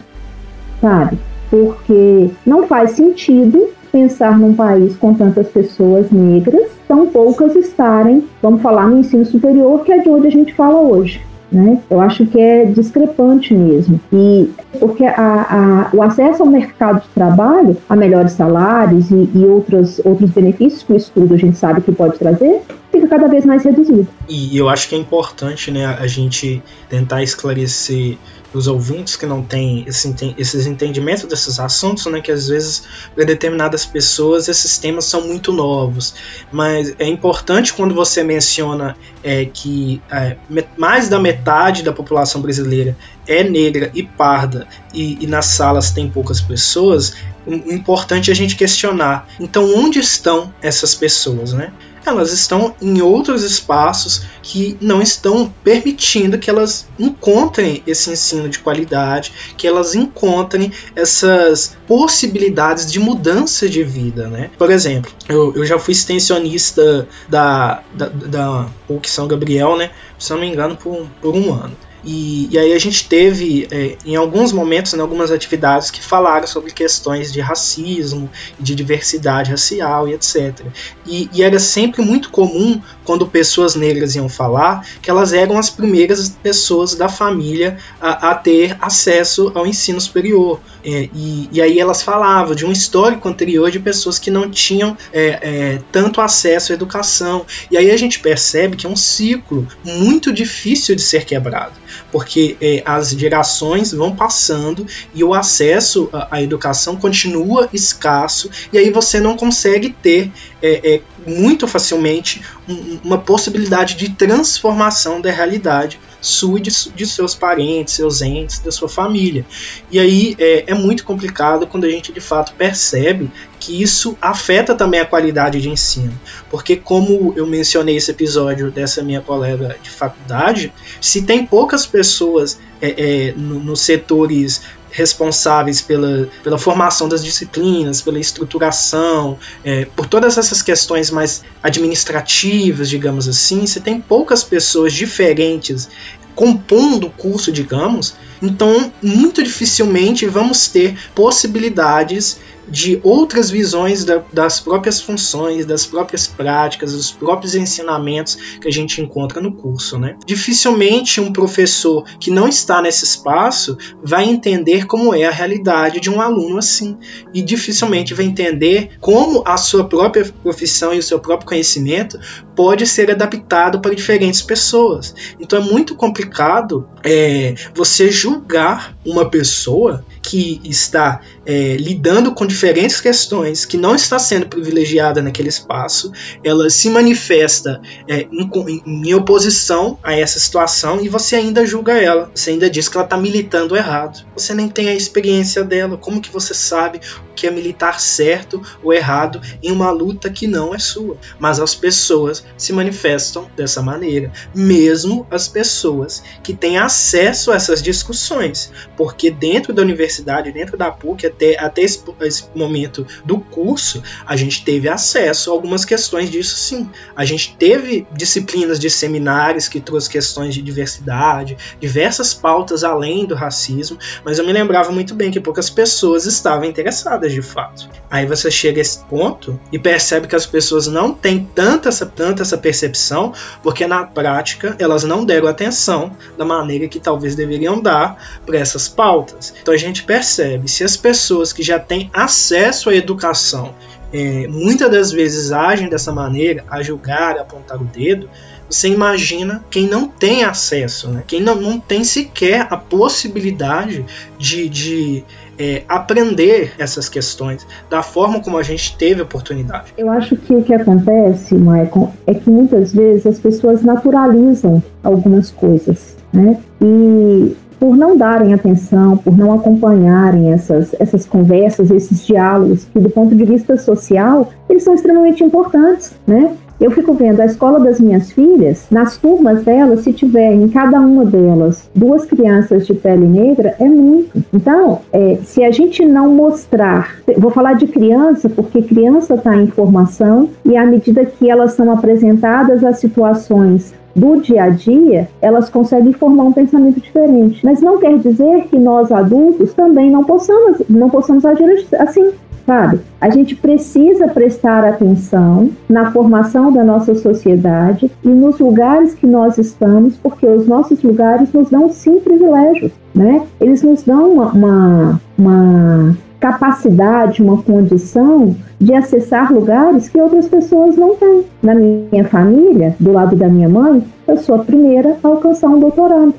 sabe? 0.80 1.18
Porque 1.50 2.30
não 2.46 2.64
faz 2.64 2.92
sentido 2.92 3.68
pensar 3.92 4.40
num 4.40 4.54
país 4.54 4.96
com 4.96 5.14
tantas 5.14 5.50
pessoas 5.50 6.10
negras, 6.10 6.72
tão 6.88 7.06
poucas 7.08 7.56
estarem, 7.58 8.24
vamos 8.42 8.62
falar, 8.62 8.88
no 8.88 9.00
ensino 9.00 9.26
superior, 9.26 9.84
que 9.84 9.92
é 9.92 10.00
de 10.00 10.10
onde 10.10 10.28
a 10.28 10.32
gente 10.32 10.54
fala 10.54 10.80
hoje. 10.80 11.22
Né? 11.54 11.80
Eu 11.88 12.02
acho 12.02 12.26
que 12.26 12.42
é 12.42 12.66
discrepante 12.66 13.54
mesmo. 13.54 14.00
E 14.12 14.50
porque 14.80 15.06
a, 15.06 15.12
a, 15.14 15.96
o 15.96 16.02
acesso 16.02 16.42
ao 16.42 16.50
mercado 16.50 17.02
de 17.02 17.08
trabalho, 17.10 17.78
a 17.88 17.96
melhores 17.96 18.32
salários 18.32 19.12
e, 19.12 19.30
e 19.36 19.46
outros, 19.46 20.02
outros 20.04 20.32
benefícios 20.32 20.82
que 20.82 20.94
o 20.94 20.96
estudo 20.96 21.36
a 21.36 21.38
gente 21.38 21.56
sabe 21.56 21.82
que 21.82 21.92
pode 21.92 22.18
trazer, 22.18 22.64
fica 22.92 23.08
cada 23.08 23.28
vez 23.28 23.46
mais 23.46 23.64
reduzido. 23.64 24.08
E 24.28 24.58
eu 24.58 24.68
acho 24.68 24.90
que 24.90 24.96
é 24.96 24.98
importante 24.98 25.70
né, 25.70 25.86
a 25.86 26.08
gente 26.08 26.62
tentar 26.90 27.22
esclarecer 27.22 28.18
os 28.54 28.68
ouvintes 28.68 29.16
que 29.16 29.26
não 29.26 29.44
têm 29.44 29.84
esse, 29.88 30.14
esses 30.38 30.68
entendimentos 30.68 31.24
desses 31.24 31.60
assuntos, 31.60 32.06
né, 32.06 32.22
que 32.22 32.32
às 32.32 32.48
vezes 32.48 32.84
para 33.16 33.26
determinadas 33.26 33.86
pessoas 33.86 34.48
esses 34.48 34.78
temas 34.78 35.06
são 35.06 35.22
muito 35.28 35.52
novos. 35.52 36.14
Mas 36.52 36.96
é 37.00 37.08
importante 37.08 37.74
quando 37.74 37.94
você 37.94 38.24
menciona 38.24 38.96
é, 39.24 39.46
que 39.46 40.02
é, 40.12 40.38
mais 40.78 41.10
da 41.10 41.20
metade 41.20 41.84
da 41.84 41.92
população 41.92 42.42
brasileira 42.42 42.96
é 43.28 43.44
negra 43.44 43.90
e 43.94 44.04
parda 44.04 44.68
e, 44.94 45.18
e 45.24 45.28
nas 45.28 45.46
salas 45.46 45.92
tem 45.92 46.10
poucas 46.10 46.42
pessoas, 46.42 47.14
o 47.46 47.74
importante 47.74 48.30
é 48.30 48.34
a 48.34 48.36
gente 48.36 48.56
questionar. 48.56 49.28
Então, 49.40 49.74
onde 49.76 50.00
estão 50.00 50.54
essas 50.62 50.96
pessoas, 50.96 51.54
né? 51.54 51.72
elas 52.06 52.32
estão 52.32 52.76
em 52.82 53.02
outros 53.02 53.44
espaços 53.44 54.24
que 54.42 54.78
não 54.82 55.02
estão 55.02 55.54
permitindo 55.64 56.38
que 56.38 56.50
elas 56.50 56.88
encontrem 57.00 57.82
esse 57.88 58.12
ensino 58.12 58.50
de 58.50 58.60
qualidade, 58.60 59.32
que 59.58 59.68
elas 59.68 59.96
encontrem 59.96 60.72
essas 60.96 61.78
possibilidades 61.88 62.92
de 62.92 63.00
mudança 63.00 63.70
de 63.70 63.84
vida, 63.84 64.28
né? 64.28 64.50
Por 64.58 64.70
exemplo, 64.70 65.12
eu, 65.30 65.54
eu 65.56 65.66
já 65.66 65.80
fui 65.80 65.94
extensionista 65.94 67.08
da, 67.30 67.82
da, 67.94 68.08
da 68.10 68.68
São 69.04 69.28
Gabriel, 69.28 69.78
né? 69.78 69.92
Se 70.20 70.32
não 70.32 70.40
me 70.40 70.48
engano, 70.48 70.76
por, 70.76 71.08
por 71.22 71.36
um 71.36 71.54
ano. 71.54 71.76
E, 72.04 72.50
e 72.52 72.58
aí 72.58 72.74
a 72.74 72.80
gente 72.80 73.08
teve, 73.08 73.68
é, 73.72 73.98
em 74.06 74.16
alguns 74.16 74.52
momentos, 74.52 74.94
em 74.94 75.00
algumas 75.00 75.32
atividades, 75.32 75.90
que 75.90 76.02
falaram 76.02 76.46
sobre 76.48 76.72
questões 76.72 77.32
de 77.32 77.40
racismo, 77.40 78.30
de 78.60 78.76
diversidade 78.76 79.52
racial 79.52 80.08
e 80.08 80.14
etc. 80.14 80.62
E, 81.06 81.30
e 81.34 81.44
era 81.44 81.60
sempre 81.60 82.02
muito 82.02 82.30
comum, 82.30 82.82
quando 83.06 83.28
pessoas 83.28 83.76
negras 83.76 84.16
iam 84.16 84.30
falar, 84.30 84.86
que 85.02 85.10
elas 85.10 85.34
eram 85.34 85.58
as 85.58 85.70
primeiras 85.70 86.30
pessoas 86.30 86.96
da 86.96 87.10
família 87.10 87.78
a, 88.00 88.32
a 88.32 88.36
ter 88.36 88.78
acesso 88.82 89.52
ao 89.56 89.66
ensino 89.66 90.00
superior. 90.00 90.60
É, 90.84 91.10
e, 91.14 91.50
e, 91.52 91.62
aí 91.62 91.80
elas 91.80 92.02
falavam 92.02 92.56
de 92.56 92.66
um 92.66 92.72
histórico 92.72 93.28
anterior 93.28 93.72
de 93.72 93.80
pessoas 93.80 94.20
que 94.20 94.30
não 94.30 94.50
tinham 94.50 94.98
é, 95.14 95.40
é, 95.42 95.82
tanto 95.92 96.20
acesso 96.20 96.72
à 96.72 96.76
educação. 96.76 97.46
E 97.72 97.78
aí 97.78 97.92
a 97.92 97.98
gente 97.98 98.20
percebe 98.20 98.76
que 98.76 98.86
é 98.86 98.90
um 98.90 98.96
ciclo 98.96 99.68
muito 99.84 100.32
difícil 100.32 100.96
de 100.96 101.02
ser 101.02 101.26
quebrado 101.26 101.74
porque 102.12 102.58
é, 102.62 102.82
as 102.86 103.12
gerações 103.12 103.92
vão 103.92 104.16
passando 104.16 104.86
e 105.14 105.24
o 105.24 105.34
acesso 105.34 106.10
à, 106.12 106.38
à, 106.38 106.42
educação 106.42 106.96
continua 106.96 107.70
escasso, 107.74 108.50
e 108.72 108.78
aí 108.78 108.90
você 108.90 109.20
não 109.20 109.36
consegue 109.36 109.90
ter 109.90 110.32
é, 110.62 110.96
é, 110.96 111.02
muito 111.26 111.68
facilmente 111.68 112.42
um, 112.68 113.00
uma 113.04 113.18
possibilidade 113.18 113.96
de 113.96 114.10
transformação 114.10 115.22
da 115.22 115.32
realidade 115.32 116.00
sua 116.24 116.58
e 116.58 116.62
de, 116.62 116.72
de, 116.96 117.06
seus 117.06 117.36
parentes, 117.36 117.94
seus 117.94 118.22
entes, 118.22 118.60
da 118.60 118.72
sua 118.72 118.88
família. 118.88 119.46
E 119.92 120.00
aí 120.00 120.36
é, 120.40 120.72
é 120.72 120.74
muito 120.74 121.04
complicado 121.04 121.68
quando 121.68 121.84
a 121.84 121.90
gente 121.90 122.12
de 122.12 122.22
fato 122.22 122.54
percebe 122.54 123.30
que 123.60 123.82
isso 123.82 124.18
afeta 124.22 124.74
também 124.74 125.00
a 125.00 125.06
qualidade 125.06 125.62
de 125.62 125.70
ensino. 125.70 126.14
Porque, 126.50 126.76
como 126.76 127.34
eu 127.36 127.46
mencionei 127.46 127.98
esse 127.98 128.12
episódio 128.12 128.72
dessa 128.72 129.04
minha 129.04 129.22
colega 129.22 129.78
de 129.82 129.90
faculdade, 129.90 130.74
se 131.00 131.22
tem 131.24 131.46
poucas 131.46 131.86
pessoas 131.86 132.60
é, 132.82 133.30
é, 133.30 133.34
no, 133.34 133.60
nos 133.60 133.82
setores 133.82 134.62
responsáveis 134.94 135.82
pela, 135.82 136.30
pela 136.44 136.58
formação 136.58 137.10
das 137.10 137.24
disciplinas, 137.24 138.02
pela 138.02 138.20
estruturação, 138.20 139.38
é, 139.64 139.86
por 139.86 140.06
todas 140.06 140.38
essas 140.38 140.62
questões 140.62 141.10
mais 141.10 141.44
administrativas, 141.62 142.88
digamos 142.88 143.28
assim, 143.28 143.66
se 143.66 143.82
tem 143.82 144.00
poucas 144.00 144.44
pessoas 144.44 144.94
diferentes 144.94 145.90
compondo 146.36 147.08
o 147.08 147.12
curso, 147.12 147.52
digamos, 147.52 148.16
então 148.42 148.92
muito 149.02 149.44
dificilmente 149.44 150.26
vamos 150.26 150.68
ter 150.68 150.98
possibilidades 151.14 152.40
de 152.68 153.00
outras 153.04 153.50
visões 153.50 154.06
da, 154.06 154.24
das 154.32 154.60
próprias 154.60 155.02
funções, 155.02 155.66
das 155.66 155.86
próprias 155.86 156.28
práticas, 156.28 156.94
dos 156.94 157.12
próprios 157.12 157.56
ensinamentos 157.56 158.36
que 158.62 158.68
a 158.68 158.72
gente 158.72 159.02
encontra 159.02 159.42
no 159.42 159.54
curso. 159.54 159.98
Né? 159.98 160.16
Dificilmente 160.26 161.20
um 161.20 161.32
professor 161.32 162.04
que 162.20 162.32
não 162.32 162.48
está 162.48 162.82
nesse 162.82 163.04
espaço 163.04 163.78
vai 164.04 164.26
entender 164.26 164.86
como 164.86 165.14
é 165.14 165.26
a 165.26 165.32
realidade 165.32 166.00
de 166.00 166.10
um 166.10 166.22
aluno 166.22 166.58
assim, 166.58 166.98
e 167.34 167.42
dificilmente 167.42 168.14
vai 168.14 168.26
entender 168.26 168.92
como 169.00 169.44
a 169.46 169.58
sua 169.58 169.84
própria 169.86 170.26
profissão 170.42 170.94
e 170.94 171.00
o 171.00 171.04
seu 171.04 171.20
próprio 171.20 171.48
conhecimento 171.48 172.20
pode 172.56 172.86
ser 172.86 173.12
adaptado 173.12 173.80
para 173.80 173.96
diferentes 173.96 174.42
pessoas. 174.42 175.14
Então 175.40 175.60
é 175.60 175.62
muito 175.62 175.96
complicado 175.96 176.88
é, 177.04 177.56
você 177.74 178.12
julgar 178.12 178.96
uma 179.06 179.30
pessoa 179.30 180.06
que 180.22 180.62
está 180.64 181.22
é, 181.46 181.76
lidando 181.78 182.34
com 182.34 182.46
diferentes 182.46 183.02
questões, 183.02 183.66
que 183.66 183.78
não 183.78 183.96
está 183.96 184.18
sendo 184.18 184.48
privilegiada 184.48 185.22
naquele 185.22 185.50
espaço, 185.50 186.12
ela 186.44 186.70
se 186.70 186.90
manifesta 186.90 187.82
é, 188.08 188.28
em, 188.32 188.84
em, 188.86 189.14
oposição 189.14 189.98
a 190.02 190.14
essa 190.14 190.40
situação 190.40 191.02
e 191.02 191.10
você 191.10 191.36
ainda 191.36 191.66
julga 191.66 191.94
ela. 191.94 192.32
Você 192.34 192.52
ainda 192.52 192.70
diz 192.70 192.88
que 192.88 192.98
ela 192.98 193.06
está 193.06 193.18
militando 193.18 193.76
errado. 193.76 194.26
Você 194.36 194.54
nem 194.54 194.70
tem 194.70 194.90
a 194.90 194.96
experiência 194.96 195.64
dela. 195.64 195.98
Como 195.98 196.22
que 196.22 196.32
você 196.32 196.54
sabe 196.54 197.00
o 197.30 197.34
que 197.34 197.48
é 197.48 197.52
militar 197.52 198.00
certo 198.00 198.62
ou 198.82 198.94
errado 198.94 199.42
em 199.62 199.72
uma 199.72 199.92
luta 199.92 200.30
que 200.30 200.48
não 200.48 200.74
é 200.74 200.80
sua? 200.80 201.18
Mas 201.40 201.60
as 201.60 201.76
pessoas 201.76 202.46
se 202.58 202.72
manifestam 202.72 203.50
dessa 203.56 203.82
maneira, 203.82 204.32
mesmo 204.56 205.28
as 205.30 205.48
pessoas 205.48 206.24
que 206.42 206.54
têm 206.54 206.78
acesso 206.78 207.52
a 207.52 207.56
essas 207.56 207.82
discussões, 207.82 208.72
porque 208.96 209.30
dentro 209.30 209.74
da 209.74 209.82
universidade, 209.82 210.52
dentro 210.52 210.78
da 210.78 210.92
PUC, 210.92 211.33
até, 211.34 211.60
até 211.60 211.82
esse, 211.82 212.04
esse 212.22 212.46
momento 212.56 213.06
do 213.26 213.40
curso, 213.40 214.02
a 214.26 214.36
gente 214.36 214.64
teve 214.64 214.88
acesso 214.88 215.50
a 215.50 215.54
algumas 215.54 215.84
questões 215.84 216.30
disso 216.30 216.56
sim. 216.56 216.90
A 217.16 217.26
gente 217.26 217.56
teve 217.58 218.08
disciplinas 218.12 218.80
de 218.80 218.90
seminários 218.90 219.68
que 219.68 219.80
trouxe 219.80 220.10
questões 220.10 220.54
de 220.54 220.62
diversidade, 220.62 221.58
diversas 221.80 222.34
pautas 222.34 222.84
além 222.84 223.26
do 223.26 223.36
racismo, 223.36 223.98
mas 224.24 224.38
eu 224.38 224.46
me 224.46 224.54
lembrava 224.54 224.92
muito 224.92 225.16
bem 225.16 225.32
que 225.32 225.40
poucas 225.40 225.70
pessoas 225.70 226.26
estavam 226.26 226.66
interessadas 226.66 227.32
de 227.32 227.42
fato. 227.42 227.90
Aí 228.10 228.26
você 228.26 228.52
chega 228.52 228.80
a 228.80 228.82
esse 228.82 229.04
ponto 229.06 229.60
e 229.72 229.80
percebe 229.80 230.28
que 230.28 230.36
as 230.36 230.46
pessoas 230.46 230.88
não 230.88 231.14
têm 231.14 231.50
tanta 231.56 231.90
essa, 231.90 232.06
tanta 232.06 232.44
essa 232.44 232.58
percepção, 232.58 233.34
porque 233.62 233.88
na 233.88 234.06
prática 234.06 234.76
elas 234.78 235.04
não 235.04 235.26
deram 235.26 235.48
atenção 235.48 236.16
da 236.38 236.46
maneira 236.46 236.88
que 236.88 237.00
talvez 237.00 237.36
deveriam 237.36 237.82
dar 237.82 238.42
para 238.46 238.58
essas 238.58 238.88
pautas. 238.88 239.54
Então 239.62 239.74
a 239.74 239.78
gente 239.78 240.04
percebe 240.04 240.70
se 240.70 240.84
as 240.84 240.96
pessoas 240.96 241.23
que 241.54 241.64
já 241.64 241.80
têm 241.80 242.10
acesso 242.14 242.90
à 242.90 242.96
educação 242.96 243.74
é, 244.14 244.48
muitas 244.48 244.92
das 244.92 245.12
vezes 245.12 245.52
agem 245.52 245.90
dessa 245.90 246.12
maneira, 246.12 246.64
a 246.70 246.84
julgar, 246.84 247.36
a 247.38 247.42
apontar 247.42 247.82
o 247.82 247.86
dedo, 247.86 248.30
você 248.70 248.88
imagina 248.88 249.64
quem 249.70 249.88
não 249.88 250.08
tem 250.08 250.44
acesso, 250.44 251.10
né? 251.10 251.24
quem 251.26 251.42
não, 251.42 251.56
não 251.56 251.80
tem 251.80 252.04
sequer 252.04 252.68
a 252.70 252.78
possibilidade 252.78 254.06
de, 254.38 254.70
de 254.70 255.26
é, 255.58 255.84
aprender 255.88 256.74
essas 256.78 257.10
questões 257.10 257.66
da 257.90 258.02
forma 258.02 258.40
como 258.40 258.58
a 258.58 258.64
gente 258.64 258.96
teve 258.96 259.22
oportunidade. 259.22 259.94
Eu 259.98 260.10
acho 260.12 260.36
que 260.36 260.54
o 260.54 260.64
que 260.64 260.74
acontece, 260.74 261.56
Michael, 261.56 262.14
é 262.26 262.34
que 262.34 262.50
muitas 262.50 262.94
vezes 262.94 263.26
as 263.26 263.40
pessoas 263.40 263.84
naturalizam 263.84 264.82
algumas 265.04 265.52
coisas, 265.52 266.16
né? 266.32 266.60
E 266.82 267.56
por 267.84 267.98
não 267.98 268.16
darem 268.16 268.54
atenção, 268.54 269.18
por 269.18 269.38
não 269.38 269.52
acompanharem 269.52 270.54
essas, 270.54 270.96
essas 271.02 271.26
conversas, 271.26 271.92
esses 271.92 272.26
diálogos, 272.26 272.86
que 272.86 272.98
do 272.98 273.10
ponto 273.10 273.36
de 273.36 273.44
vista 273.44 273.76
social, 273.76 274.48
eles 274.70 274.84
são 274.84 274.94
extremamente 274.94 275.44
importantes, 275.44 276.14
né? 276.26 276.52
Eu 276.80 276.92
fico 276.92 277.14
vendo 277.14 277.42
a 277.42 277.46
escola 277.46 277.82
das 277.82 278.00
minhas 278.00 278.32
filhas, 278.32 278.88
nas 278.90 279.18
turmas 279.18 279.66
delas, 279.66 280.00
se 280.00 280.14
tiver 280.14 280.54
em 280.54 280.70
cada 280.70 280.98
uma 280.98 281.26
delas 281.26 281.90
duas 281.94 282.26
crianças 282.26 282.88
de 282.88 282.94
pele 282.94 283.28
negra, 283.28 283.76
é 283.78 283.86
muito. 283.90 284.42
Então, 284.54 285.00
é, 285.12 285.40
se 285.44 285.62
a 285.62 285.70
gente 285.70 286.06
não 286.06 286.34
mostrar, 286.34 287.18
vou 287.38 287.52
falar 287.52 287.74
de 287.74 287.88
criança, 287.88 288.48
porque 288.48 288.82
criança 288.82 289.36
está 289.36 289.58
em 289.58 289.68
formação 289.68 290.48
e 290.64 290.78
à 290.78 290.86
medida 290.86 291.26
que 291.26 291.50
elas 291.50 291.74
são 291.74 291.92
apresentadas 291.92 292.82
a 292.82 292.94
situações 292.94 293.94
do 294.16 294.42
dia 294.42 294.64
a 294.64 294.70
dia, 294.70 295.28
elas 295.42 295.70
conseguem 295.70 296.14
formar 296.14 296.44
um 296.44 296.54
pensamento 296.54 297.00
diferente. 297.00 297.64
Mas 297.64 297.82
não 297.82 297.98
quer 297.98 298.18
dizer 298.20 298.68
que 298.68 298.78
nós 298.78 299.12
adultos 299.12 299.74
também 299.74 300.12
não 300.12 300.24
possamos, 300.24 300.82
não 300.90 301.10
possamos 301.10 301.46
agir 301.46 301.86
assim 301.98 302.32
sabe? 302.66 303.02
A 303.20 303.30
gente 303.30 303.56
precisa 303.56 304.28
prestar 304.28 304.84
atenção 304.84 305.70
na 305.88 306.12
formação 306.12 306.72
da 306.72 306.84
nossa 306.84 307.14
sociedade 307.16 308.10
e 308.24 308.28
nos 308.28 308.60
lugares 308.60 309.14
que 309.14 309.28
nós 309.28 309.58
estamos, 309.58 310.16
porque 310.18 310.46
os 310.46 310.68
nossos 310.68 311.02
lugares 311.04 311.52
nos 311.54 311.70
dão 311.70 311.90
sim 311.90 312.20
privilégios, 312.20 312.92
né? 313.14 313.42
Eles 313.60 313.84
nos 313.84 314.04
dão 314.04 314.34
uma, 314.34 314.52
uma, 314.52 315.22
uma 315.38 316.18
capacidade, 316.44 317.42
uma 317.42 317.64
condição 317.64 318.54
de 318.78 318.94
acessar 318.94 319.54
lugares 319.54 320.10
que 320.10 320.20
outras 320.20 320.46
pessoas 320.46 320.98
não 320.98 321.16
têm. 321.16 321.46
Na 321.62 321.74
minha 321.74 322.26
família, 322.26 322.94
do 323.00 323.14
lado 323.14 323.34
da 323.34 323.48
minha 323.48 323.70
mãe, 323.70 324.04
eu 324.28 324.36
sou 324.36 324.56
a 324.56 324.60
primeira 324.60 325.16
a 325.24 325.28
alcançar 325.30 325.70
um 325.70 325.80
doutorado. 325.80 326.34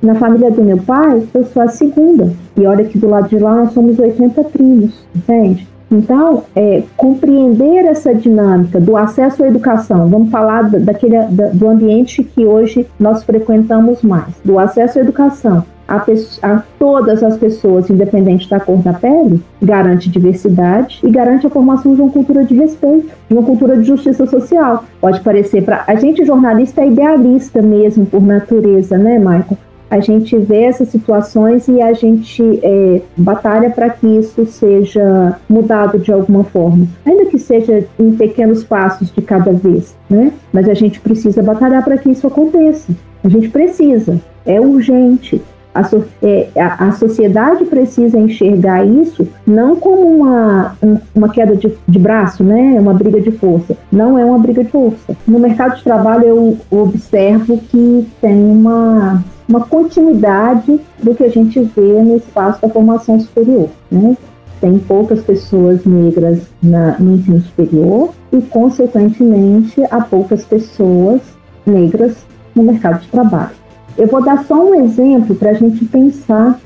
Na 0.00 0.14
família 0.14 0.48
do 0.48 0.62
meu 0.62 0.78
pai, 0.78 1.24
eu 1.34 1.44
sou 1.46 1.60
a 1.60 1.66
segunda. 1.66 2.32
E 2.56 2.64
olha 2.64 2.84
que 2.84 2.96
do 2.96 3.08
lado 3.08 3.28
de 3.28 3.38
lá 3.40 3.56
nós 3.56 3.72
somos 3.72 3.98
80 3.98 4.44
primos, 4.44 5.04
entende? 5.14 5.66
Então, 5.90 6.44
é, 6.54 6.84
compreender 6.96 7.84
essa 7.84 8.14
dinâmica 8.14 8.80
do 8.80 8.96
acesso 8.96 9.42
à 9.42 9.48
educação, 9.48 10.08
vamos 10.08 10.30
falar 10.30 10.70
daquele, 10.70 11.16
do 11.52 11.68
ambiente 11.68 12.22
que 12.22 12.46
hoje 12.46 12.86
nós 12.98 13.24
frequentamos 13.24 14.02
mais, 14.02 14.34
do 14.44 14.56
acesso 14.60 15.00
à 15.00 15.02
educação 15.02 15.64
a, 15.92 16.48
a, 16.48 16.62
todas 16.78 17.22
as 17.22 17.36
pessoas, 17.36 17.90
independente 17.90 18.48
da 18.48 18.58
cor 18.58 18.78
da 18.78 18.92
pele, 18.92 19.42
garante 19.60 20.08
diversidade 20.08 21.00
e 21.02 21.10
garante 21.10 21.46
a 21.46 21.50
formação 21.50 21.94
de 21.94 22.00
uma 22.00 22.10
cultura 22.10 22.44
de 22.44 22.54
respeito, 22.54 23.10
de 23.28 23.34
uma 23.34 23.42
cultura 23.42 23.76
de 23.76 23.84
justiça 23.84 24.26
social. 24.26 24.84
Pode 25.00 25.20
parecer 25.20 25.62
para 25.62 25.84
a 25.86 25.94
gente 25.94 26.24
jornalista 26.24 26.80
é 26.80 26.88
idealista 26.88 27.60
mesmo 27.60 28.06
por 28.06 28.22
natureza, 28.22 28.96
né, 28.96 29.18
Michael? 29.18 29.58
a 29.92 30.00
gente 30.00 30.34
vê 30.38 30.62
essas 30.62 30.88
situações 30.88 31.68
e 31.68 31.82
a 31.82 31.92
gente 31.92 32.42
é, 32.62 33.02
batalha 33.14 33.68
para 33.68 33.90
que 33.90 34.06
isso 34.06 34.46
seja 34.46 35.38
mudado 35.46 35.98
de 35.98 36.10
alguma 36.10 36.44
forma, 36.44 36.86
ainda 37.04 37.26
que 37.26 37.38
seja 37.38 37.84
em 37.98 38.16
pequenos 38.16 38.64
passos 38.64 39.12
de 39.12 39.20
cada 39.20 39.52
vez, 39.52 39.94
né? 40.08 40.32
Mas 40.50 40.66
a 40.66 40.72
gente 40.72 40.98
precisa 40.98 41.42
batalhar 41.42 41.84
para 41.84 41.98
que 41.98 42.10
isso 42.10 42.26
aconteça. 42.26 42.90
A 43.22 43.28
gente 43.28 43.50
precisa, 43.50 44.18
é 44.46 44.58
urgente. 44.58 45.42
A, 45.74 45.84
so, 45.84 46.04
é, 46.22 46.48
a, 46.56 46.88
a, 46.88 46.92
sociedade 46.92 47.64
precisa 47.64 48.18
enxergar 48.18 48.84
isso 48.84 49.26
não 49.46 49.76
como 49.76 50.06
uma, 50.06 50.76
um, 50.82 50.98
uma 51.14 51.28
queda 51.30 51.56
de, 51.56 51.72
de 51.88 51.98
braço, 51.98 52.44
né? 52.44 52.78
uma 52.78 52.92
briga 52.92 53.20
de 53.20 53.30
força. 53.32 53.76
Não 53.90 54.18
é 54.18 54.24
uma 54.24 54.38
briga 54.38 54.62
de 54.62 54.70
força. 54.70 55.16
No 55.26 55.38
mercado 55.38 55.76
de 55.76 55.84
trabalho, 55.84 56.24
eu 56.24 56.58
observo 56.70 57.58
que 57.70 58.06
tem 58.20 58.36
uma 58.36 59.22
uma 59.48 59.66
continuidade 59.66 60.80
do 61.02 61.14
que 61.14 61.24
a 61.24 61.28
gente 61.28 61.60
vê 61.60 62.02
no 62.02 62.16
espaço 62.16 62.62
da 62.62 62.68
formação 62.68 63.20
superior. 63.20 63.68
Né? 63.90 64.16
Tem 64.60 64.78
poucas 64.78 65.22
pessoas 65.22 65.84
negras 65.84 66.42
na, 66.62 66.96
no 66.98 67.16
ensino 67.16 67.40
superior 67.40 68.14
e, 68.32 68.40
consequentemente, 68.40 69.82
há 69.90 70.00
poucas 70.00 70.44
pessoas 70.44 71.20
negras 71.66 72.24
no 72.54 72.62
mercado 72.62 73.00
de 73.00 73.08
trabalho. 73.08 73.61
Eu 73.96 74.06
vou 74.06 74.24
dar 74.24 74.44
só 74.44 74.54
um 74.54 74.74
exemplo 74.84 75.34
para 75.34 75.50
a 75.50 75.54
gente 75.54 75.84
pensar. 75.86 76.58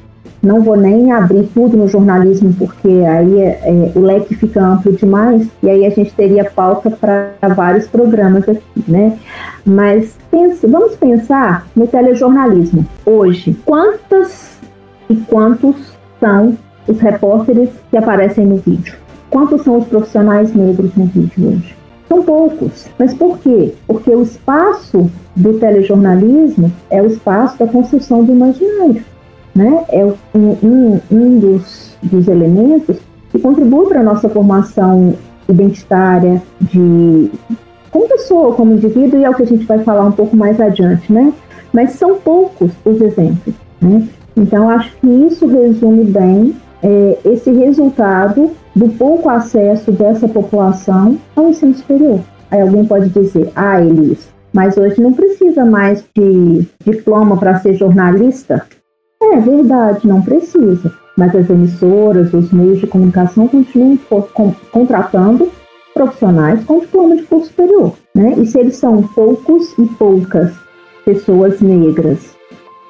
Não 0.42 0.62
vou 0.62 0.76
nem 0.76 1.10
abrir 1.10 1.48
tudo 1.54 1.76
no 1.76 1.88
jornalismo, 1.88 2.54
porque 2.56 2.88
aí 2.88 3.40
é, 3.40 3.60
é, 3.64 3.92
o 3.96 4.00
leque 4.00 4.34
fica 4.34 4.62
amplo 4.62 4.92
demais 4.92 5.48
e 5.62 5.68
aí 5.68 5.84
a 5.84 5.90
gente 5.90 6.14
teria 6.14 6.44
pauta 6.44 6.90
para 6.90 7.32
vários 7.54 7.88
programas 7.88 8.48
aqui, 8.48 8.84
né? 8.86 9.18
Mas 9.64 10.16
vamos 10.62 10.94
pensar 10.94 11.66
no 11.74 11.86
telejornalismo. 11.86 12.86
Hoje, 13.04 13.56
quantas 13.64 14.58
e 15.08 15.16
quantos 15.16 15.96
são 16.20 16.56
os 16.86 17.00
repórteres 17.00 17.70
que 17.90 17.96
aparecem 17.96 18.46
no 18.46 18.56
vídeo? 18.56 18.94
Quantos 19.30 19.62
são 19.62 19.78
os 19.78 19.86
profissionais 19.86 20.54
negros 20.54 20.94
no 20.94 21.06
vídeo 21.06 21.48
hoje? 21.48 21.76
São 22.09 22.23
poucos. 22.23 22.87
Mas 22.99 23.14
por 23.14 23.38
quê? 23.38 23.75
Porque 23.87 24.11
o 24.11 24.23
espaço 24.23 25.11
do 25.35 25.59
telejornalismo 25.59 26.73
é 26.90 27.03
o 27.03 27.07
espaço 27.07 27.59
da 27.59 27.66
construção 27.66 28.25
do 28.25 28.33
imaginário. 28.33 29.05
Né? 29.55 29.85
É 29.88 30.05
um, 30.05 30.57
um, 30.62 31.01
um 31.11 31.38
dos, 31.38 31.97
dos 32.03 32.29
elementos 32.29 32.97
que 33.31 33.38
contribui 33.38 33.87
para 33.87 34.01
a 34.01 34.05
nossa 34.05 34.29
formação 34.29 35.14
identitária, 35.49 36.42
de 36.61 37.31
como 37.90 38.09
pessoa, 38.09 38.55
como 38.55 38.75
indivíduo, 38.75 39.21
e 39.21 39.25
é 39.25 39.31
o 39.31 39.35
que 39.35 39.42
a 39.42 39.47
gente 39.47 39.64
vai 39.64 39.79
falar 39.79 40.05
um 40.05 40.12
pouco 40.12 40.37
mais 40.37 40.61
adiante, 40.61 41.11
né? 41.12 41.33
Mas 41.73 41.92
são 41.92 42.16
poucos 42.16 42.71
os 42.85 43.01
exemplos, 43.01 43.55
né? 43.81 44.07
Então, 44.37 44.69
acho 44.69 44.95
que 44.99 45.09
isso 45.09 45.47
resume 45.47 46.05
bem 46.05 46.55
é, 46.82 47.18
esse 47.24 47.50
resultado 47.50 48.50
do 48.74 48.88
pouco 48.90 49.28
acesso 49.28 49.90
dessa 49.90 50.28
população 50.28 51.18
ao 51.34 51.48
ensino 51.48 51.74
superior. 51.74 52.20
Aí 52.50 52.60
alguém 52.60 52.84
pode 52.84 53.08
dizer, 53.08 53.50
ah, 53.56 53.80
Elis, 53.80 54.28
mas 54.52 54.76
hoje 54.76 55.00
não 55.00 55.12
precisa 55.12 55.64
mais 55.64 56.04
de 56.14 56.66
diploma 56.84 57.36
para 57.36 57.58
ser 57.58 57.74
jornalista? 57.74 58.64
É 59.22 59.40
verdade, 59.40 60.06
não 60.06 60.22
precisa. 60.22 60.92
Mas 61.16 61.34
as 61.34 61.48
emissoras, 61.48 62.32
os 62.34 62.52
meios 62.52 62.78
de 62.78 62.86
comunicação 62.86 63.48
continuam 63.48 63.98
contratando 64.70 65.50
profissionais 65.94 66.62
com 66.64 66.80
diploma 66.80 67.16
de 67.16 67.22
curso 67.22 67.46
superior. 67.46 67.94
Né? 68.14 68.34
E 68.38 68.46
se 68.46 68.58
eles 68.58 68.76
são 68.76 69.02
poucos 69.02 69.72
e 69.78 69.86
poucas 69.98 70.52
pessoas 71.04 71.60
negras 71.60 72.36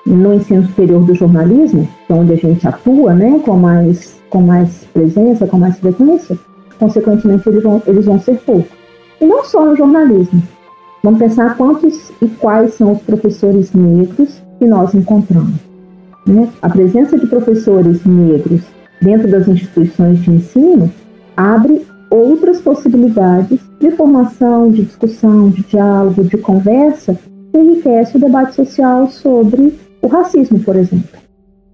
no 0.06 0.34
ensino 0.34 0.64
superior 0.66 1.04
do 1.04 1.14
jornalismo, 1.14 1.88
é 2.08 2.12
onde 2.12 2.32
a 2.32 2.36
gente 2.36 2.66
atua 2.66 3.12
né, 3.12 3.40
com, 3.44 3.56
mais, 3.56 4.16
com 4.30 4.40
mais 4.40 4.86
presença, 4.92 5.46
com 5.46 5.58
mais 5.58 5.76
frequência, 5.78 6.38
consequentemente 6.78 7.48
eles 7.48 7.62
vão, 7.62 7.82
eles 7.86 8.06
vão 8.06 8.20
ser 8.20 8.38
poucos. 8.38 8.70
E 9.20 9.26
não 9.26 9.44
só 9.44 9.64
no 9.64 9.76
jornalismo. 9.76 10.42
Vamos 11.02 11.18
pensar 11.18 11.56
quantos 11.56 12.12
e 12.22 12.26
quais 12.28 12.74
são 12.74 12.92
os 12.92 13.02
professores 13.02 13.72
negros 13.72 14.42
que 14.58 14.66
nós 14.66 14.94
encontramos. 14.94 15.54
Né? 16.26 16.48
A 16.62 16.68
presença 16.68 17.18
de 17.18 17.26
professores 17.26 18.04
negros 18.04 18.62
dentro 19.00 19.30
das 19.30 19.46
instituições 19.48 20.20
de 20.20 20.30
ensino 20.30 20.90
abre 21.36 21.84
outras 22.10 22.60
possibilidades 22.60 23.60
de 23.80 23.90
formação, 23.92 24.70
de 24.70 24.84
discussão, 24.84 25.50
de 25.50 25.62
diálogo, 25.62 26.24
de 26.24 26.38
conversa, 26.38 27.16
que 27.52 27.58
enriquece 27.58 28.16
o 28.16 28.20
debate 28.20 28.54
social 28.54 29.08
sobre 29.08 29.74
o 30.02 30.06
racismo, 30.06 30.58
por 30.60 30.76
exemplo. 30.76 31.18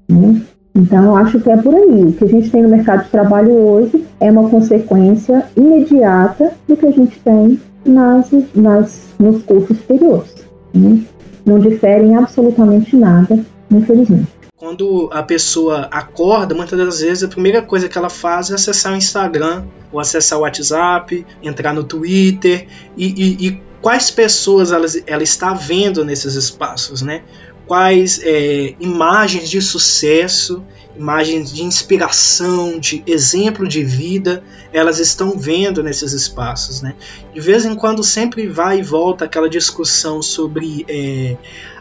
Né? 0.08 0.42
Então, 0.74 1.04
eu 1.04 1.16
acho 1.16 1.38
que 1.40 1.50
é 1.50 1.56
por 1.56 1.74
aí. 1.74 2.02
O 2.04 2.12
que 2.12 2.24
a 2.24 2.28
gente 2.28 2.50
tem 2.50 2.62
no 2.62 2.68
mercado 2.68 3.04
de 3.04 3.10
trabalho 3.10 3.52
hoje 3.52 4.04
é 4.20 4.30
uma 4.30 4.48
consequência 4.48 5.46
imediata 5.56 6.52
do 6.66 6.76
que 6.76 6.86
a 6.86 6.90
gente 6.90 7.18
tem 7.20 7.60
nas, 7.84 8.30
nas, 8.54 9.14
nos 9.18 9.42
cursos 9.42 9.76
superiores. 9.76 10.34
Né? 10.74 11.02
Não 11.44 11.58
diferem 11.58 12.16
absolutamente 12.16 12.96
nada, 12.96 13.38
infelizmente 13.70 14.42
quando 14.62 15.10
a 15.12 15.24
pessoa 15.24 15.88
acorda, 15.90 16.54
muitas 16.54 16.78
das 16.78 17.00
vezes 17.00 17.24
a 17.24 17.28
primeira 17.28 17.60
coisa 17.62 17.88
que 17.88 17.98
ela 17.98 18.08
faz 18.08 18.48
é 18.48 18.54
acessar 18.54 18.92
o 18.92 18.96
Instagram, 18.96 19.64
ou 19.90 19.98
acessar 19.98 20.38
o 20.38 20.42
WhatsApp, 20.42 21.26
entrar 21.42 21.74
no 21.74 21.82
Twitter 21.82 22.68
e, 22.96 23.06
e, 23.08 23.48
e 23.48 23.62
quais 23.82 24.08
pessoas 24.12 24.70
ela, 24.70 24.86
ela 25.04 25.22
está 25.24 25.52
vendo 25.52 26.04
nesses 26.04 26.36
espaços, 26.36 27.02
né? 27.02 27.24
Quais 27.72 28.20
é, 28.22 28.74
imagens 28.80 29.48
de 29.48 29.62
sucesso, 29.62 30.62
imagens 30.94 31.50
de 31.50 31.62
inspiração, 31.62 32.78
de 32.78 33.02
exemplo 33.06 33.66
de 33.66 33.82
vida, 33.82 34.44
elas 34.74 34.98
estão 34.98 35.38
vendo 35.38 35.82
nesses 35.82 36.12
espaços, 36.12 36.82
né? 36.82 36.94
De 37.32 37.40
vez 37.40 37.64
em 37.64 37.74
quando 37.74 38.02
sempre 38.02 38.46
vai 38.46 38.80
e 38.80 38.82
volta 38.82 39.24
aquela 39.24 39.48
discussão 39.48 40.20
sobre 40.20 40.84
é, 40.86 41.38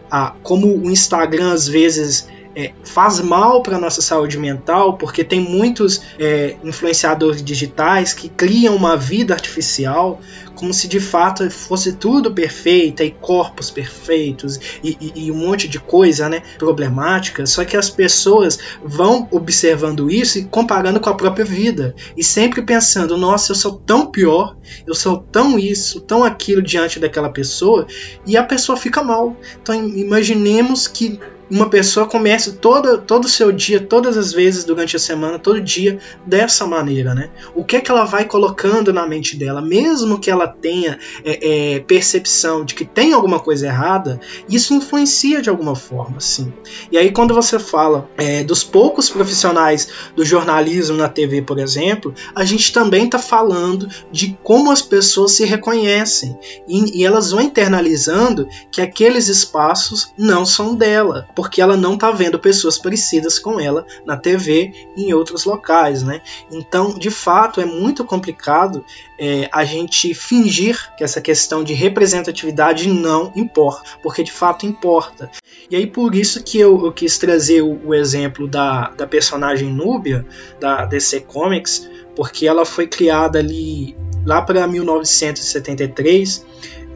a, 0.10 0.34
como 0.42 0.74
o 0.78 0.90
Instagram 0.90 1.52
às 1.52 1.68
vezes 1.68 2.26
é, 2.56 2.74
faz 2.84 3.20
mal 3.20 3.62
para 3.62 3.78
nossa 3.78 4.02
saúde 4.02 4.38
mental, 4.38 4.98
porque 4.98 5.24
tem 5.24 5.40
muitos 5.40 6.02
é, 6.20 6.56
influenciadores 6.64 7.44
digitais 7.44 8.14
que 8.14 8.30
criam 8.30 8.76
uma 8.76 8.98
vida 8.98 9.34
artificial 9.34 10.20
como 10.62 10.74
se 10.74 10.88
de 10.88 11.00
fato 11.00 11.50
fosse 11.50 11.94
tudo 11.94 12.32
perfeito, 12.32 13.02
e 13.02 13.10
corpos 13.10 13.72
perfeitos 13.72 14.60
e, 14.84 14.96
e, 15.02 15.26
e, 15.26 15.32
um 15.32 15.36
monte 15.36 15.68
de 15.68 15.80
coisa 15.80 16.30
né, 16.30 16.44
problemática, 16.60 17.46
só 17.48 17.66
que 17.66 17.76
as 17.76 17.90
pessoas 17.90 18.60
vão 18.84 19.28
observando 19.32 20.12
isso 20.12 20.38
e 20.38 20.44
comparando 20.44 21.00
com 21.00 21.10
a 21.10 21.16
própria 21.16 21.44
vida, 21.44 21.96
e 22.16 22.24
sempre 22.24 22.62
pensando, 22.62 23.18
nossa, 23.18 23.52
eu 23.52 23.56
sou 23.56 23.74
tão 23.74 24.06
pior, 24.06 24.56
eu 24.86 24.94
sou 24.94 25.18
tão 25.18 25.58
isso, 25.58 26.00
tão 26.02 26.24
aquilo 26.24 26.62
diante 26.62 27.00
daquela 27.00 27.30
pessoa, 27.30 27.88
e 28.26 28.38
a 28.38 28.44
pessoa 28.44 28.78
fica 28.78 29.02
mal. 29.02 29.36
Então 29.62 29.74
imaginemos 29.76 30.88
que 30.88 31.20
uma 31.52 31.70
pessoa 31.70 32.08
comece 32.08 32.54
todo, 32.54 32.98
todo 33.00 33.26
o 33.26 33.30
seu 33.30 33.52
dia, 33.52 33.82
todas 33.82 34.18
as 34.18 34.32
vezes 34.32 34.64
durante 34.64 34.96
a 34.96 35.00
semana, 35.00 35.38
todo 35.38 35.60
dia, 35.60 36.00
dessa 36.26 36.66
maneira, 36.66 37.14
né? 37.14 37.30
O 37.54 37.66
que 37.66 37.76
é 37.76 37.82
que 37.82 37.92
ela 37.92 38.06
vai 38.06 38.24
colocando 38.24 38.94
na 38.94 39.06
mente 39.06 39.36
dela, 39.36 39.62
mesmo 39.62 40.18
que 40.18 40.32
ela 40.32 40.48
tenha 40.48 40.98
é, 41.26 41.76
é, 41.76 41.80
percepção 41.82 42.64
de 42.64 42.74
que 42.74 42.86
tem 42.86 43.12
alguma 43.12 43.38
coisa 43.38 43.68
errada, 43.68 44.18
isso 44.48 44.74
influencia 44.74 45.42
de 45.42 45.50
alguma 45.50 45.76
forma, 45.76 46.22
sim. 46.22 46.54
E 46.90 46.98
aí 46.98 47.12
quando 47.12 47.34
você 47.34 47.60
fala 47.60 48.10
é, 48.18 48.46
dos 48.46 48.64
poucos 48.64 49.10
profissionais 49.10 49.90
do 50.16 50.24
jornalismo 50.24 50.96
na 50.96 51.10
TV, 51.10 51.42
por 51.42 51.60
exemplo, 51.60 52.16
a 52.34 52.46
gente 52.46 52.72
também 52.72 53.06
está 53.06 53.20
falando 53.20 53.90
de 54.10 54.38
como 54.42 54.72
as 54.72 54.82
pessoas 54.82 55.34
se 55.34 55.44
reconhecem 55.44 56.38
e, 56.66 57.02
e 57.02 57.06
elas 57.06 57.32
vão 57.32 57.42
internalizando 57.42 58.48
que 58.72 58.80
aqueles 58.80 59.28
espaços 59.28 60.14
não 60.18 60.46
são 60.46 60.76
dela 60.76 61.28
porque 61.42 61.60
ela 61.60 61.76
não 61.76 61.96
está 61.96 62.12
vendo 62.12 62.38
pessoas 62.38 62.78
parecidas 62.78 63.40
com 63.40 63.60
ela 63.60 63.84
na 64.06 64.16
TV 64.16 64.72
e 64.96 65.06
em 65.06 65.14
outros 65.14 65.44
locais, 65.44 66.04
né? 66.04 66.22
Então, 66.52 66.94
de 66.94 67.10
fato, 67.10 67.60
é 67.60 67.66
muito 67.66 68.06
complicado 68.06 68.86
é, 69.18 69.50
a 69.52 69.66
gente 69.66 70.14
fingir 70.14 70.96
que 70.96 71.04
essa 71.04 71.20
questão 71.20 71.64
de 71.64 71.74
representatividade 71.74 72.88
não 72.88 73.34
importa, 73.36 73.90
porque 74.04 74.22
de 74.22 74.32
fato 74.32 74.68
importa. 74.68 75.32
E 75.68 75.76
aí 75.76 75.88
por 75.88 76.14
isso 76.14 76.44
que 76.44 76.60
eu, 76.60 76.86
eu 76.86 76.92
quis 76.92 77.18
trazer 77.18 77.64
o, 77.64 77.88
o, 77.88 77.96
exemplo 77.96 78.48
da, 78.48 78.92
da 78.92 79.08
personagem 79.08 79.74
Núbia 79.74 80.24
da 80.60 80.86
DC 80.86 81.22
Comics, 81.22 81.90
porque 82.16 82.46
ela 82.46 82.68
foi 82.68 82.86
criada 82.86 83.40
ali 83.40 83.98
lá 84.24 84.44
para 84.44 84.68
1973, 84.68 86.46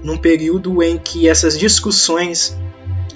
num 0.04 0.18
período 0.18 0.84
em 0.84 1.00
que 1.00 1.28
essas 1.28 1.58
discussões 1.58 2.56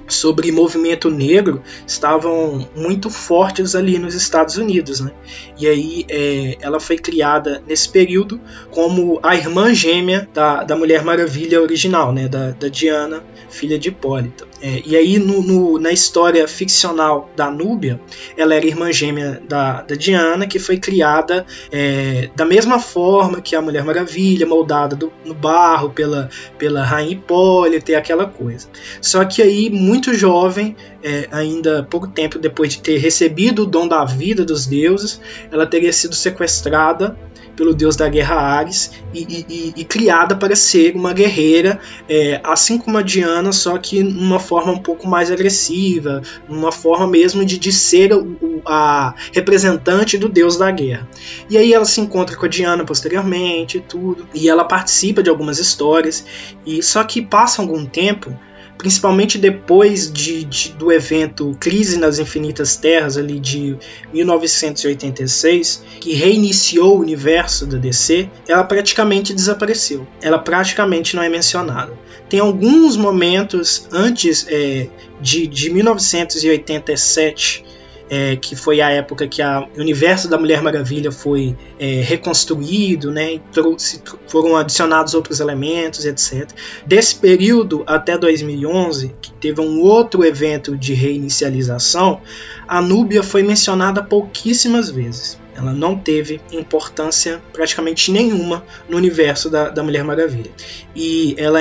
sobre 0.10 0.52
movimento 0.52 1.10
negro 1.10 1.62
estavam 1.88 2.68
muito 2.76 3.10
fortes 3.10 3.76
ali 3.76 3.98
nos 3.98 4.16
Estados 4.16 4.58
Unidos, 4.58 5.00
né? 5.00 5.12
E 5.58 5.68
aí 5.68 6.06
é, 6.10 6.58
ela 6.62 6.80
foi 6.80 6.98
criada 6.98 7.62
nesse 7.68 7.90
período 7.90 8.40
como 8.72 9.20
a 9.24 9.36
irmã 9.36 9.74
gêmea 9.74 10.28
da, 10.34 10.64
da 10.64 10.76
Mulher 10.76 11.04
Maravilha 11.04 11.62
original, 11.62 12.12
né? 12.12 12.28
Da, 12.28 12.52
da 12.52 12.68
Diana, 12.68 13.24
filha 13.50 13.78
de 13.78 13.90
Hipólita. 13.90 14.50
É, 14.62 14.82
e 14.86 14.96
aí 14.96 15.18
no, 15.18 15.42
no, 15.42 15.80
na 15.80 15.92
história 15.92 16.46
ficcional 16.48 17.30
da 17.36 17.50
Núbia, 17.50 18.00
ela 18.36 18.54
era 18.54 18.66
irmã 18.66 18.92
gêmea 18.92 19.42
da, 19.48 19.82
da 19.82 19.96
Diana, 19.96 20.46
que 20.46 20.60
foi 20.60 20.78
criada 20.78 21.46
é, 21.72 22.30
da 22.36 22.46
mesma 22.46 22.80
forma 22.80 23.42
que 23.42 23.56
a 23.56 23.62
Mulher 23.62 23.84
Maravilha, 23.84 24.46
moldada 24.46 24.96
do, 24.96 25.12
no 25.26 25.34
barro 25.34 25.90
pela, 25.92 26.30
pela 26.58 26.84
Rainha 26.84 27.14
Hipólita 27.14 27.92
e 27.92 27.96
aquela 27.96 28.26
coisa. 28.26 28.68
Só 29.02 29.24
que 29.24 29.42
aí 29.42 29.70
muito 29.70 29.99
muito 30.00 30.14
jovem, 30.14 30.78
é, 31.04 31.28
ainda 31.30 31.84
pouco 31.84 32.08
tempo 32.08 32.40
depois 32.40 32.72
de 32.72 32.82
ter 32.82 32.98
recebido 32.98 33.64
o 33.64 33.66
dom 33.66 33.86
da 33.86 34.06
vida 34.06 34.46
dos 34.46 34.66
deuses, 34.66 35.20
ela 35.52 35.68
teria 35.68 35.92
sido 35.92 36.16
sequestrada 36.16 37.18
pelo 37.54 37.74
deus 37.74 37.98
da 37.98 38.08
guerra 38.08 38.36
Ares 38.36 38.94
e, 39.14 39.46
e, 39.50 39.74
e 39.76 39.84
criada 39.84 40.38
para 40.38 40.56
ser 40.56 40.96
uma 40.96 41.12
guerreira, 41.12 41.82
é, 42.08 42.40
assim 42.46 42.78
como 42.78 42.98
a 42.98 43.02
Diana, 43.02 43.52
só 43.52 43.78
que 43.78 44.02
numa 44.02 44.40
forma 44.40 44.72
um 44.72 44.78
pouco 44.78 45.06
mais 45.06 45.30
agressiva, 45.30 46.22
numa 46.48 46.72
forma 46.72 47.06
mesmo 47.06 47.44
de, 47.44 47.60
de 47.60 47.74
ser 47.74 48.14
o, 48.14 48.62
a 48.66 49.14
representante 49.34 50.18
do 50.18 50.30
deus 50.30 50.56
da 50.56 50.72
guerra. 50.72 51.10
E 51.50 51.58
aí 51.58 51.74
ela 51.74 51.84
se 51.84 52.00
encontra 52.00 52.38
com 52.38 52.46
a 52.46 52.50
Diana 52.50 52.86
posteriormente 52.86 53.80
e 53.80 53.82
tudo, 53.82 54.26
e 54.34 54.48
ela 54.48 54.64
participa 54.64 55.22
de 55.22 55.30
algumas 55.30 55.60
histórias, 55.60 56.26
e 56.66 56.82
só 56.82 57.04
que 57.04 57.22
passa 57.22 57.62
algum 57.62 57.86
tempo 57.86 58.34
principalmente 58.80 59.38
depois 59.38 60.12
de, 60.12 60.46
de, 60.46 60.70
do 60.72 60.90
evento 60.90 61.56
Crise 61.60 62.00
nas 62.00 62.18
Infinitas 62.18 62.78
Terras, 62.78 63.18
ali 63.18 63.38
de 63.38 63.78
1986, 64.14 65.84
que 66.00 66.14
reiniciou 66.14 66.96
o 66.96 67.02
universo 67.02 67.68
da 67.68 67.78
DC, 67.78 68.30
ela 68.48 68.64
praticamente 68.64 69.34
desapareceu. 69.34 70.08
Ela 70.22 70.40
praticamente 70.40 71.14
não 71.14 71.22
é 71.22 71.28
mencionada. 71.28 71.92
Tem 72.30 72.40
alguns 72.40 72.96
momentos 72.96 73.86
antes 73.92 74.48
é, 74.48 74.88
de, 75.20 75.46
de 75.46 75.70
1987 75.72 77.66
é, 78.10 78.36
que 78.36 78.56
foi 78.56 78.82
a 78.82 78.90
época 78.90 79.28
que 79.28 79.42
o 79.42 79.80
universo 79.80 80.28
da 80.28 80.38
Mulher 80.38 80.62
Maravilha 80.62 81.12
foi 81.12 81.56
é, 81.80 82.02
reconstruído, 82.02 83.12
né, 83.12 83.40
trouxe, 83.52 84.02
foram 84.28 84.58
adicionados 84.58 85.14
outros 85.14 85.40
elementos, 85.40 86.06
etc. 86.06 86.50
Desse 86.86 87.16
período 87.16 87.84
até 87.86 88.18
2011, 88.18 89.16
que 89.22 89.32
teve 89.34 89.62
um 89.62 89.80
outro 89.82 90.26
evento 90.26 90.76
de 90.76 90.94
reinicialização, 90.94 92.22
a 92.68 92.82
Núbia 92.82 93.22
foi 93.22 93.44
mencionada 93.44 94.02
pouquíssimas 94.04 94.90
vezes. 94.90 95.40
Ela 95.60 95.74
não 95.74 95.96
teve 95.98 96.40
importância 96.52 97.42
praticamente 97.52 98.12
nenhuma 98.12 98.64
no 98.88 98.96
universo 98.96 99.50
da, 99.50 99.70
da 99.70 99.84
Mulher 99.84 100.04
Maravilha. 100.04 100.50
E 100.96 101.36
ela, 101.38 101.60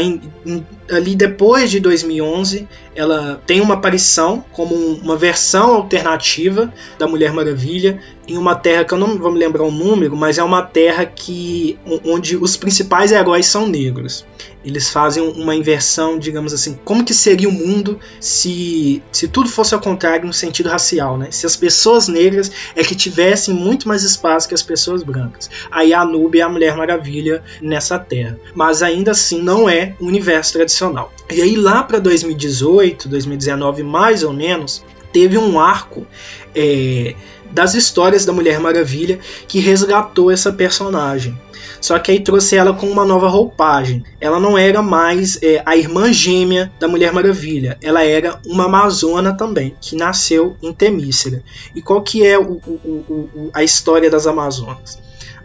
ali 0.90 1.16
depois 1.16 1.70
de 1.70 1.80
2011, 1.80 2.68
ela 2.94 3.42
tem 3.44 3.60
uma 3.60 3.74
aparição 3.74 4.44
como 4.52 4.74
uma 4.74 5.16
versão 5.16 5.74
alternativa 5.74 6.72
da 6.98 7.08
Mulher 7.08 7.32
Maravilha 7.32 8.00
em 8.28 8.36
uma 8.36 8.54
terra 8.54 8.84
que 8.84 8.92
eu 8.92 8.98
não 8.98 9.16
vou 9.18 9.32
me 9.32 9.38
lembrar 9.38 9.64
o 9.64 9.70
número, 9.70 10.14
mas 10.14 10.38
é 10.38 10.42
uma 10.42 10.62
terra 10.62 11.06
que 11.06 11.78
onde 12.04 12.36
os 12.36 12.56
principais 12.56 13.10
heróis 13.10 13.46
são 13.46 13.66
negros. 13.66 14.26
Eles 14.64 14.90
fazem 14.90 15.22
uma 15.22 15.54
inversão, 15.54 16.18
digamos 16.18 16.52
assim, 16.52 16.78
como 16.84 17.04
que 17.04 17.14
seria 17.14 17.48
o 17.48 17.52
mundo 17.52 17.98
se, 18.20 19.02
se 19.10 19.26
tudo 19.28 19.48
fosse 19.48 19.72
ao 19.72 19.80
contrário 19.80 20.26
no 20.26 20.32
sentido 20.32 20.68
racial, 20.68 21.16
né? 21.16 21.28
Se 21.30 21.46
as 21.46 21.56
pessoas 21.56 22.06
negras 22.06 22.50
é 22.76 22.82
que 22.82 22.94
tivessem 22.94 23.54
muito 23.54 23.88
mais 23.88 24.02
espaço 24.02 24.48
que 24.48 24.54
as 24.54 24.62
pessoas 24.62 25.02
brancas. 25.02 25.48
Aí 25.70 25.94
a 25.94 26.04
Nubia 26.04 26.42
é 26.42 26.44
a 26.44 26.48
Mulher 26.48 26.76
Maravilha 26.76 27.42
nessa 27.62 27.98
terra. 27.98 28.38
Mas 28.54 28.82
ainda 28.82 29.12
assim 29.12 29.40
não 29.40 29.68
é 29.68 29.94
um 30.00 30.06
universo 30.06 30.52
tradicional. 30.52 31.12
E 31.30 31.40
aí 31.40 31.56
lá 31.56 31.82
para 31.82 31.98
2018, 31.98 33.08
2019 33.08 33.82
mais 33.82 34.22
ou 34.22 34.32
menos, 34.32 34.84
teve 35.12 35.38
um 35.38 35.58
arco 35.58 36.06
é, 36.54 37.14
das 37.50 37.74
histórias 37.74 38.24
da 38.24 38.32
Mulher 38.32 38.60
Maravilha 38.60 39.18
que 39.46 39.60
resgatou 39.60 40.30
essa 40.30 40.52
personagem. 40.52 41.38
Só 41.80 41.98
que 41.98 42.10
aí 42.10 42.20
trouxe 42.20 42.56
ela 42.56 42.72
com 42.72 42.88
uma 42.88 43.04
nova 43.04 43.28
roupagem. 43.28 44.04
Ela 44.20 44.40
não 44.40 44.58
era 44.58 44.82
mais 44.82 45.38
é, 45.42 45.62
a 45.64 45.76
irmã 45.76 46.12
gêmea 46.12 46.72
da 46.78 46.88
Mulher 46.88 47.12
Maravilha. 47.12 47.78
Ela 47.80 48.04
era 48.04 48.40
uma 48.44 48.64
amazona 48.64 49.32
também, 49.32 49.76
que 49.80 49.94
nasceu 49.94 50.56
em 50.62 50.72
Temícera. 50.72 51.42
E 51.74 51.80
qual 51.80 52.02
que 52.02 52.26
é 52.26 52.38
o, 52.38 52.60
o, 52.66 53.04
o, 53.08 53.50
a 53.52 53.62
história 53.62 54.10
das 54.10 54.26
Amazonas? 54.26 54.98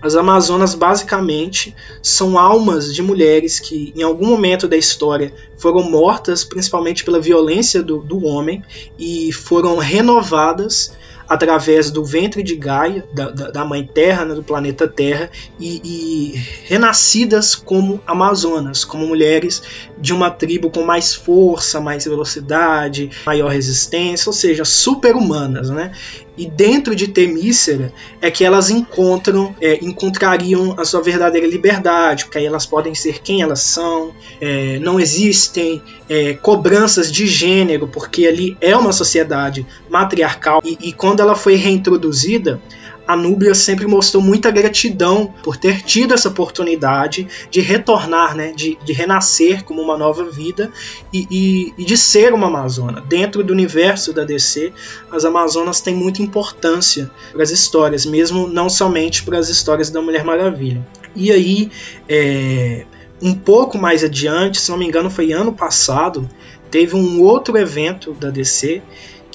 As 0.04 0.16
Amazonas 0.16 0.76
basicamente 0.76 1.74
são 2.02 2.38
almas 2.38 2.94
de 2.94 3.02
mulheres 3.02 3.58
que, 3.58 3.94
em 3.96 4.04
algum 4.04 4.28
momento 4.28 4.68
da 4.68 4.76
história, 4.76 5.34
foram 5.56 5.90
mortas 5.90 6.44
principalmente 6.44 7.06
pela 7.06 7.22
violência 7.22 7.82
do, 7.82 8.00
do 8.00 8.26
homem 8.26 8.62
e 9.00 9.32
foram 9.32 9.78
renovadas 9.78 10.92
através 11.28 11.92
do 11.92 12.04
ventre 12.04 12.44
de 12.44 12.56
Gaia, 12.56 13.06
da, 13.14 13.30
da 13.30 13.66
Mãe 13.66 13.86
Terra, 13.86 14.26
né, 14.26 14.34
do 14.36 14.44
planeta 14.44 14.88
Terra, 14.88 15.30
e, 15.60 15.82
e, 15.84 16.44
renascidas 16.66 17.56
como 17.56 18.02
Amazonas, 18.06 18.84
como 18.84 19.08
mulheres 19.08 19.62
de 19.98 20.14
uma 20.14 20.30
tribo 20.30 20.70
com 20.70 20.84
mais 20.84 21.14
força, 21.14 21.80
mais 21.80 22.06
velocidade, 22.06 23.10
maior 23.26 23.52
resistência, 23.52 24.30
ou 24.30 24.34
seja, 24.34 24.66
super-humanas. 24.66 25.70
Né? 25.70 25.92
E 26.36 26.48
dentro 26.48 26.96
de 26.96 27.08
Temícera 27.08 27.94
é 28.20 28.32
que 28.32 28.44
elas 28.44 28.70
encontram, 28.70 29.56
é, 29.62 29.84
encontrariam 29.84 30.74
a 30.80 30.84
sua 30.84 31.02
verdadeira 31.02 31.46
liberdade, 31.46 32.26
porque 32.26 32.40
aí 32.40 32.46
elas 32.46 32.66
podem 32.66 32.96
ser 32.96 33.22
quem 33.22 33.42
elas 33.42 33.62
são, 33.62 34.12
é, 34.42 34.80
não 34.80 35.00
existem 35.00 35.82
é, 36.10 36.34
cobranças 36.34 37.12
de 37.12 37.28
gênero, 37.28 37.88
porque 37.88 38.26
ali 38.26 38.58
é 38.60 38.76
uma 38.76 38.92
sociedade 38.92 39.66
matriarcal, 39.90 40.62
e, 40.66 40.78
e 40.82 40.92
quando 40.92 41.20
ela 41.20 41.36
foi 41.36 41.56
reintroduzida, 41.56 42.60
a 43.08 43.16
Núbia 43.16 43.54
sempre 43.54 43.86
mostrou 43.86 44.24
muita 44.24 44.50
gratidão 44.50 45.34
por 45.44 45.58
ter 45.58 45.82
tido 45.82 46.14
essa 46.14 46.30
oportunidade 46.30 47.28
de 47.50 47.60
retornar, 47.60 48.36
né, 48.36 48.54
de, 48.56 48.78
de 48.84 48.94
renascer 48.94 49.64
como 49.64 49.82
uma 49.82 49.98
nova 49.98 50.24
vida 50.26 50.72
e, 51.12 51.28
e, 51.30 51.74
e 51.78 51.86
de 51.86 51.98
ser 51.98 52.34
uma 52.34 52.48
Amazona. 52.48 53.02
Dentro 53.02 53.44
do 53.44 53.52
universo 53.52 54.14
da 54.14 54.24
DC, 54.24 54.72
as 55.12 55.26
Amazonas 55.26 55.82
têm 55.82 55.96
muita 55.96 56.22
importância 56.22 57.10
para 57.32 57.44
as 57.44 57.50
histórias, 57.50 58.06
mesmo 58.06 58.48
não 58.48 58.70
somente 58.70 59.24
para 59.24 59.38
as 59.38 59.50
histórias 59.50 59.90
da 59.90 60.02
Mulher 60.02 60.24
Maravilha. 60.24 60.86
E 61.16 61.32
aí, 61.32 61.72
é, 62.08 62.86
um 63.22 63.34
pouco 63.34 63.78
mais 63.78 64.04
adiante, 64.04 64.60
se 64.60 64.70
não 64.70 64.78
me 64.78 64.86
engano, 64.86 65.10
foi 65.10 65.32
ano 65.32 65.54
passado, 65.54 66.30
teve 66.70 66.96
um 66.96 67.22
outro 67.22 67.58
evento 67.58 68.14
da 68.14 68.30
DC 68.30 68.82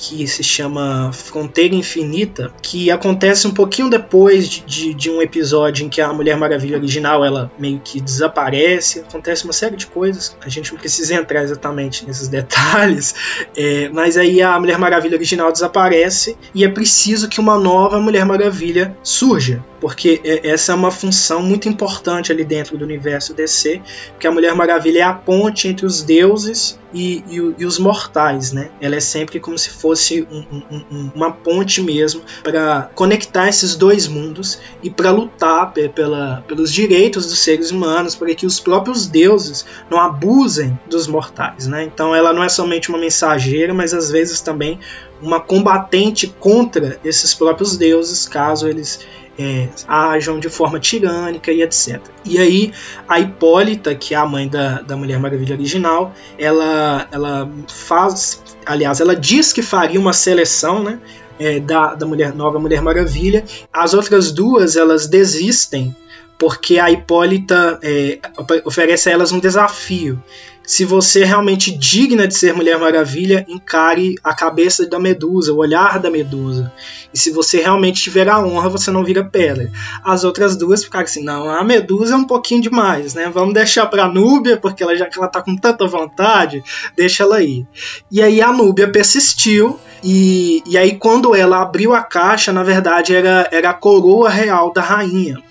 que 0.01 0.29
se 0.29 0.45
chama 0.45 1.11
Fronteira 1.13 1.75
Infinita, 1.75 2.53
que 2.63 2.89
acontece 2.89 3.49
um 3.49 3.51
pouquinho 3.51 3.91
depois 3.91 4.49
de, 4.49 4.61
de, 4.61 4.95
de, 4.95 5.11
um 5.11 5.21
episódio 5.21 5.85
em 5.85 5.89
que 5.89 6.01
a 6.01 6.13
Mulher 6.13 6.37
Maravilha 6.37 6.79
original 6.79 7.25
ela 7.25 7.51
meio 7.59 7.81
que 7.83 8.01
desaparece, 8.01 9.01
acontece 9.01 9.43
uma 9.43 9.53
série 9.53 9.77
de 9.77 9.89
coisas, 9.89 10.37
a 10.41 10.49
gente 10.49 10.73
não 10.73 10.79
precisa 10.79 11.15
entrar 11.15 11.43
exatamente 11.43 12.07
nesses 12.07 12.29
detalhes, 12.31 13.13
é, 13.57 13.89
mas 13.89 14.17
aí 14.17 14.41
a 14.41 14.59
Mulher 14.61 14.79
Maravilha 14.79 15.17
original 15.17 15.51
desaparece 15.51 16.39
e 16.55 16.65
é 16.65 16.69
preciso 16.69 17.29
que 17.29 17.41
uma 17.41 17.59
nova 17.59 17.99
Mulher 18.01 18.25
Maravilha 18.25 18.97
surja 19.03 19.65
porque 19.81 20.21
é, 20.25 20.49
essa 20.49 20.73
é 20.73 20.75
uma 20.75 20.91
função 20.91 21.43
muito 21.43 21.69
importante 21.69 22.33
ali 22.33 22.45
dentro 22.45 22.77
do 22.77 22.85
universo 22.85 23.35
DC, 23.35 23.81
que 24.19 24.27
a 24.27 24.31
Mulher 24.31 24.55
Maravilha 24.55 25.01
é 25.01 25.03
a 25.03 25.13
ponte 25.13 25.69
entre 25.69 25.87
os 25.87 26.03
deuses 26.03 26.79
e, 26.93 27.23
e, 27.29 27.37
e 27.59 27.67
os 27.67 27.79
mortais, 27.79 28.53
né? 28.53 28.71
Ela 28.81 28.97
é 28.97 29.01
sempre 29.01 29.39
como 29.39 29.57
se 29.59 29.71
fosse 29.71 29.88
um, 30.31 30.63
um, 30.91 31.11
uma 31.15 31.31
ponte 31.31 31.83
mesmo 31.83 32.23
para 32.43 32.91
conectar 32.95 33.49
esses 33.49 33.77
dois 33.77 34.09
mundos 34.09 34.59
e 34.83 34.91
para 34.91 35.11
lutar 35.11 35.73
pela, 35.73 36.45
pelos 36.47 36.73
direitos 36.73 37.27
dos 37.27 37.39
seres 37.39 37.71
humanos, 37.71 38.15
para 38.15 38.35
que 38.35 38.47
os 38.47 38.61
próprios 38.61 39.07
deuses 39.07 39.65
não 39.91 40.01
abusem 40.01 40.79
dos 40.89 41.07
mortais, 41.07 41.67
né? 41.67 41.85
Então 41.85 42.15
ela 42.15 42.33
não 42.33 42.43
é 42.43 42.49
somente 42.49 42.89
uma 42.89 42.99
mensageira, 42.99 43.73
mas 43.73 43.95
às 43.95 44.11
vezes 44.11 44.41
também 44.41 44.79
uma 45.21 45.41
combatente 45.41 46.27
contra 46.39 46.99
esses 47.05 47.35
próprios 47.35 47.77
deuses, 47.77 48.29
caso 48.29 48.69
eles 48.69 49.01
é, 49.39 49.69
ajam 49.87 50.41
de 50.41 50.49
forma 50.49 50.81
tirânica 50.81 51.53
e 51.53 51.63
etc. 51.63 52.01
E 52.25 52.39
aí 52.39 52.73
a 53.09 53.21
Hipólita, 53.21 53.95
que 53.95 54.15
é 54.15 54.17
a 54.17 54.27
mãe 54.27 54.49
da, 54.49 54.83
da 54.83 54.97
Mulher 54.97 55.21
Maravilha 55.21 55.55
original, 55.55 56.13
ela, 56.37 57.07
ela 57.13 57.51
faz, 57.69 58.43
aliás, 58.67 59.01
ela 59.01 59.15
diz 59.15 59.53
que 59.53 59.63
faria 59.63 60.01
uma 60.01 60.13
seleção, 60.13 60.83
né? 60.83 60.99
É, 61.41 61.61
da, 61.61 61.95
da 61.95 62.05
mulher 62.05 62.35
nova 62.35 62.59
Mulher 62.59 62.83
Maravilha. 62.83 63.45
As 63.73 63.95
outras 63.95 64.33
duas 64.33 64.75
elas 64.75 65.07
desistem 65.07 65.95
porque 66.37 66.81
a 66.81 66.91
Hipólita 66.91 67.79
é, 67.81 68.19
oferece 68.65 69.09
a 69.09 69.13
elas 69.13 69.31
um 69.31 69.39
desafio 69.39 70.21
se 70.69 70.85
você 70.85 71.23
é 71.23 71.25
realmente 71.25 71.75
digna 71.75 72.29
de 72.29 72.37
ser 72.37 72.53
Mulher 72.53 72.79
Maravilha, 72.79 73.43
encare 73.49 74.17
a 74.23 74.35
cabeça 74.35 74.87
da 74.87 74.99
Medusa, 74.99 75.51
o 75.51 75.57
olhar 75.57 75.99
da 75.99 76.11
Medusa. 76.11 76.71
E 77.13 77.19
se 77.19 77.31
você 77.31 77.63
realmente 77.63 78.03
tiver 78.03 78.29
a 78.29 78.39
honra, 78.39 78.69
você 78.69 78.91
não 78.91 79.03
vira 79.03 79.25
pedra. 79.25 79.73
As 80.05 80.25
outras 80.25 80.59
duas 80.59 80.85
ficaram 80.85 81.07
assim, 81.07 81.25
não, 81.25 81.49
a 81.49 81.65
Medusa 81.65 82.13
é 82.13 82.17
um 82.19 82.27
pouquinho 82.27 82.61
demais, 82.61 83.15
né? 83.15 83.31
Vamos 83.33 83.55
deixar 83.55 83.87
pra 83.87 84.09
Núbia, 84.09 84.59
porque 84.59 84.83
ela 84.83 84.95
já 84.95 85.07
que 85.07 85.19
ela 85.19 85.27
tá 85.27 85.41
com 85.41 85.57
tanta 85.57 85.87
vontade, 85.87 86.63
deixa 86.95 87.23
ela 87.23 87.37
aí. 87.37 87.67
E 88.13 88.21
aí 88.21 88.43
a 88.43 88.53
Núbia 88.53 88.93
persistiu, 88.93 89.81
e, 90.05 90.63
e 90.67 90.77
aí 90.77 90.99
quando 90.99 91.35
ela 91.35 91.63
abriu 91.63 91.95
a 91.95 92.03
caixa, 92.03 92.53
na 92.53 92.63
verdade 92.63 93.17
era, 93.17 93.49
era 93.51 93.71
a 93.71 93.75
coroa 93.75 94.29
real 94.29 94.71
da 94.71 94.83
rainha. 94.83 95.43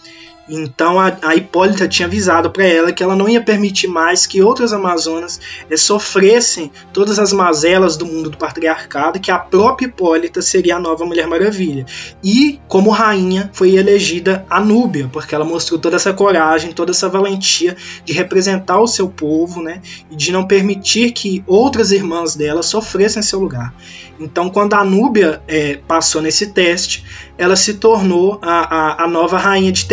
Então 0.49 0.99
a, 0.99 1.17
a 1.21 1.36
Hipólita 1.36 1.88
tinha 1.88 2.07
avisado 2.07 2.49
para 2.49 2.65
ela 2.65 2.91
que 2.91 3.03
ela 3.03 3.15
não 3.15 3.27
ia 3.27 3.41
permitir 3.41 3.88
mais 3.88 4.25
que 4.25 4.41
outras 4.41 4.71
Amazonas 4.71 5.39
eh, 5.69 5.75
sofressem 5.75 6.71
todas 6.93 7.19
as 7.19 7.33
mazelas 7.33 7.97
do 7.97 8.05
mundo 8.05 8.29
do 8.29 8.38
patriarcado, 8.38 9.19
que 9.19 9.31
a 9.31 9.38
própria 9.38 9.88
Hipólita 9.88 10.41
seria 10.41 10.77
a 10.77 10.79
nova 10.79 11.05
Mulher 11.05 11.27
Maravilha. 11.27 11.86
E, 12.23 12.60
como 12.67 12.89
rainha, 12.89 13.49
foi 13.53 13.75
elegida 13.75 14.45
a 14.49 14.60
Núbia, 14.60 15.10
porque 15.12 15.36
ela 15.36 15.45
mostrou 15.45 15.79
toda 15.79 15.95
essa 15.95 16.13
coragem, 16.13 16.71
toda 16.71 16.91
essa 16.91 17.10
valentia 17.10 17.75
de 18.05 18.13
representar 18.13 18.79
o 18.79 18.88
seu 18.88 19.10
povo, 19.10 19.62
né, 19.62 19.81
e 20.10 20.15
de 20.15 20.31
não 20.31 20.45
permitir 20.45 21.12
que 21.12 21.43
outras 21.45 21.91
irmãs 21.91 22.36
dela 22.36 22.63
sofressem 22.63 23.21
seu 23.21 23.39
lugar. 23.39 23.73
Então, 24.19 24.49
quando 24.49 24.73
a 24.73 24.83
Núbia 24.83 25.41
é, 25.47 25.77
passou 25.88 26.21
nesse 26.21 26.47
teste, 26.47 27.05
ela 27.38 27.55
se 27.55 27.75
tornou 27.75 28.39
a, 28.41 29.03
a, 29.03 29.03
a 29.03 29.07
nova 29.07 29.38
rainha 29.38 29.71
de 29.71 29.86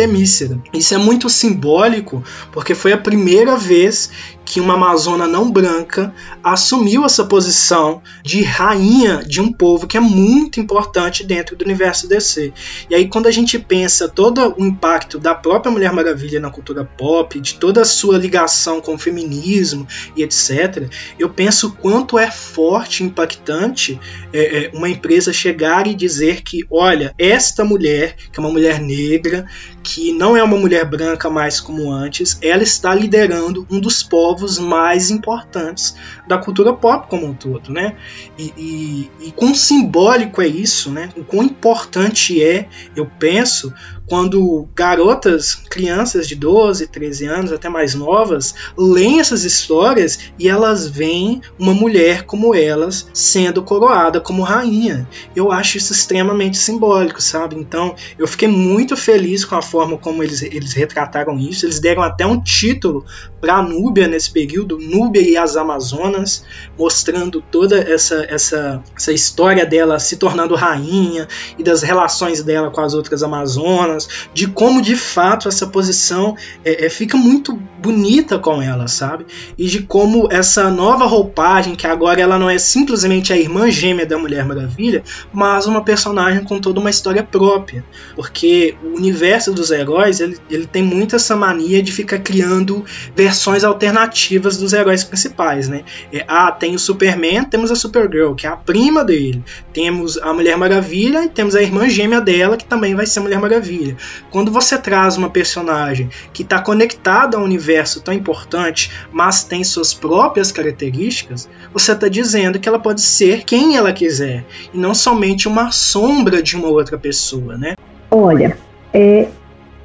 Isso 0.73 0.93
é 0.93 0.97
muito 0.97 1.29
simbólico, 1.29 2.23
porque 2.51 2.75
foi 2.75 2.93
a 2.93 2.97
primeira 2.97 3.57
vez 3.57 4.09
que 4.45 4.61
uma 4.61 4.75
amazona 4.75 5.27
não 5.27 5.51
branca 5.51 6.13
assumiu 6.43 7.03
essa 7.03 7.25
posição 7.25 8.01
de 8.23 8.43
rainha 8.43 9.23
de 9.25 9.41
um 9.41 9.51
povo 9.51 9.87
que 9.87 9.97
é 9.97 9.99
muito 9.99 10.59
importante 10.59 11.23
dentro 11.23 11.55
do 11.55 11.65
universo 11.65 12.07
DC. 12.07 12.53
E 12.89 12.95
aí 12.95 13.07
quando 13.09 13.27
a 13.27 13.31
gente 13.31 13.57
pensa 13.57 14.07
todo 14.07 14.53
o 14.57 14.63
impacto 14.63 15.17
da 15.17 15.33
própria 15.33 15.71
Mulher 15.71 15.91
Maravilha 15.91 16.39
na 16.39 16.51
cultura 16.51 16.85
pop, 16.85 17.39
de 17.39 17.55
toda 17.55 17.81
a 17.81 17.85
sua 17.85 18.17
ligação 18.17 18.79
com 18.79 18.93
o 18.93 18.99
feminismo 18.99 19.87
e 20.15 20.21
etc, 20.21 20.89
eu 21.17 21.29
penso 21.29 21.73
quanto 21.81 22.19
é 22.19 22.29
forte 22.29 23.03
e 23.03 23.07
impactante 23.07 23.99
é, 24.31 24.65
é, 24.65 24.71
uma 24.73 24.87
empresa 24.87 25.33
chegar 25.33 25.87
e 25.87 25.95
dizer 25.95 26.43
que, 26.43 26.65
olha, 26.69 27.13
esta 27.17 27.65
mulher, 27.65 28.15
que 28.31 28.39
é 28.39 28.43
uma 28.43 28.51
mulher 28.51 28.79
negra, 28.79 29.47
que 29.81 30.11
não 30.11 30.37
é 30.37 30.43
uma 30.43 30.57
mulher 30.57 30.85
branca 30.85 31.29
mais 31.29 31.59
como 31.59 31.91
antes, 31.91 32.37
ela 32.41 32.63
está 32.63 32.93
liderando 32.93 33.65
um 33.69 33.79
dos 33.79 34.03
povos 34.03 34.34
povos 34.35 34.59
mais 34.59 35.09
importantes 35.09 35.95
da 36.27 36.37
cultura 36.37 36.73
pop 36.73 37.07
como 37.09 37.25
um 37.25 37.33
todo, 37.33 37.71
né? 37.71 37.95
E, 38.37 38.53
e, 38.57 39.27
e 39.27 39.31
quão 39.31 39.55
simbólico 39.55 40.41
é 40.41 40.47
isso, 40.47 40.91
né? 40.91 41.09
O 41.15 41.23
quão 41.23 41.43
importante 41.43 42.43
é, 42.43 42.67
eu 42.95 43.09
penso, 43.17 43.73
quando 44.07 44.67
garotas, 44.75 45.55
crianças 45.55 46.27
de 46.27 46.35
12, 46.35 46.87
13 46.87 47.25
anos, 47.25 47.51
até 47.51 47.69
mais 47.69 47.95
novas, 47.95 48.53
leem 48.77 49.19
essas 49.19 49.43
histórias 49.43 50.31
e 50.37 50.47
elas 50.47 50.87
veem 50.87 51.41
uma 51.57 51.73
mulher 51.73 52.23
como 52.23 52.53
elas 52.53 53.07
sendo 53.13 53.63
coroada 53.63 54.21
como 54.21 54.43
rainha. 54.43 55.07
Eu 55.35 55.51
acho 55.51 55.77
isso 55.77 55.91
extremamente 55.91 56.57
simbólico, 56.57 57.21
sabe? 57.21 57.55
Então, 57.55 57.95
eu 58.17 58.27
fiquei 58.27 58.47
muito 58.47 58.95
feliz 58.95 59.43
com 59.43 59.55
a 59.55 59.61
forma 59.61 59.97
como 59.97 60.21
eles, 60.21 60.41
eles 60.41 60.73
retrataram 60.73 61.39
isso. 61.39 61.65
Eles 61.65 61.79
deram 61.79 62.03
até 62.03 62.25
um 62.25 62.41
título 62.41 63.05
para 63.41 63.61
Núbia 63.61 64.07
nesse 64.07 64.31
período, 64.31 64.77
Núbia 64.77 65.21
e 65.21 65.37
as 65.37 65.55
Amazonas, 65.55 66.43
mostrando 66.77 67.41
toda 67.51 67.79
essa, 67.79 68.25
essa, 68.29 68.83
essa 68.95 69.11
história 69.13 69.65
dela 69.65 69.99
se 69.99 70.17
tornando 70.17 70.55
rainha 70.55 71.27
e 71.57 71.63
das 71.63 71.81
relações 71.81 72.43
dela 72.43 72.71
com 72.71 72.81
as 72.81 72.93
outras 72.93 73.23
Amazonas 73.23 73.94
de 74.33 74.47
como 74.47 74.81
de 74.81 74.95
fato 74.95 75.47
essa 75.47 75.67
posição 75.67 76.35
é, 76.63 76.85
é, 76.85 76.89
fica 76.89 77.17
muito 77.17 77.53
bonita 77.81 78.39
com 78.39 78.61
ela, 78.61 78.87
sabe? 78.87 79.25
E 79.57 79.67
de 79.67 79.81
como 79.81 80.27
essa 80.31 80.69
nova 80.69 81.05
roupagem, 81.05 81.75
que 81.75 81.85
agora 81.85 82.21
ela 82.21 82.39
não 82.39 82.49
é 82.49 82.57
simplesmente 82.57 83.31
a 83.31 83.37
irmã 83.37 83.69
gêmea 83.69 84.05
da 84.05 84.17
Mulher 84.17 84.45
Maravilha, 84.45 85.03
mas 85.31 85.67
uma 85.67 85.83
personagem 85.83 86.43
com 86.43 86.59
toda 86.59 86.79
uma 86.79 86.89
história 86.89 87.23
própria. 87.23 87.85
Porque 88.15 88.75
o 88.83 88.95
universo 88.95 89.53
dos 89.53 89.71
heróis 89.71 90.19
ele, 90.19 90.37
ele 90.49 90.65
tem 90.65 90.81
muito 90.81 91.15
essa 91.15 91.35
mania 91.35 91.81
de 91.83 91.91
ficar 91.91 92.19
criando 92.19 92.83
versões 93.15 93.63
alternativas 93.63 94.57
dos 94.57 94.73
heróis 94.73 95.03
principais, 95.03 95.67
né? 95.67 95.83
É, 96.11 96.25
ah, 96.27 96.51
tem 96.51 96.75
o 96.75 96.79
Superman, 96.79 97.43
temos 97.43 97.71
a 97.71 97.75
Supergirl, 97.75 98.33
que 98.33 98.47
é 98.47 98.49
a 98.49 98.57
prima 98.57 99.03
dele. 99.03 99.43
Temos 99.73 100.17
a 100.17 100.33
Mulher 100.33 100.57
Maravilha 100.57 101.25
e 101.25 101.29
temos 101.29 101.55
a 101.55 101.61
irmã 101.61 101.87
gêmea 101.87 102.21
dela, 102.21 102.57
que 102.57 102.65
também 102.65 102.95
vai 102.95 103.05
ser 103.05 103.19
a 103.19 103.23
Mulher 103.23 103.39
Maravilha 103.39 103.84
família. 103.85 103.97
Quando 104.31 104.51
você 104.51 104.77
traz 104.77 105.17
uma 105.17 105.29
personagem 105.29 106.09
que 106.33 106.41
está 106.41 106.59
conectada 106.59 107.37
a 107.37 107.39
um 107.39 107.43
universo 107.43 108.01
tão 108.01 108.13
importante, 108.13 108.91
mas 109.11 109.43
tem 109.43 109.63
suas 109.63 109.93
próprias 109.93 110.51
características, 110.51 111.47
você 111.71 111.91
está 111.91 112.07
dizendo 112.07 112.59
que 112.59 112.67
ela 112.67 112.79
pode 112.79 113.01
ser 113.01 113.43
quem 113.43 113.77
ela 113.77 113.93
quiser 113.93 114.45
e 114.73 114.77
não 114.77 114.93
somente 114.93 115.47
uma 115.47 115.71
sombra 115.71 116.41
de 116.41 116.55
uma 116.55 116.67
outra 116.67 116.97
pessoa, 116.97 117.57
né? 117.57 117.75
Olha, 118.09 118.57
é, 118.93 119.27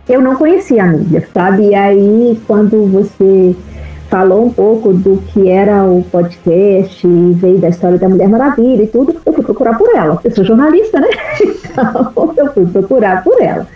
eu 0.09 0.21
não 0.21 0.37
conhecia 0.37 0.85
a 0.85 0.87
Núbia, 0.87 1.29
sabe? 1.33 1.69
E 1.69 1.75
aí, 1.75 2.41
quando 2.47 2.87
você 2.87 3.55
falou 4.11 4.45
um 4.45 4.51
pouco 4.51 4.93
do 4.93 5.23
que 5.29 5.49
era 5.49 5.85
o 5.85 6.03
podcast, 6.11 7.07
veio 7.07 7.59
da 7.59 7.69
história 7.69 7.97
da 7.97 8.09
Mulher 8.09 8.29
Maravilha 8.29 8.83
e 8.83 8.89
tudo, 8.89 9.15
eu 9.25 9.33
fui 9.33 9.45
procurar 9.45 9.79
por 9.79 9.89
ela. 9.95 10.21
Eu 10.23 10.31
sou 10.33 10.45
jornalista, 10.45 11.01
né? 11.01 11.09
Então, 11.71 12.35
eu 12.37 12.53
fui 12.53 12.67
procurar 12.67 13.23
por 13.23 13.41
ela. 13.41 13.67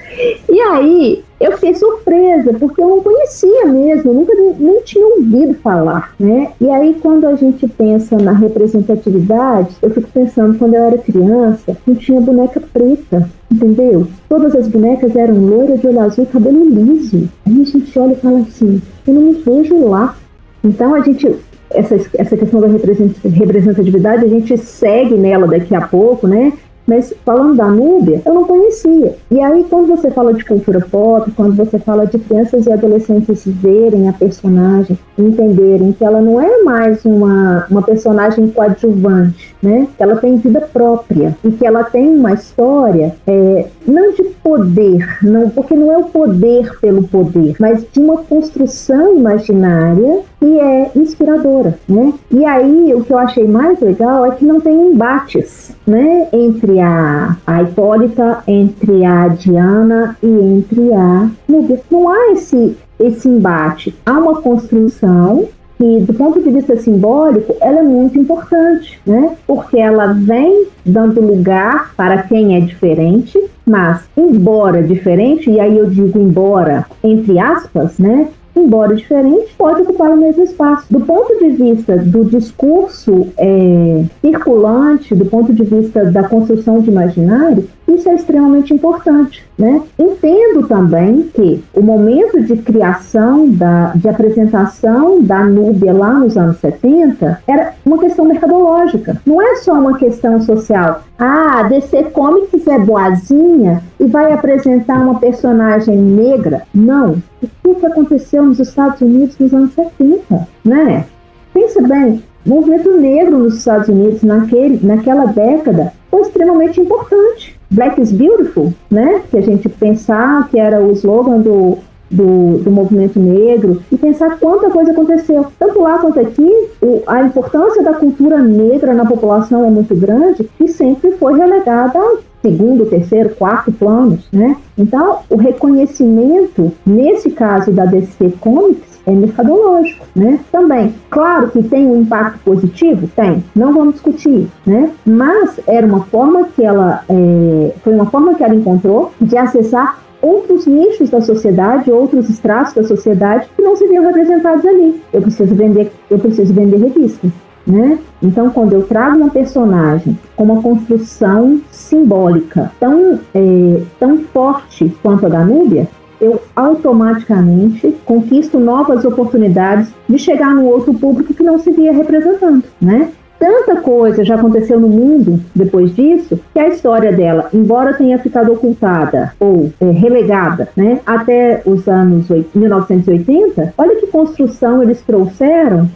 E 0.51 0.61
aí, 0.61 1.25
eu 1.41 1.53
fiquei 1.53 1.75
surpresa, 1.75 2.53
porque 2.55 2.83
eu 2.83 2.89
não 2.89 3.01
conhecia 3.01 3.67
mesmo, 3.67 4.13
nunca 4.13 4.35
nem 4.35 4.81
tinha 4.83 5.07
ouvido 5.07 5.55
falar, 5.55 6.13
né? 6.19 6.51
E 6.61 6.69
aí, 6.69 6.97
quando 7.01 7.27
a 7.27 7.35
gente 7.35 7.67
pensa 7.69 8.17
na 8.17 8.33
representatividade, 8.33 9.77
eu 9.81 9.91
fico 9.91 10.09
pensando, 10.13 10.59
quando 10.59 10.75
eu 10.75 10.85
era 10.85 10.99
criança, 10.99 11.77
não 11.87 11.95
tinha 11.95 12.21
boneca 12.21 12.61
preta, 12.73 13.31
entendeu? 13.51 14.09
Todas 14.29 14.55
as 14.55 14.69
bonecas 14.69 15.15
eram 15.15 15.37
loiras, 15.37 15.81
de 15.81 15.87
olho 15.87 16.01
azul, 16.01 16.27
cabelo 16.27 16.69
liso. 16.69 17.29
Aí 17.47 17.63
a 17.63 17.65
gente 17.65 17.99
olha 17.99 18.13
e 18.13 18.17
fala 18.17 18.39
assim, 18.41 18.83
eu 19.07 19.15
não 19.15 19.23
me 19.23 19.33
vejo 19.35 19.89
lá. 19.89 20.17
Então, 20.65 20.95
a 20.95 21.01
gente 21.01 21.37
essa, 21.75 21.97
essa 22.17 22.37
questão 22.37 22.61
da 22.61 22.69
representatividade, 22.69 24.25
a 24.25 24.29
gente 24.29 24.57
segue 24.57 25.17
nela 25.17 25.47
daqui 25.47 25.75
a 25.75 25.81
pouco, 25.81 26.27
né? 26.27 26.53
Mas 26.87 27.15
falando 27.25 27.57
da 27.57 27.67
Núbia, 27.67 28.21
eu 28.27 28.35
não 28.35 28.45
conhecia. 28.45 29.17
E 29.31 29.41
aí, 29.41 29.65
quando 29.71 29.89
você 29.89 30.11
fala 30.11 30.35
de 30.35 30.45
cultura 30.45 30.81
pop, 30.91 31.31
quando 31.33 31.57
você 31.57 31.79
fala 31.79 32.07
de 32.07 32.19
crianças 32.19 32.67
e 32.67 32.73
adolescentes 32.73 33.43
verem 33.47 34.07
a 34.07 34.13
personagem, 34.13 34.99
entenderem 35.19 35.93
que 35.93 36.05
ela 36.05 36.21
não 36.21 36.39
é 36.39 36.63
mais 36.63 37.03
uma, 37.07 37.67
uma 37.71 37.81
personagem 37.81 38.49
coadjuvante, 38.49 39.54
né? 39.65 39.89
Que 39.97 40.03
ela 40.03 40.17
tem 40.17 40.37
vida 40.37 40.61
própria 40.61 41.37
e 41.43 41.51
que 41.51 41.67
ela 41.67 41.83
tem 41.85 42.17
uma 42.17 42.35
história 42.35 43.15
é, 43.27 43.67
não 43.87 44.13
de 44.13 44.23
poder, 44.43 45.19
não, 45.23 45.49
porque 45.49 45.75
não 45.75 45.91
é 45.91 45.99
o 45.99 46.05
poder 46.05 46.79
pelo 46.81 47.03
poder, 47.09 47.57
mas 47.59 47.85
de 47.91 47.99
uma 47.99 48.19
construção 48.19 49.17
imaginária 49.17 50.21
que 50.39 50.61
é 50.61 50.91
inspiradora, 50.95 51.79
né? 51.89 52.13
E 52.31 52.45
aí 52.45 52.95
o 52.95 53.03
que 53.03 53.13
eu 53.13 53.19
achei 53.19 53.49
mais 53.49 53.81
legal 53.81 54.27
é 54.27 54.33
que 54.33 54.45
não 54.45 54.61
tem 54.61 54.93
embates, 54.93 55.75
né? 55.87 56.29
Entre 56.33 56.79
a, 56.81 57.37
a 57.47 57.63
Hipólita, 57.63 58.43
entre 58.47 59.05
a 59.05 59.29
Diana 59.29 60.17
e 60.23 60.27
entre 60.27 60.93
a 60.93 61.31
Nubia. 61.49 61.81
Não 61.91 62.09
há 62.09 62.33
esse 62.33 62.77
esse 62.99 63.29
embate. 63.29 63.95
Há 64.07 64.13
uma 64.13 64.41
construção 64.41 65.49
que, 65.79 66.01
do 66.01 66.15
ponto 66.15 66.41
de 66.41 66.51
vista 66.51 66.77
simbólico, 66.77 67.55
ela 67.61 67.81
é 67.81 67.83
muito 67.83 68.19
importante, 68.19 69.01
né? 69.07 69.37
Porque 69.47 69.79
ela 69.79 70.13
vem 70.13 70.67
dando 70.85 71.21
lugar 71.21 71.93
para 71.97 72.23
quem 72.23 72.57
é 72.57 72.61
diferente, 72.61 73.39
mas, 73.67 74.05
embora 74.17 74.83
diferente, 74.83 75.51
e 75.51 75.59
aí 75.59 75.77
eu 75.77 75.89
digo 75.89 76.19
embora 76.19 76.87
entre 77.03 77.39
aspas, 77.39 77.99
né? 77.99 78.29
Embora 78.57 78.95
diferente, 78.95 79.55
pode 79.57 79.83
ocupar 79.83 80.11
o 80.11 80.17
mesmo 80.17 80.45
espaço. 80.45 80.87
Do 80.91 81.01
ponto 81.01 81.39
de 81.39 81.51
vista 81.51 81.97
do 81.97 82.25
discurso 82.25 83.29
é, 83.37 84.05
circulante, 84.21 85.15
do 85.15 85.25
ponto 85.27 85.53
de 85.53 85.65
vista 85.65 86.05
da 86.05 86.29
construção 86.29 86.81
de 86.81 86.91
imaginário, 86.91 87.69
isso 87.87 88.09
é 88.09 88.15
extremamente 88.15 88.73
importante. 88.73 89.45
Né? 89.57 89.83
Entendo 89.99 90.67
também 90.67 91.31
que 91.33 91.63
o 91.73 91.81
momento 91.81 92.43
de 92.43 92.57
criação, 92.57 93.49
da, 93.51 93.93
de 93.95 94.09
apresentação 94.09 95.23
da 95.23 95.45
Núbia 95.45 95.93
lá 95.93 96.13
nos 96.15 96.37
anos 96.37 96.59
70 96.59 97.41
era 97.47 97.73
uma 97.85 97.99
questão 97.99 98.25
mercadológica, 98.25 99.21
não 99.25 99.41
é 99.41 99.57
só 99.57 99.75
uma 99.75 99.97
questão 99.97 100.41
social. 100.41 101.03
Ah, 101.19 101.61
a 101.61 101.63
DC 101.69 102.05
Comics 102.05 102.67
é 102.67 102.79
boazinha 102.79 103.81
e 104.01 104.07
vai 104.07 104.33
apresentar 104.33 105.01
uma 105.01 105.21
personagem 105.21 105.97
negra. 105.97 106.63
Não. 106.75 107.23
O 107.65 107.75
que 107.75 107.87
aconteceu 107.87 108.45
nos 108.45 108.61
Estados 108.61 109.01
Unidos 109.01 109.39
nos 109.39 109.53
anos 109.53 109.73
70? 109.75 110.49
Né? 110.65 111.05
Pensa 111.53 111.81
bem, 111.83 112.23
o 112.45 112.49
movimento 112.49 112.97
negro 112.99 113.39
nos 113.39 113.59
Estados 113.59 113.89
Unidos 113.89 114.23
naquele, 114.23 114.85
naquela 114.85 115.27
década 115.27 115.93
foi 116.11 116.23
extremamente 116.23 116.81
importante. 116.81 117.59
Black 117.71 118.01
is 118.01 118.13
Beautiful, 118.13 118.73
né? 118.91 119.23
Que 119.31 119.39
a 119.39 119.41
gente 119.41 119.69
pensar 119.69 120.49
que 120.49 120.59
era 120.59 120.81
o 120.81 120.93
slogan 120.93 121.41
do, 121.41 121.79
do, 122.15 122.59
do, 122.59 122.71
movimento 122.71 123.19
negro 123.19 123.83
e 123.91 123.97
pensar 123.97 124.39
quanta 124.39 124.71
coisa 124.71 124.93
aconteceu. 124.93 125.47
Tanto 125.59 125.81
lá 125.81 125.99
quanto 125.99 126.21
aqui, 126.21 126.51
o, 126.81 127.03
a 127.07 127.23
importância 127.23 127.83
da 127.83 127.95
cultura 127.95 128.39
negra 128.39 128.95
na 128.95 129.05
população 129.05 129.65
é 129.65 129.71
muito 129.71 129.95
grande 129.95 130.49
e 130.61 130.69
sempre 130.69 131.13
foi 131.13 131.39
relegada 131.39 132.01
segundo, 132.43 132.85
terceiro, 132.85 133.31
quarto 133.31 133.73
planos, 133.73 134.29
né? 134.31 134.55
Então, 134.77 135.21
o 135.31 135.37
reconhecimento, 135.37 136.71
nesse 136.85 137.31
caso 137.31 137.73
da 137.73 137.87
DC 137.87 138.35
Comics, 138.39 139.01
é 139.07 139.13
mercadológico, 139.13 140.07
né? 140.15 140.41
Também, 140.53 140.95
claro 141.11 141.51
que 141.51 141.63
tem 141.63 141.87
um 141.87 142.03
impacto 142.03 142.41
positivo, 142.41 143.09
tem, 143.17 143.43
não 143.55 143.73
vamos 143.73 143.95
discutir, 143.95 144.47
né? 144.67 144.91
Mas 145.07 145.59
era 145.67 145.87
uma 145.87 146.01
forma 146.05 146.45
que 146.55 146.63
ela 146.63 147.03
é, 147.09 147.75
foi 147.83 147.95
uma 147.95 148.07
forma 148.07 148.35
que 148.35 148.45
ela 148.45 148.55
encontrou 148.55 149.13
de 149.21 149.37
acessar 149.37 149.99
outros 150.25 150.67
nichos 150.67 151.11
da 151.11 151.21
sociedade, 151.21 151.91
outros 151.91 152.31
estratos 152.31 152.73
da 152.73 152.83
sociedade 152.85 153.47
que 153.55 153.63
não 153.63 153.77
se 153.77 153.87
viam 153.87 154.05
representados 154.05 154.65
ali. 154.65 155.03
Eu 155.13 155.21
preciso 155.21 155.55
vender, 155.55 155.93
eu 156.11 156.19
preciso 156.19 156.53
vender 156.55 156.79
revista. 156.79 157.29
Né? 157.67 157.99
Então, 158.23 158.51
quando 158.51 158.75
eu 158.75 158.83
trago 158.83 159.17
uma 159.17 159.31
personagem 159.31 160.19
com 160.37 160.45
uma 160.45 160.63
construção 160.63 161.61
simbólica 161.71 162.71
tão, 162.79 163.19
é, 163.35 163.81
tão 163.99 164.19
forte 164.19 164.95
quanto 165.03 165.27
a 165.27 165.29
da 165.31 165.45
Núbia, 165.45 165.89
eu 166.21 166.41
automaticamente 166.55 167.95
conquisto 168.05 168.59
novas 168.59 169.05
oportunidades 169.05 169.89
de 170.09 170.19
chegar 170.19 170.55
no 170.55 170.67
outro 170.67 170.95
público 170.95 171.35
que 171.35 171.43
não 171.43 171.59
se 171.59 171.71
via 171.71 171.93
representando, 171.93 172.65
né? 172.81 173.11
Tanta 173.45 173.77
coisa 173.83 174.25
já 174.25 174.37
aconteceu 174.37 174.81
no 174.81 174.89
mundo 174.89 175.39
depois 175.55 175.95
disso 175.95 176.41
que 176.55 176.59
a 176.59 176.69
história 176.69 177.13
dela, 177.13 177.51
embora 177.53 177.93
tenha 177.93 178.19
ficado 178.19 178.51
ocultada 178.51 179.35
ou 179.39 179.71
é, 179.79 179.91
relegada, 179.91 180.71
né, 180.75 181.01
até 181.05 181.61
os 181.67 181.87
anos 181.87 182.27
1980, 182.55 183.75
olha 183.77 183.97
que 183.97 184.07
construção 184.07 184.83
eles 184.83 185.03
trouxeram 185.03 185.91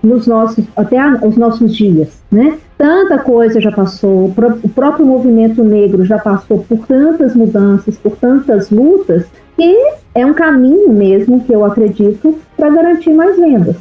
nos 0.00 0.28
nossos 0.28 0.64
até 0.76 0.96
a, 0.96 1.18
os 1.24 1.36
nossos 1.36 1.74
dias, 1.74 2.22
né? 2.30 2.56
Tanta 2.78 3.18
coisa 3.18 3.60
já 3.60 3.72
passou, 3.72 4.32
o 4.62 4.68
próprio 4.68 5.04
movimento 5.04 5.64
negro 5.64 6.04
já 6.04 6.20
passou 6.20 6.64
por 6.68 6.86
tantas 6.86 7.34
mudanças, 7.34 7.98
por 7.98 8.12
tantas 8.12 8.70
lutas 8.70 9.24
que 9.56 9.76
é 10.14 10.24
um 10.24 10.34
caminho 10.34 10.92
mesmo 10.92 11.40
que 11.40 11.52
eu 11.52 11.64
acredito 11.64 12.38
para 12.56 12.70
garantir 12.70 13.12
mais 13.12 13.36
vendas. 13.36 13.74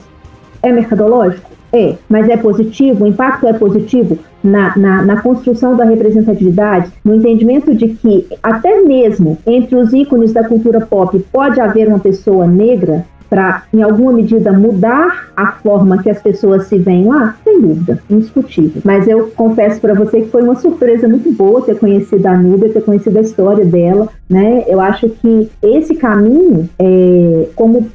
É 0.63 0.71
mercadológico? 0.71 1.50
É, 1.73 1.95
mas 2.09 2.27
é 2.27 2.35
positivo, 2.35 3.05
o 3.05 3.07
impacto 3.07 3.47
é 3.47 3.53
positivo 3.53 4.19
na, 4.43 4.75
na, 4.77 5.03
na, 5.03 5.21
construção 5.21 5.75
da 5.75 5.85
representatividade, 5.85 6.91
no 7.03 7.15
entendimento 7.15 7.73
de 7.73 7.89
que 7.89 8.27
até 8.43 8.81
mesmo 8.81 9.37
entre 9.47 9.75
os 9.77 9.93
ícones 9.93 10.33
da 10.33 10.45
cultura 10.45 10.81
pop 10.81 11.17
pode 11.31 11.61
haver 11.61 11.87
uma 11.87 11.99
pessoa 11.99 12.45
negra, 12.45 13.05
para, 13.31 13.63
em 13.73 13.81
alguma 13.81 14.11
medida, 14.11 14.51
mudar 14.51 15.31
a 15.37 15.53
forma 15.53 16.03
que 16.03 16.09
as 16.09 16.21
pessoas 16.21 16.67
se 16.67 16.77
veem 16.77 17.07
lá? 17.07 17.37
Sem 17.45 17.61
dúvida, 17.61 18.03
indiscutível. 18.09 18.81
Mas 18.83 19.07
eu 19.07 19.31
confesso 19.37 19.79
para 19.79 19.93
você 19.93 20.19
que 20.19 20.29
foi 20.29 20.43
uma 20.43 20.55
surpresa 20.55 21.07
muito 21.07 21.31
boa 21.31 21.61
ter 21.61 21.79
conhecido 21.79 22.27
a 22.27 22.37
Núbia, 22.37 22.73
ter 22.73 22.83
conhecido 22.83 23.17
a 23.17 23.21
história 23.21 23.63
dela, 23.63 24.09
né? 24.29 24.65
Eu 24.67 24.81
acho 24.81 25.07
que 25.07 25.49
esse 25.63 25.95
caminho, 25.95 26.69
é, 26.77 27.47
como 27.55 27.87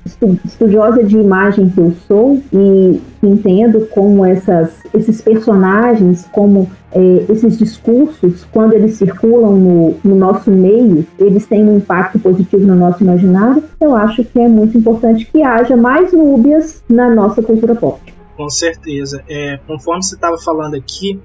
estudiosa 0.42 1.04
de 1.04 1.18
imagem 1.18 1.68
que 1.68 1.80
eu 1.80 1.92
sou 2.08 2.40
e 2.50 2.98
entendo 3.22 3.86
como 3.90 4.24
essas, 4.24 4.70
esses 4.94 5.20
personagens, 5.20 6.26
como 6.32 6.66
é, 6.92 7.26
esses 7.28 7.58
discursos, 7.58 8.46
quando 8.52 8.72
eles 8.72 8.94
circulam 8.94 9.56
no, 9.56 9.96
no, 10.04 10.14
nosso 10.14 10.50
meio, 10.50 11.06
eles 11.18 11.46
têm 11.46 11.64
um 11.64 11.76
impacto 11.76 12.18
positivo 12.18 12.66
no 12.66 12.76
nosso 12.76 13.02
imaginário, 13.02 13.62
eu 13.80 13.94
acho 13.94 14.24
que 14.24 14.38
é 14.38 14.48
muito 14.48 14.78
importante 14.78 15.26
que 15.26 15.42
haja 15.42 15.76
mais 15.76 16.12
núbias 16.12 16.82
na 16.88 17.08
nossa 17.14 17.42
cultura 17.42 17.74
pop. 17.74 18.00
Com 18.36 18.48
certeza. 18.50 19.22
É, 19.28 19.58
conforme 19.66 20.02
você 20.02 20.14
estava 20.14 20.38
falando 20.38 20.74
aqui, 20.74 21.20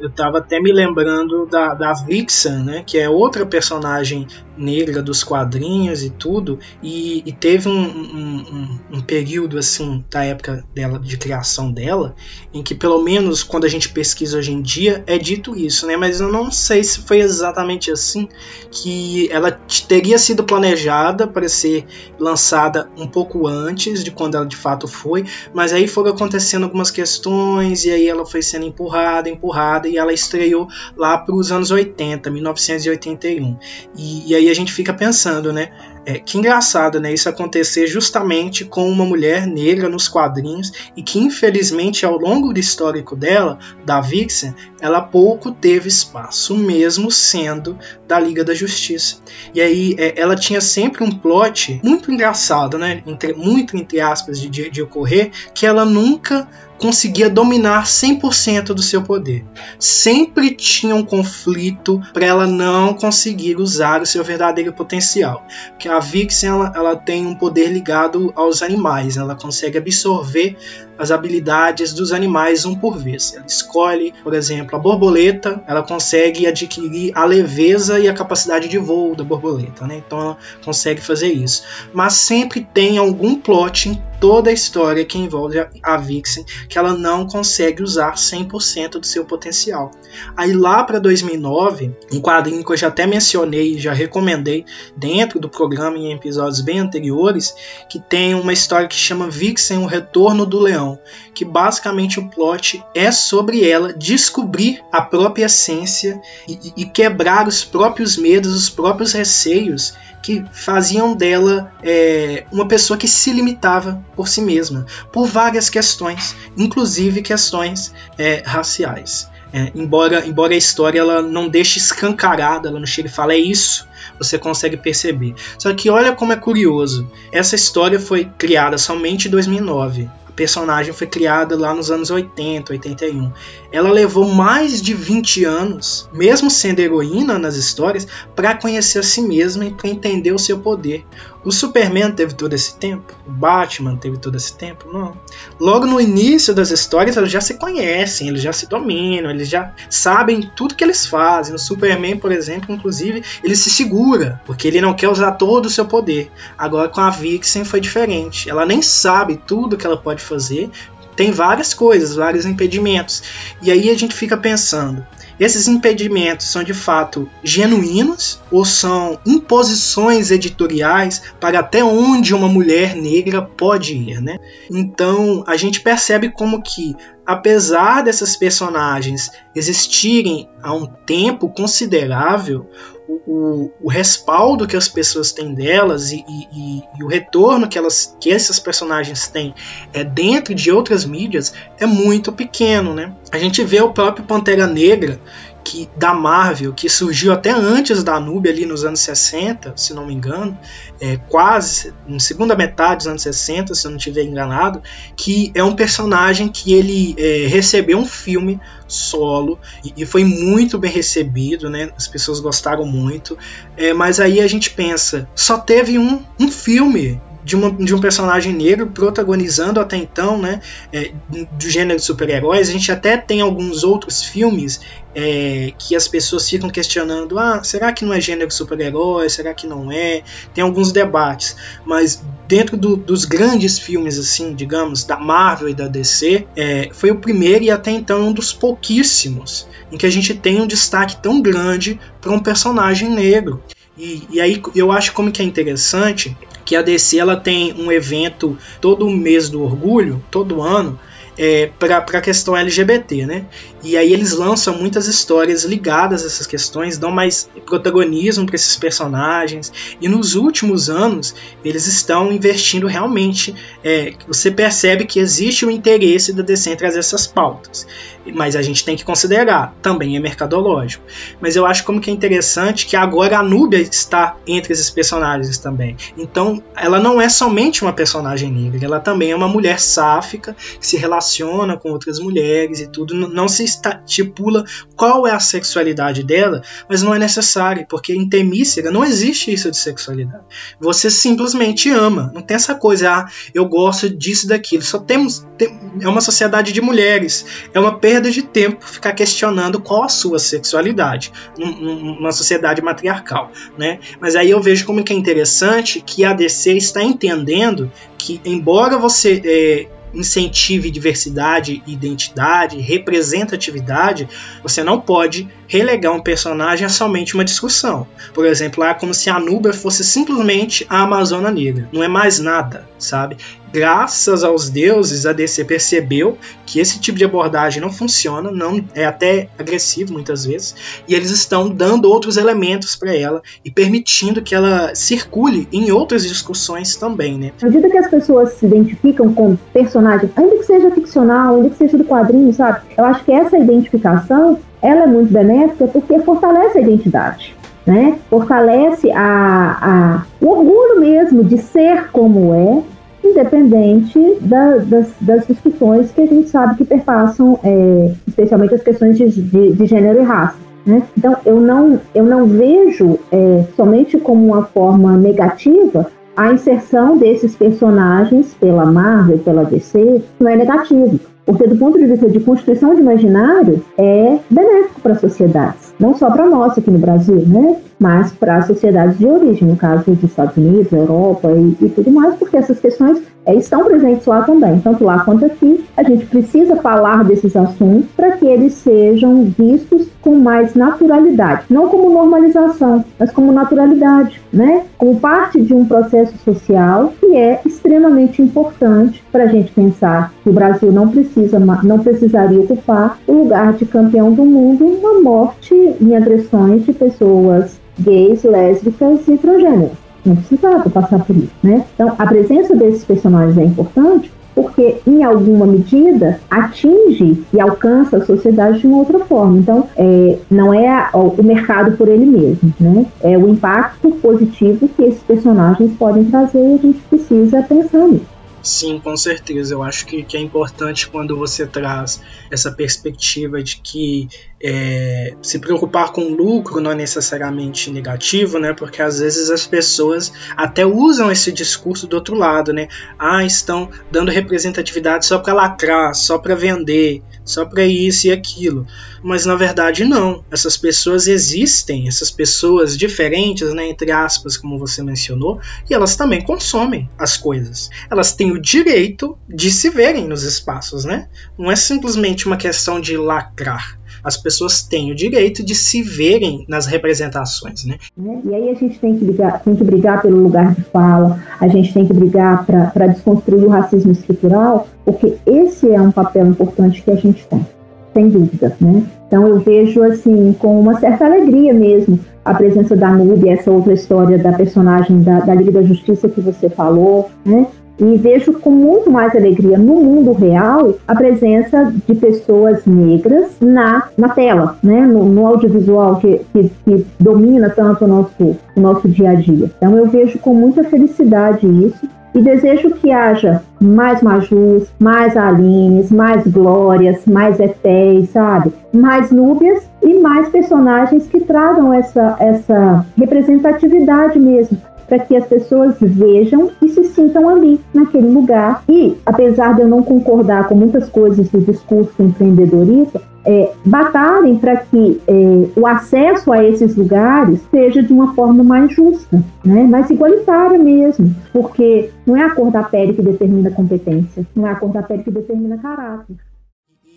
eu 0.00 0.08
estava 0.08 0.38
até 0.38 0.60
me 0.60 0.72
lembrando 0.72 1.46
da, 1.46 1.74
da 1.74 1.92
Vixen, 1.92 2.64
né, 2.64 2.82
que 2.86 2.98
é 2.98 3.08
outra 3.08 3.46
personagem 3.46 4.26
negra 4.56 5.02
dos 5.02 5.22
quadrinhos 5.22 6.02
e 6.02 6.10
tudo, 6.10 6.58
e, 6.82 7.22
e 7.26 7.32
teve 7.32 7.68
um, 7.68 7.72
um, 7.72 8.36
um, 8.36 8.78
um, 8.98 9.00
período 9.00 9.58
assim 9.58 10.04
da 10.10 10.24
época 10.24 10.64
dela 10.74 10.98
de 10.98 11.16
criação 11.16 11.70
dela, 11.72 12.14
em 12.52 12.62
que 12.62 12.74
pelo 12.74 13.02
menos 13.02 13.42
quando 13.42 13.64
a 13.64 13.68
gente 13.68 13.88
pesquisa 13.88 14.38
hoje 14.38 14.52
em 14.52 14.62
dia 14.62 15.02
é 15.06 15.18
dito 15.18 15.56
isso, 15.56 15.86
né? 15.86 15.96
Mas 15.96 16.20
eu 16.20 16.30
não 16.30 16.50
sei 16.50 16.82
se 16.82 17.00
foi 17.00 17.18
exatamente 17.18 17.90
assim 17.90 18.28
que 18.70 19.28
ela 19.30 19.50
teria 19.88 20.18
sido 20.18 20.44
planejada 20.44 21.26
para 21.26 21.48
ser 21.48 21.86
lançada 22.18 22.88
um 22.96 23.06
pouco 23.06 23.46
antes 23.46 24.02
de 24.02 24.10
quando 24.10 24.36
ela 24.36 24.46
de 24.46 24.56
fato 24.56 24.88
foi, 24.88 25.24
mas 25.52 25.72
aí 25.72 25.86
foram 25.86 26.10
acontecendo 26.10 26.64
algumas 26.64 26.90
questões 26.90 27.84
e 27.84 27.90
aí 27.90 28.08
ela 28.08 28.24
foi 28.24 28.42
sendo 28.42 28.66
empurrada, 28.66 29.28
empurrada 29.28 29.88
e 29.88 29.96
ela 29.96 30.12
estreou 30.12 30.68
lá 30.96 31.18
para 31.18 31.34
os 31.34 31.52
anos 31.52 31.70
80, 31.70 32.30
1981. 32.30 33.56
E, 33.96 34.30
e 34.30 34.34
aí 34.34 34.45
a 34.48 34.54
gente 34.54 34.72
fica 34.72 34.92
pensando, 34.92 35.52
né? 35.52 35.70
É, 36.04 36.20
que 36.20 36.38
engraçado, 36.38 37.00
né? 37.00 37.12
Isso 37.12 37.28
acontecer 37.28 37.88
justamente 37.88 38.64
com 38.64 38.88
uma 38.88 39.04
mulher 39.04 39.44
negra 39.44 39.88
nos 39.88 40.06
quadrinhos 40.06 40.72
e 40.96 41.02
que, 41.02 41.18
infelizmente, 41.18 42.06
ao 42.06 42.16
longo 42.16 42.52
do 42.52 42.60
histórico 42.60 43.16
dela, 43.16 43.58
da 43.84 44.00
Vixen, 44.00 44.54
ela 44.80 45.00
pouco 45.00 45.50
teve 45.50 45.88
espaço, 45.88 46.56
mesmo 46.56 47.10
sendo 47.10 47.76
da 48.06 48.20
Liga 48.20 48.44
da 48.44 48.54
Justiça. 48.54 49.16
E 49.52 49.60
aí 49.60 49.96
é, 49.98 50.20
ela 50.20 50.36
tinha 50.36 50.60
sempre 50.60 51.02
um 51.02 51.10
plot 51.10 51.80
muito 51.82 52.12
engraçado, 52.12 52.78
né? 52.78 53.02
Entre, 53.04 53.32
muito 53.32 53.76
entre 53.76 54.00
aspas 54.00 54.40
de, 54.40 54.48
de 54.48 54.82
ocorrer, 54.82 55.32
que 55.52 55.66
ela 55.66 55.84
nunca 55.84 56.48
conseguia 56.78 57.28
dominar 57.28 57.84
100% 57.84 58.66
do 58.66 58.82
seu 58.82 59.02
poder. 59.02 59.44
Sempre 59.78 60.50
tinha 60.54 60.94
um 60.94 61.04
conflito 61.04 62.00
para 62.12 62.26
ela 62.26 62.46
não 62.46 62.94
conseguir 62.94 63.56
usar 63.56 64.02
o 64.02 64.06
seu 64.06 64.22
verdadeiro 64.22 64.72
potencial. 64.72 65.46
Porque 65.70 65.88
a 65.88 65.98
Vixen 65.98 66.50
ela, 66.50 66.72
ela 66.74 66.96
tem 66.96 67.26
um 67.26 67.34
poder 67.34 67.68
ligado 67.68 68.32
aos 68.36 68.62
animais, 68.62 69.16
ela 69.16 69.34
consegue 69.34 69.78
absorver 69.78 70.56
as 70.98 71.10
habilidades 71.10 71.92
dos 71.92 72.12
animais 72.12 72.64
um 72.64 72.74
por 72.74 72.98
vez. 72.98 73.34
Ela 73.36 73.46
escolhe, 73.46 74.14
por 74.22 74.34
exemplo, 74.34 74.76
a 74.76 74.78
borboleta, 74.78 75.62
ela 75.66 75.82
consegue 75.82 76.46
adquirir 76.46 77.12
a 77.14 77.24
leveza 77.24 77.98
e 77.98 78.08
a 78.08 78.14
capacidade 78.14 78.68
de 78.68 78.78
voo 78.78 79.14
da 79.14 79.24
borboleta, 79.24 79.86
né? 79.86 80.02
Então 80.04 80.18
ela 80.18 80.38
consegue 80.64 81.00
fazer 81.00 81.28
isso. 81.28 81.62
Mas 81.92 82.14
sempre 82.14 82.66
tem 82.72 82.98
algum 82.98 83.34
plot 83.34 84.00
toda 84.20 84.50
a 84.50 84.52
história 84.52 85.04
que 85.04 85.18
envolve 85.18 85.58
a 85.82 85.96
Vixen 85.96 86.44
que 86.68 86.78
ela 86.78 86.94
não 86.94 87.26
consegue 87.26 87.82
usar 87.82 88.14
100% 88.14 88.92
do 88.92 89.06
seu 89.06 89.24
potencial. 89.24 89.90
Aí 90.36 90.52
lá 90.52 90.84
para 90.84 90.98
2009, 90.98 91.94
um 92.12 92.20
quadrinho 92.20 92.64
que 92.64 92.72
eu 92.72 92.76
já 92.76 92.88
até 92.88 93.06
mencionei 93.06 93.74
e 93.74 93.78
já 93.78 93.92
recomendei 93.92 94.64
dentro 94.96 95.38
do 95.38 95.48
programa 95.48 95.98
em 95.98 96.12
episódios 96.12 96.60
bem 96.60 96.78
anteriores, 96.78 97.54
que 97.88 98.00
tem 98.00 98.34
uma 98.34 98.52
história 98.52 98.88
que 98.88 98.94
chama 98.94 99.28
Vixen, 99.28 99.78
o 99.78 99.86
Retorno 99.86 100.46
do 100.46 100.58
Leão 100.58 100.98
que 101.36 101.44
basicamente 101.44 102.18
o 102.18 102.30
plot 102.30 102.82
é 102.94 103.12
sobre 103.12 103.68
ela 103.68 103.92
descobrir 103.92 104.82
a 104.90 105.02
própria 105.02 105.44
essência 105.44 106.18
e, 106.48 106.72
e 106.78 106.86
quebrar 106.86 107.46
os 107.46 107.62
próprios 107.62 108.16
medos, 108.16 108.54
os 108.54 108.70
próprios 108.70 109.12
receios 109.12 109.92
que 110.22 110.44
faziam 110.52 111.14
dela 111.14 111.72
é, 111.82 112.44
uma 112.50 112.66
pessoa 112.66 112.98
que 112.98 113.08
se 113.08 113.32
limitava 113.32 114.04
por 114.14 114.28
si 114.28 114.40
mesma, 114.40 114.86
por 115.12 115.26
várias 115.26 115.70
questões, 115.70 116.34
inclusive 116.56 117.22
questões 117.22 117.92
é, 118.18 118.42
raciais. 118.44 119.28
É, 119.52 119.70
embora, 119.74 120.26
embora 120.26 120.54
a 120.54 120.56
história 120.56 120.98
ela 120.98 121.22
não 121.22 121.48
deixe 121.48 121.78
escancarada, 121.78 122.68
ela 122.68 122.80
não 122.80 122.86
chega 122.86 123.08
e 123.08 123.12
fala 123.12 123.32
é 123.32 123.38
isso, 123.38 123.86
você 124.18 124.38
consegue 124.38 124.76
perceber. 124.76 125.34
Só 125.58 125.72
que 125.72 125.88
olha 125.88 126.12
como 126.12 126.32
é 126.32 126.36
curioso, 126.36 127.10
essa 127.30 127.54
história 127.54 128.00
foi 128.00 128.24
criada 128.36 128.76
somente 128.76 129.28
em 129.28 129.30
2009 129.30 130.10
personagem 130.36 130.92
foi 130.92 131.06
criada 131.06 131.58
lá 131.58 131.74
nos 131.74 131.90
anos 131.90 132.10
80, 132.10 132.74
81. 132.74 133.32
Ela 133.72 133.90
levou 133.90 134.28
mais 134.28 134.82
de 134.82 134.92
20 134.92 135.44
anos, 135.44 136.08
mesmo 136.12 136.50
sendo 136.50 136.80
heroína 136.80 137.38
nas 137.38 137.56
histórias, 137.56 138.06
para 138.36 138.54
conhecer 138.54 138.98
a 138.98 139.02
si 139.02 139.22
mesma 139.22 139.64
e 139.64 139.72
para 139.72 139.88
entender 139.88 140.32
o 140.32 140.38
seu 140.38 140.58
poder. 140.58 141.04
O 141.46 141.52
Superman 141.52 142.10
teve 142.10 142.34
todo 142.34 142.54
esse 142.54 142.74
tempo? 142.74 143.14
O 143.24 143.30
Batman 143.30 143.94
teve 143.94 144.18
todo 144.18 144.36
esse 144.36 144.52
tempo? 144.52 144.90
Não. 144.92 145.16
Logo 145.60 145.86
no 145.86 146.00
início 146.00 146.52
das 146.52 146.72
histórias, 146.72 147.16
eles 147.16 147.30
já 147.30 147.40
se 147.40 147.54
conhecem, 147.54 148.26
eles 148.26 148.42
já 148.42 148.52
se 148.52 148.66
dominam, 148.66 149.30
eles 149.30 149.48
já 149.48 149.72
sabem 149.88 150.50
tudo 150.56 150.74
que 150.74 150.82
eles 150.82 151.06
fazem. 151.06 151.54
O 151.54 151.58
Superman, 151.58 152.18
por 152.18 152.32
exemplo, 152.32 152.74
inclusive, 152.74 153.22
ele 153.44 153.54
se 153.54 153.70
segura, 153.70 154.42
porque 154.44 154.66
ele 154.66 154.80
não 154.80 154.92
quer 154.92 155.08
usar 155.08 155.32
todo 155.32 155.66
o 155.66 155.70
seu 155.70 155.84
poder. 155.84 156.32
Agora 156.58 156.88
com 156.88 157.00
a 157.00 157.10
Vixen 157.10 157.64
foi 157.64 157.80
diferente. 157.80 158.50
Ela 158.50 158.66
nem 158.66 158.82
sabe 158.82 159.40
tudo 159.46 159.76
que 159.76 159.86
ela 159.86 159.96
pode 159.96 160.24
fazer, 160.24 160.68
tem 161.14 161.30
várias 161.30 161.72
coisas, 161.72 162.14
vários 162.14 162.44
impedimentos. 162.44 163.22
E 163.62 163.70
aí 163.70 163.88
a 163.88 163.96
gente 163.96 164.14
fica 164.14 164.36
pensando: 164.36 165.06
esses 165.38 165.68
impedimentos 165.68 166.46
são 166.46 166.62
de 166.62 166.74
fato 166.74 167.28
genuínos 167.42 168.40
ou 168.50 168.64
são 168.64 169.18
imposições 169.26 170.30
editoriais 170.30 171.22
para 171.40 171.60
até 171.60 171.84
onde 171.84 172.34
uma 172.34 172.48
mulher 172.48 172.96
negra 172.96 173.42
pode 173.42 173.94
ir, 173.94 174.20
né? 174.20 174.38
Então 174.70 175.44
a 175.46 175.56
gente 175.56 175.80
percebe 175.80 176.30
como 176.30 176.62
que 176.62 176.96
apesar 177.26 178.02
dessas 178.02 178.36
personagens 178.36 179.32
existirem 179.54 180.48
há 180.62 180.72
um 180.72 180.86
tempo 180.86 181.48
considerável, 181.48 182.70
o, 183.08 183.70
o, 183.80 183.88
respaldo 183.88 184.66
que 184.66 184.76
as 184.76 184.88
pessoas 184.88 185.32
têm 185.32 185.54
delas 185.54 186.10
e, 186.10 186.24
e, 186.28 186.82
e, 186.98 187.04
o 187.04 187.06
retorno 187.06 187.68
que, 187.68 187.78
elas, 187.78 188.16
que 188.20 188.30
esses 188.30 188.58
personagens 188.58 189.28
têm 189.28 189.54
é, 189.92 190.02
dentro 190.02 190.54
de 190.54 190.72
outras 190.72 191.04
mídias 191.04 191.52
é 191.78 191.86
muito 191.86 192.32
pequeno. 192.32 192.92
Né? 192.94 193.14
A 193.30 193.38
gente 193.38 193.62
vê 193.62 193.80
o 193.80 193.92
próprio 193.92 194.24
Pantera 194.24 194.66
Negra, 194.66 195.20
que 195.66 195.88
da 195.96 196.14
Marvel, 196.14 196.72
que 196.72 196.88
surgiu 196.88 197.32
até 197.32 197.50
antes 197.50 198.04
da 198.04 198.20
Nubia 198.20 198.52
ali 198.52 198.64
nos 198.64 198.84
anos 198.84 199.00
60, 199.00 199.72
se 199.76 199.92
não 199.92 200.06
me 200.06 200.14
engano, 200.14 200.56
é, 201.00 201.16
quase 201.16 201.92
na 202.06 202.20
segunda 202.20 202.54
metade 202.54 202.98
dos 202.98 203.08
anos 203.08 203.22
60, 203.22 203.74
se 203.74 203.84
eu 203.84 203.90
não 203.90 203.98
estiver 203.98 204.22
enganado, 204.22 204.80
que 205.16 205.50
é 205.56 205.64
um 205.64 205.74
personagem 205.74 206.46
que 206.46 206.72
ele 206.72 207.16
é, 207.18 207.48
recebeu 207.48 207.98
um 207.98 208.06
filme 208.06 208.60
solo 208.86 209.58
e, 209.84 209.92
e, 209.96 210.06
foi 210.06 210.24
muito 210.24 210.78
bem 210.78 210.92
recebido, 210.92 211.68
né? 211.68 211.90
As 211.96 212.06
pessoas 212.06 212.38
gostaram 212.38 212.84
muito, 212.86 213.36
é, 213.76 213.92
mas 213.92 214.20
aí 214.20 214.40
a 214.40 214.46
gente 214.46 214.70
pensa, 214.70 215.28
só 215.34 215.58
teve 215.58 215.98
um, 215.98 216.22
um 216.38 216.48
filme 216.48 217.20
de, 217.46 217.54
uma, 217.54 217.70
de 217.70 217.94
um 217.94 218.00
personagem 218.00 218.52
negro 218.52 218.88
protagonizando 218.88 219.78
até 219.78 219.96
então, 219.96 220.36
né, 220.36 220.60
é, 220.92 221.12
do 221.30 221.70
gênero 221.70 222.00
de 222.00 222.04
super-heróis. 222.04 222.68
A 222.68 222.72
gente 222.72 222.90
até 222.90 223.16
tem 223.16 223.40
alguns 223.40 223.84
outros 223.84 224.20
filmes 224.20 224.80
é, 225.14 225.72
que 225.78 225.94
as 225.94 226.08
pessoas 226.08 226.50
ficam 226.50 226.68
questionando: 226.68 227.38
ah, 227.38 227.62
será 227.62 227.92
que 227.92 228.04
não 228.04 228.12
é 228.12 228.20
gênero 228.20 228.48
de 228.48 228.54
super-herói? 228.54 229.30
Será 229.30 229.54
que 229.54 229.64
não 229.64 229.92
é? 229.92 230.24
Tem 230.52 230.64
alguns 230.64 230.90
debates, 230.90 231.56
mas 231.84 232.20
dentro 232.48 232.76
do, 232.76 232.96
dos 232.96 233.24
grandes 233.24 233.78
filmes, 233.78 234.18
assim, 234.18 234.52
digamos, 234.52 235.04
da 235.04 235.16
Marvel 235.16 235.68
e 235.68 235.74
da 235.74 235.86
DC, 235.86 236.48
é, 236.56 236.90
foi 236.92 237.12
o 237.12 237.16
primeiro 237.16 237.62
e 237.62 237.70
até 237.70 237.92
então 237.92 238.26
um 238.26 238.32
dos 238.32 238.52
pouquíssimos 238.52 239.68
em 239.92 239.96
que 239.96 240.04
a 240.04 240.10
gente 240.10 240.34
tem 240.34 240.60
um 240.60 240.66
destaque 240.66 241.16
tão 241.22 241.40
grande 241.40 242.00
para 242.20 242.32
um 242.32 242.40
personagem 242.40 243.08
negro. 243.08 243.62
E, 243.96 244.24
e, 244.30 244.40
aí 244.40 244.60
eu 244.74 244.92
acho 244.92 245.12
como 245.12 245.32
que 245.32 245.40
é 245.40 245.44
interessante 245.44 246.36
que 246.66 246.76
a 246.76 246.82
DC 246.82 247.18
ela 247.18 247.36
tem 247.36 247.72
um 247.72 247.90
evento 247.90 248.58
todo 248.80 249.08
mês 249.08 249.48
do 249.48 249.62
orgulho, 249.62 250.22
todo 250.30 250.60
ano, 250.60 250.98
é, 251.38 251.70
para 251.78 251.98
a 251.98 252.20
questão 252.20 252.56
LGBT, 252.56 253.26
né? 253.26 253.44
E 253.82 253.96
aí 253.96 254.12
eles 254.12 254.32
lançam 254.32 254.74
muitas 254.76 255.06
histórias 255.06 255.64
ligadas 255.64 256.22
a 256.22 256.26
essas 256.26 256.46
questões, 256.46 256.98
dão 256.98 257.10
mais 257.10 257.48
protagonismo 257.66 258.46
para 258.46 258.56
esses 258.56 258.74
personagens. 258.76 259.72
E 260.00 260.08
nos 260.08 260.34
últimos 260.34 260.88
anos 260.88 261.34
eles 261.64 261.86
estão 261.86 262.32
investindo 262.32 262.86
realmente. 262.86 263.54
É, 263.84 264.14
você 264.26 264.50
percebe 264.50 265.04
que 265.04 265.20
existe 265.20 265.64
o 265.64 265.70
interesse 265.70 266.32
da 266.32 266.42
DC 266.42 266.70
em 266.70 266.76
trazer 266.76 266.98
essas 266.98 267.26
pautas 267.26 267.86
mas 268.34 268.56
a 268.56 268.62
gente 268.62 268.84
tem 268.84 268.96
que 268.96 269.04
considerar, 269.04 269.74
também 269.82 270.16
é 270.16 270.20
mercadológico. 270.20 271.04
Mas 271.40 271.56
eu 271.56 271.66
acho 271.66 271.84
como 271.84 272.00
que 272.00 272.10
é 272.10 272.12
interessante 272.12 272.86
que 272.86 272.96
agora 272.96 273.38
a 273.38 273.42
Núbia 273.42 273.80
está 273.80 274.36
entre 274.46 274.72
esses 274.72 274.90
personagens 274.90 275.58
também. 275.58 275.96
Então, 276.16 276.62
ela 276.74 276.98
não 276.98 277.20
é 277.20 277.28
somente 277.28 277.82
uma 277.82 277.92
personagem 277.92 278.50
negra, 278.50 278.84
ela 278.84 279.00
também 279.00 279.30
é 279.30 279.36
uma 279.36 279.48
mulher 279.48 279.80
sáfica 279.80 280.56
que 280.78 280.86
se 280.86 280.96
relaciona 280.96 281.76
com 281.76 281.90
outras 281.90 282.18
mulheres 282.18 282.80
e 282.80 282.88
tudo. 282.88 283.14
Não 283.14 283.48
se 283.48 283.64
estipula 283.64 284.64
qual 284.94 285.26
é 285.26 285.32
a 285.32 285.40
sexualidade 285.40 286.22
dela, 286.22 286.62
mas 286.88 287.02
não 287.02 287.14
é 287.14 287.18
necessário, 287.18 287.86
porque 287.88 288.12
em 288.12 288.28
Temícera 288.28 288.90
não 288.90 289.04
existe 289.04 289.52
isso 289.52 289.70
de 289.70 289.76
sexualidade. 289.76 290.44
Você 290.80 291.10
simplesmente 291.10 291.90
ama. 291.90 292.30
Não 292.34 292.42
tem 292.42 292.54
essa 292.54 292.74
coisa, 292.74 293.10
ah, 293.10 293.30
eu 293.54 293.66
gosto 293.66 294.08
disso 294.08 294.48
daquilo. 294.48 294.82
Só 294.82 294.98
temos. 294.98 295.46
Tem, 295.56 295.78
é 296.00 296.08
uma 296.08 296.20
sociedade 296.20 296.72
de 296.72 296.80
mulheres. 296.80 297.46
É 297.72 297.80
uma 297.80 297.98
perda 297.98 298.15
perda 298.16 298.30
de 298.30 298.42
tempo 298.42 298.84
ficar 298.84 299.12
questionando 299.12 299.80
qual 299.80 300.04
a 300.04 300.08
sua 300.08 300.38
sexualidade 300.38 301.32
numa 301.56 302.32
sociedade 302.32 302.80
matriarcal, 302.80 303.52
né? 303.76 303.98
Mas 304.20 304.34
aí 304.34 304.50
eu 304.50 304.60
vejo 304.60 304.86
como 304.86 305.04
que 305.04 305.12
é 305.12 305.16
interessante 305.16 306.00
que 306.00 306.24
a 306.24 306.32
DC 306.32 306.76
está 306.76 307.02
entendendo 307.02 307.92
que, 308.16 308.40
embora 308.44 308.96
você 308.96 309.42
é, 309.44 309.86
incentive 310.14 310.90
diversidade, 310.90 311.82
identidade, 311.86 312.80
representatividade, 312.80 314.28
você 314.62 314.82
não 314.82 314.98
pode 314.98 315.48
relegar 315.68 316.12
um 316.12 316.20
personagem 316.20 316.86
a 316.86 316.88
somente 316.88 317.34
uma 317.34 317.44
discussão. 317.44 318.06
Por 318.32 318.46
exemplo, 318.46 318.82
é 318.82 318.94
como 318.94 319.12
se 319.12 319.28
a 319.28 319.38
Nubia 319.38 319.72
fosse 319.72 320.02
simplesmente 320.02 320.86
a 320.88 321.02
Amazona 321.02 321.50
Negra, 321.50 321.88
não 321.92 322.02
é 322.02 322.08
mais 322.08 322.38
nada, 322.38 322.88
sabe? 322.98 323.36
Graças 323.72 324.44
aos 324.44 324.70
deuses, 324.70 325.26
a 325.26 325.32
DC 325.32 325.64
percebeu 325.64 326.38
que 326.64 326.80
esse 326.80 327.00
tipo 327.00 327.18
de 327.18 327.24
abordagem 327.24 327.80
não 327.80 327.92
funciona, 327.92 328.50
não 328.50 328.82
é 328.94 329.04
até 329.04 329.48
agressivo 329.58 330.12
muitas 330.12 330.44
vezes, 330.44 330.74
e 331.06 331.14
eles 331.14 331.30
estão 331.30 331.68
dando 331.68 332.06
outros 332.06 332.36
elementos 332.36 332.96
para 332.96 333.14
ela 333.14 333.42
e 333.64 333.70
permitindo 333.70 334.42
que 334.42 334.54
ela 334.54 334.94
circule 334.94 335.68
em 335.72 335.90
outras 335.90 336.26
discussões 336.26 336.96
também, 336.96 337.38
né? 337.38 337.52
À 337.62 337.66
medida 337.66 337.88
que 337.90 337.98
as 337.98 338.08
pessoas 338.08 338.54
se 338.54 338.66
identificam 338.66 339.32
com 339.32 339.56
personagens, 339.72 340.30
ainda 340.36 340.56
que 340.56 340.64
seja 340.64 340.90
ficcional, 340.90 341.56
ainda 341.56 341.70
que 341.70 341.76
seja 341.76 341.98
do 341.98 342.04
quadrinho, 342.04 342.52
sabe? 342.52 342.80
Eu 342.96 343.04
acho 343.04 343.24
que 343.24 343.32
essa 343.32 343.58
identificação 343.58 344.58
ela 344.82 345.04
é 345.04 345.06
muito 345.06 345.32
benéfica 345.32 345.86
porque 345.88 346.18
fortalece 346.20 346.78
a 346.78 346.82
identidade. 346.82 347.56
Né? 347.86 348.18
Fortalece 348.28 349.12
a, 349.12 349.78
a, 349.80 350.26
o 350.40 350.48
orgulho 350.48 351.00
mesmo 351.00 351.44
de 351.44 351.56
ser 351.58 352.08
como 352.10 352.52
é, 352.52 352.82
independente 353.30 354.38
da, 354.40 354.76
das, 354.78 355.08
das, 355.20 355.46
discussões 355.46 356.10
que 356.10 356.20
a 356.22 356.26
gente 356.26 356.48
sabe 356.48 356.76
que 356.76 356.84
perpassam, 356.84 357.58
é, 357.62 358.12
especialmente 358.26 358.74
as 358.74 358.82
questões 358.82 359.16
de, 359.16 359.28
de, 359.28 359.72
de 359.72 359.86
gênero 359.86 360.20
e 360.20 360.24
raça. 360.24 360.56
Né? 360.84 361.02
Então, 361.16 361.36
eu 361.44 361.60
não, 361.60 362.00
eu 362.14 362.24
não 362.24 362.46
vejo 362.46 363.18
é, 363.32 363.64
somente 363.76 364.18
como 364.18 364.46
uma 364.46 364.62
forma 364.64 365.16
negativa 365.16 366.06
a 366.36 366.52
inserção 366.52 367.16
desses 367.16 367.56
personagens 367.56 368.54
pela 368.60 368.84
Marvel, 368.84 369.38
pela 369.38 369.64
DC, 369.64 370.22
não 370.38 370.50
é 370.50 370.56
negativo. 370.56 371.18
Porque, 371.46 371.66
do 371.68 371.76
ponto 371.76 371.96
de 371.96 372.06
vista 372.06 372.28
de 372.28 372.40
construção 372.40 372.94
de 372.94 373.00
imaginário, 373.00 373.82
é 373.96 374.38
benéfico 374.50 375.00
para 375.00 375.12
a 375.12 375.18
sociedade. 375.18 375.76
Não 375.98 376.14
só 376.14 376.28
para 376.30 376.46
nós 376.46 376.76
aqui 376.76 376.90
no 376.90 376.98
Brasil, 376.98 377.42
né? 377.46 377.76
mas 377.98 378.32
para 378.32 378.60
sociedades 378.62 379.16
de 379.18 379.26
origem, 379.26 379.68
no 379.68 379.76
caso 379.76 380.10
dos 380.10 380.22
Estados 380.24 380.56
Unidos, 380.56 380.92
Europa 380.92 381.50
e, 381.52 381.76
e 381.80 381.88
tudo 381.88 382.10
mais, 382.10 382.34
porque 382.34 382.56
essas 382.56 382.78
questões 382.78 383.22
é, 383.46 383.54
estão 383.54 383.84
presentes 383.84 384.26
lá 384.26 384.42
também, 384.42 384.80
tanto 384.80 385.04
lá 385.04 385.20
quanto 385.20 385.46
aqui. 385.46 385.84
A 385.96 386.02
gente 386.02 386.26
precisa 386.26 386.76
falar 386.76 387.24
desses 387.24 387.56
assuntos 387.56 388.10
para 388.16 388.32
que 388.32 388.44
eles 388.44 388.74
sejam 388.74 389.44
vistos 389.44 390.08
com 390.26 390.34
mais 390.34 390.74
naturalidade, 390.74 391.66
não 391.70 391.88
como 391.88 392.10
normalização, 392.10 393.04
mas 393.16 393.30
como 393.30 393.52
naturalidade, 393.52 394.42
né? 394.52 394.82
Como 394.98 395.20
parte 395.20 395.62
de 395.62 395.72
um 395.72 395.84
processo 395.84 396.36
social 396.38 397.12
que 397.20 397.36
é 397.36 397.60
extremamente 397.64 398.42
importante 398.42 399.22
para 399.30 399.44
a 399.44 399.46
gente 399.46 399.70
pensar 399.70 400.32
que 400.42 400.50
o 400.50 400.52
Brasil 400.52 400.90
não 400.90 401.08
precisa, 401.08 401.60
não 401.60 402.00
precisaria 402.00 402.58
ocupar 402.58 403.20
o 403.28 403.32
lugar 403.32 403.74
de 403.74 403.86
campeão 403.86 404.32
do 404.32 404.44
mundo 404.44 404.98
na 405.00 405.20
morte 405.20 405.72
em 406.00 406.16
agressões 406.16 406.84
de 406.84 406.92
pessoas 406.92 407.78
gays, 407.96 408.42
lésbicas 408.42 409.28
e 409.28 409.38
transgêneros 409.38 410.06
não 410.24 410.34
precisava 410.34 410.90
passar 410.90 411.24
por 411.24 411.36
isso, 411.36 411.52
né? 411.62 411.84
Então, 411.94 412.12
a 412.18 412.26
presença 412.26 412.74
desses 412.74 413.04
personagens 413.04 413.56
é 413.56 413.64
importante 413.64 414.28
porque, 414.56 414.96
em 415.06 415.22
alguma 415.22 415.66
medida, 415.66 416.40
atinge 416.50 417.44
e 417.52 417.60
alcança 417.60 418.16
a 418.16 418.24
sociedade 418.24 418.80
de 418.80 418.86
uma 418.86 418.96
outra 418.96 419.18
forma. 419.18 419.58
Então, 419.58 419.86
é, 419.94 420.38
não 420.50 420.72
é 420.72 421.10
o 421.12 421.42
mercado 421.42 421.94
por 421.94 422.08
ele 422.08 422.24
mesmo, 422.24 422.72
né? 422.80 423.04
É 423.20 423.36
o 423.36 423.48
impacto 423.48 424.10
positivo 424.12 424.88
que 424.88 425.02
esses 425.02 425.22
personagens 425.22 425.92
podem 425.98 426.24
trazer 426.24 426.58
e 426.58 426.74
a 426.74 426.78
gente 426.78 426.98
precisa 427.02 427.62
pensar 427.64 428.08
nisso. 428.08 428.24
Sim, 428.62 428.98
com 428.98 429.14
certeza. 429.14 429.74
Eu 429.74 429.82
acho 429.82 430.06
que, 430.06 430.24
que 430.24 430.38
é 430.38 430.40
importante 430.40 431.08
quando 431.08 431.36
você 431.36 431.66
traz 431.66 432.22
essa 432.50 432.72
perspectiva 432.72 433.62
de 433.62 433.76
que 433.76 434.28
é, 434.68 435.36
se 435.40 435.60
preocupar 435.60 436.10
com 436.10 436.34
lucro 436.34 436.80
não 436.80 436.90
é 436.90 436.94
necessariamente 436.96 437.88
negativo, 437.88 438.58
né? 438.58 438.72
Porque 438.72 439.00
às 439.00 439.20
vezes 439.20 439.48
as 439.48 439.64
pessoas 439.64 440.32
até 440.56 440.84
usam 440.84 441.30
esse 441.30 441.52
discurso 441.52 442.08
do 442.08 442.16
outro 442.16 442.34
lado, 442.34 442.72
né? 442.72 442.88
Ah, 443.16 443.44
estão 443.44 443.88
dando 444.10 444.32
representatividade 444.32 445.24
só 445.24 445.38
para 445.38 445.54
lacrar, 445.54 446.16
só 446.16 446.36
para 446.36 446.56
vender, 446.56 447.22
só 447.44 447.64
para 447.64 447.86
isso 447.86 448.26
e 448.26 448.32
aquilo. 448.32 448.84
Mas 449.22 449.46
na 449.46 449.54
verdade 449.54 450.04
não. 450.04 450.44
Essas 450.50 450.76
pessoas 450.76 451.28
existem, 451.28 452.08
essas 452.08 452.32
pessoas 452.32 452.96
diferentes, 452.96 453.72
né, 453.72 453.88
entre 453.88 454.10
aspas, 454.10 454.56
como 454.56 454.80
você 454.80 455.00
mencionou, 455.00 455.60
e 455.88 455.94
elas 455.94 456.16
também 456.16 456.42
consomem 456.42 457.08
as 457.16 457.36
coisas. 457.36 457.88
Elas 458.10 458.32
têm 458.32 458.50
o 458.50 458.60
direito 458.60 459.38
de 459.48 459.70
se 459.70 459.90
verem 459.90 460.26
nos 460.26 460.42
espaços, 460.42 461.04
né? 461.04 461.28
Não 461.56 461.70
é 461.70 461.76
simplesmente 461.76 462.46
uma 462.46 462.56
questão 462.56 463.00
de 463.00 463.16
lacrar 463.16 463.96
as 464.26 464.36
pessoas 464.36 464.82
têm 464.82 465.12
o 465.12 465.14
direito 465.14 465.64
de 465.64 465.72
se 465.72 466.02
verem 466.02 466.64
nas 466.68 466.86
representações, 466.86 467.84
né? 467.84 467.96
E 468.44 468.52
aí 468.52 468.70
a 468.70 468.74
gente 468.74 468.98
tem 468.98 469.16
que, 469.16 469.24
brigar, 469.24 469.62
tem 469.62 469.76
que 469.76 469.84
brigar 469.84 470.20
pelo 470.20 470.42
lugar 470.42 470.74
de 470.74 470.82
fala, 470.82 471.40
a 471.60 471.68
gente 471.68 471.94
tem 471.94 472.04
que 472.04 472.12
brigar 472.12 472.66
para 472.66 473.06
desconstruir 473.06 473.64
o 473.64 473.68
racismo 473.68 474.10
estrutural, 474.10 474.88
porque 475.04 475.36
esse 475.46 475.88
é 475.88 476.00
um 476.00 476.10
papel 476.10 476.48
importante 476.48 477.02
que 477.02 477.10
a 477.12 477.14
gente 477.14 477.46
tem, 477.46 477.64
sem 478.12 478.28
dúvida, 478.28 478.76
né? 478.80 479.04
Então 479.28 479.46
eu 479.46 479.60
vejo 479.60 480.02
assim 480.02 480.52
com 480.58 480.80
uma 480.80 480.98
certa 480.98 481.24
alegria 481.24 481.72
mesmo 481.72 482.18
a 482.44 482.54
presença 482.54 482.96
da 482.96 483.10
Nube, 483.10 483.48
essa 483.48 483.70
outra 483.70 483.92
história 483.92 484.38
da 484.38 484.52
personagem 484.52 485.20
da, 485.20 485.40
da 485.40 485.54
Liga 485.54 485.72
da 485.72 485.82
Justiça 485.82 486.28
que 486.28 486.40
você 486.40 486.68
falou, 486.68 487.30
né? 487.44 487.66
E 487.98 488.16
vejo 488.16 488.52
com 488.54 488.70
muito 488.70 489.10
mais 489.10 489.34
alegria 489.34 489.78
no 489.78 489.94
mundo 489.94 490.32
real 490.32 490.94
a 491.08 491.14
presença 491.14 491.92
de 492.06 492.14
pessoas 492.14 492.84
negras 492.84 493.56
na, 493.60 494.08
na 494.18 494.28
tela, 494.28 494.76
né? 494.82 495.00
no, 495.00 495.24
no 495.24 495.46
audiovisual 495.46 496.16
que, 496.16 496.40
que, 496.52 496.70
que, 496.84 497.06
domina 497.18 497.70
tanto 497.70 498.04
o 498.04 498.08
nosso, 498.08 498.56
o 498.76 498.80
nosso 498.80 499.08
dia 499.08 499.30
a 499.30 499.34
dia. 499.34 499.70
Então 499.76 499.96
eu 499.96 500.06
vejo 500.06 500.38
com 500.38 500.54
muita 500.54 500.84
felicidade 500.84 501.66
isso 501.66 502.06
e 502.34 502.42
desejo 502.42 502.90
que 502.90 503.10
haja 503.10 503.62
mais 503.80 504.20
Majus, 504.20 504.88
mais 504.98 505.34
Alines, 505.38 506.12
mais 506.12 506.46
Glórias, 506.46 507.24
mais 507.24 507.58
Etéis, 507.58 508.28
sabe? 508.28 508.72
Mais 508.92 509.30
Núbias 509.30 509.88
e 510.02 510.20
mais 510.20 510.46
personagens 510.50 511.26
que 511.26 511.40
tragam 511.40 511.94
essa, 511.94 512.36
essa 512.38 513.06
representatividade 513.16 514.38
mesmo 514.38 514.76
para 515.08 515.18
que 515.18 515.36
as 515.36 515.46
pessoas 515.46 515.96
vejam 516.00 516.70
e 516.82 516.88
se 516.88 517.04
sintam 517.04 517.48
ali, 517.48 517.80
naquele 517.94 518.28
lugar. 518.28 518.82
E, 518.88 519.16
apesar 519.24 519.74
de 519.74 519.82
eu 519.82 519.88
não 519.88 520.02
concordar 520.02 520.68
com 520.68 520.74
muitas 520.74 521.08
coisas 521.08 521.48
do 521.48 521.60
discurso 521.60 522.22
empreendedorista, 522.22 523.20
é, 523.46 523.72
batalhem 523.84 524.58
para 524.58 524.76
que 524.76 525.20
é, 525.26 525.80
o 525.80 525.86
acesso 525.86 526.52
a 526.52 526.64
esses 526.64 526.96
lugares 526.96 527.60
seja 527.70 528.02
de 528.02 528.12
uma 528.12 528.34
forma 528.34 528.64
mais 528.64 528.92
justa, 528.92 529.42
né? 529.64 529.84
mais 529.84 530.10
igualitária 530.10 530.78
mesmo, 530.78 531.34
porque 531.52 532.10
não 532.26 532.36
é 532.36 532.42
a 532.42 532.50
cor 532.50 532.72
da 532.72 532.82
pele 532.82 533.14
que 533.14 533.22
determina 533.22 533.68
a 533.68 533.72
competência, 533.72 534.44
não 534.54 534.66
é 534.66 534.72
a 534.72 534.74
cor 534.74 534.90
da 534.90 535.02
pele 535.02 535.22
que 535.22 535.30
determina 535.30 535.78
caráter. 535.78 536.36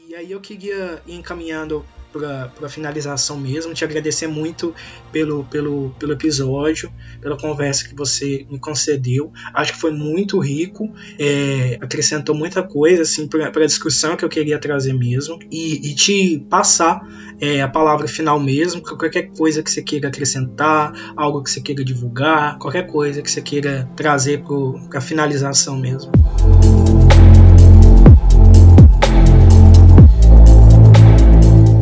E 0.07 0.15
aí 0.15 0.31
eu 0.31 0.39
queria 0.39 0.99
ir 1.07 1.15
encaminhando 1.15 1.83
para 2.11 2.69
finalização 2.69 3.37
mesmo, 3.37 3.73
te 3.73 3.83
agradecer 3.83 4.27
muito 4.27 4.73
pelo, 5.11 5.43
pelo, 5.45 5.91
pelo 5.99 6.13
episódio, 6.13 6.91
pela 7.21 7.37
conversa 7.37 7.87
que 7.87 7.95
você 7.95 8.45
me 8.49 8.59
concedeu. 8.59 9.31
Acho 9.53 9.73
que 9.73 9.79
foi 9.79 9.91
muito 9.91 10.39
rico, 10.39 10.91
é, 11.17 11.77
acrescentou 11.81 12.35
muita 12.35 12.63
coisa 12.63 13.03
assim, 13.03 13.27
para 13.27 13.47
a 13.47 13.65
discussão 13.65 14.15
que 14.15 14.25
eu 14.25 14.29
queria 14.29 14.59
trazer 14.59 14.93
mesmo. 14.93 15.39
E, 15.51 15.91
e 15.91 15.95
te 15.95 16.45
passar 16.49 17.01
é, 17.39 17.61
a 17.61 17.67
palavra 17.67 18.07
final 18.07 18.39
mesmo, 18.39 18.81
qualquer 18.81 19.29
coisa 19.31 19.63
que 19.63 19.71
você 19.71 19.81
queira 19.81 20.09
acrescentar, 20.09 20.93
algo 21.15 21.43
que 21.43 21.51
você 21.51 21.61
queira 21.61 21.83
divulgar, 21.83 22.57
qualquer 22.57 22.87
coisa 22.87 23.21
que 23.21 23.29
você 23.29 23.41
queira 23.41 23.89
trazer 23.95 24.43
para 24.89 24.99
a 24.99 25.01
finalização 25.01 25.77
mesmo. 25.77 26.11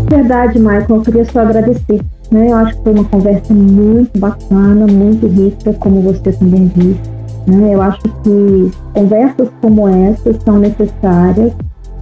Verdade, 0.09 0.59
Michael, 0.59 0.85
eu 0.89 1.01
queria 1.01 1.25
só 1.25 1.39
agradecer. 1.39 2.01
Né? 2.31 2.51
Eu 2.51 2.55
acho 2.55 2.77
que 2.77 2.83
foi 2.83 2.93
uma 2.93 3.05
conversa 3.05 3.53
muito 3.53 4.19
bacana, 4.19 4.87
muito 4.87 5.27
rica, 5.27 5.73
como 5.73 6.01
você 6.01 6.31
também 6.31 6.71
disse. 6.75 7.01
Né? 7.47 7.75
Eu 7.75 7.81
acho 7.81 8.01
que 8.01 8.71
conversas 8.93 9.49
como 9.61 9.87
essa 9.87 10.33
são 10.45 10.59
necessárias 10.59 11.53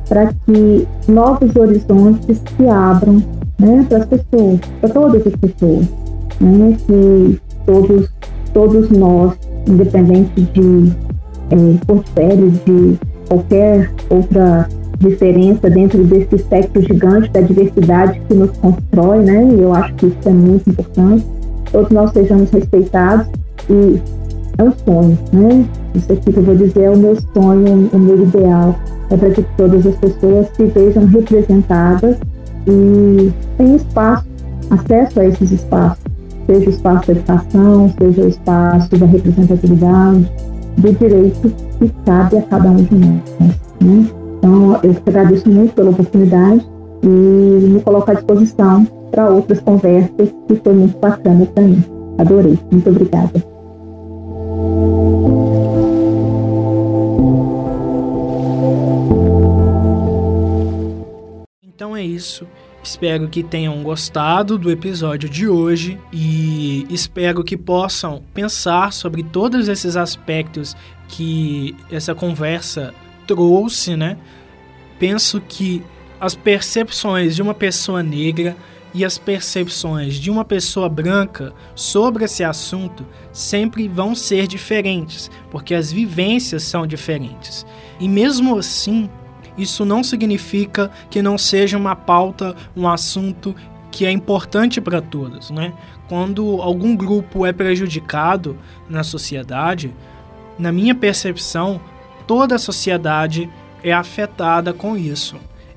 para 0.08 0.28
que 0.28 0.88
novos 1.08 1.56
horizontes 1.56 2.42
se 2.58 2.68
abram 2.68 3.22
né, 3.60 3.86
para 3.88 4.00
as 4.00 4.06
pessoas, 4.06 4.60
para 4.82 4.90
todas 4.90 5.28
as 5.28 5.36
pessoas. 5.36 5.86
Né? 6.40 6.78
Que 6.86 7.40
todos, 7.66 8.10
todos 8.54 8.90
nós, 8.90 9.34
independente 9.68 10.42
de 10.54 10.92
é, 11.52 11.86
portfólios, 11.86 12.54
de 12.66 12.98
qualquer 13.28 13.92
outra 14.10 14.68
diferença 15.00 15.70
dentro 15.70 16.04
desse 16.04 16.36
espectro 16.36 16.82
gigante 16.82 17.30
da 17.32 17.42
diversidade 17.42 18.22
que 18.28 18.34
nos 18.34 18.52
constrói, 18.58 19.20
né? 19.20 19.44
E 19.44 19.62
eu 19.62 19.74
acho 19.74 19.94
que 19.96 20.08
isso 20.08 20.18
é 20.30 20.32
muito 20.32 20.70
importante. 20.70 21.26
Todos 21.72 21.90
nós 21.92 22.12
sejamos 22.12 22.50
respeitados 22.52 23.28
e 23.70 24.00
é 24.58 24.64
um 24.64 24.72
sonho, 24.86 25.18
né? 25.34 25.66
Isso 25.94 26.12
aqui 26.12 26.32
que 26.32 26.38
eu 26.38 26.44
vou 26.44 26.56
dizer 26.56 26.84
é 26.84 26.90
o 26.90 26.98
meu 26.98 27.16
sonho, 27.34 27.90
o 27.92 28.00
meu 28.00 28.24
ideal. 28.24 28.76
É 29.10 29.18
para 29.18 29.30
que 29.30 29.44
todas 29.58 29.86
as 29.86 29.96
pessoas 29.96 30.48
se 30.56 30.66
vejam 30.66 31.06
representadas 31.06 32.18
e 32.68 33.32
tenham 33.58 33.76
espaço, 33.76 34.26
acesso 34.70 35.20
a 35.20 35.26
esses 35.26 35.52
espaços. 35.52 36.04
Seja 36.48 36.68
o 36.68 36.70
espaço 36.70 37.08
da 37.08 37.14
educação, 37.14 37.94
seja 38.00 38.22
o 38.22 38.28
espaço 38.28 38.98
da 38.98 39.06
representatividade, 39.06 40.32
do 40.78 40.94
direito 40.94 41.54
que 41.80 41.92
cabe 42.06 42.38
a 42.38 42.42
cada 42.44 42.70
um 42.70 42.76
de 42.76 42.96
nós. 42.96 43.22
Né? 43.82 44.06
Então, 44.46 44.80
eu 44.84 44.94
te 44.94 45.10
agradeço 45.10 45.50
muito 45.50 45.74
pela 45.74 45.90
oportunidade 45.90 46.64
e 47.02 47.08
me 47.08 47.82
coloco 47.82 48.12
à 48.12 48.14
disposição 48.14 48.86
para 49.10 49.28
outras 49.28 49.60
conversas, 49.60 50.30
que 50.48 50.56
foi 50.64 50.74
muito 50.74 50.96
bacana 51.00 51.48
também. 51.48 51.84
Adorei. 52.20 52.60
Muito 52.72 52.88
obrigada. 52.92 53.44
Então 61.64 61.98
é 61.98 62.04
isso. 62.04 62.46
Espero 62.84 63.28
que 63.28 63.42
tenham 63.42 63.82
gostado 63.82 64.60
do 64.60 64.70
episódio 64.70 65.28
de 65.28 65.48
hoje 65.48 66.00
e 66.14 66.86
espero 66.92 67.44
que 67.44 67.58
possam 67.58 68.22
pensar 68.32 68.94
sobre 68.94 69.24
todos 69.24 69.68
esses 69.68 69.98
aspectos 69.98 70.78
que 71.08 71.76
essa 71.90 72.14
conversa 72.14 72.94
trouxe, 73.28 73.96
né? 73.96 74.18
Penso 75.00 75.42
que 75.42 75.84
as 76.20 76.36
percepções 76.36 77.36
de 77.36 77.42
uma 77.42 77.54
pessoa 77.54 78.02
negra 78.02 78.56
e 78.94 79.04
as 79.04 79.18
percepções 79.18 80.16
de 80.16 80.32
uma 80.32 80.46
pessoa 80.46 80.88
branca 80.88 81.54
sobre 81.76 82.24
esse 82.24 82.46
assunto 82.46 83.06
sempre 83.34 83.90
vão 83.90 84.16
ser 84.16 84.48
diferentes, 84.48 85.30
porque 85.52 85.76
as 85.76 85.92
vivências 85.92 86.64
são 86.64 86.88
diferentes. 86.88 87.66
E 88.00 88.08
mesmo 88.08 88.58
assim, 88.58 89.10
isso 89.58 89.84
não 89.84 90.02
significa 90.02 90.90
que 91.10 91.22
não 91.22 91.38
seja 91.38 91.78
uma 91.78 91.96
pauta, 91.96 92.56
um 92.76 92.88
assunto 92.88 93.54
que 93.92 94.06
é 94.06 94.12
importante 94.12 94.80
para 94.80 95.02
todos, 95.02 95.52
né? 95.52 95.74
Quando 96.08 96.62
algum 96.62 96.96
grupo 96.96 97.46
é 97.46 97.52
prejudicado 97.52 98.58
na 98.90 99.04
sociedade, 99.04 99.94
na 100.58 100.72
minha 100.72 100.96
percepção, 100.96 101.82
toda 102.28 102.56
a 102.56 102.60
sociedade 102.60 103.50
é 103.84 103.94
afetada 103.94 104.74
com 104.74 104.98
isso. 104.98 105.36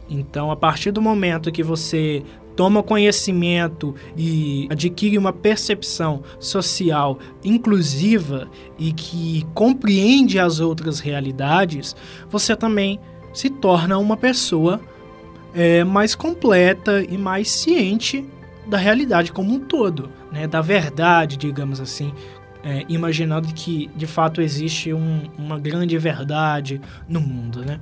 Então, 0.09 0.51
a 0.51 0.57
partir 0.57 0.91
do 0.91 1.03
momento 1.03 1.53
que 1.53 1.63
você 1.63 2.23
toma 2.57 2.83
conhecimento 2.83 3.95
e 4.17 4.67
adquire 4.69 5.17
uma 5.17 5.33
percepção 5.33 6.25
social 6.41 7.19
inclusiva 7.45 8.49
e 8.77 8.93
que 8.93 9.47
compreende 9.55 10.41
as 10.41 10.59
outras 10.59 10.99
realidades, 10.99 11.95
você 12.29 12.57
também 12.57 12.99
se 13.33 13.49
torna 13.49 13.97
uma 13.99 14.17
pessoa 14.17 14.81
é, 15.55 15.85
mais 15.85 16.17
completa 16.17 17.01
e 17.09 17.17
mais 17.17 17.49
ciente 17.49 18.27
da 18.67 18.77
realidade 18.77 19.31
como 19.31 19.55
um 19.55 19.61
todo, 19.61 20.11
né? 20.33 20.47
da 20.47 20.61
verdade, 20.61 21.37
digamos 21.37 21.81
assim, 21.81 22.13
é, 22.63 22.85
imaginando 22.89 23.49
que 23.55 23.91
de 23.95 24.07
fato 24.07 24.41
existe 24.41 24.93
um, 24.93 25.23
uma 25.37 25.59
grande 25.59 25.97
verdade 25.99 26.81
no 27.09 27.21
mundo, 27.21 27.65
né? 27.65 27.81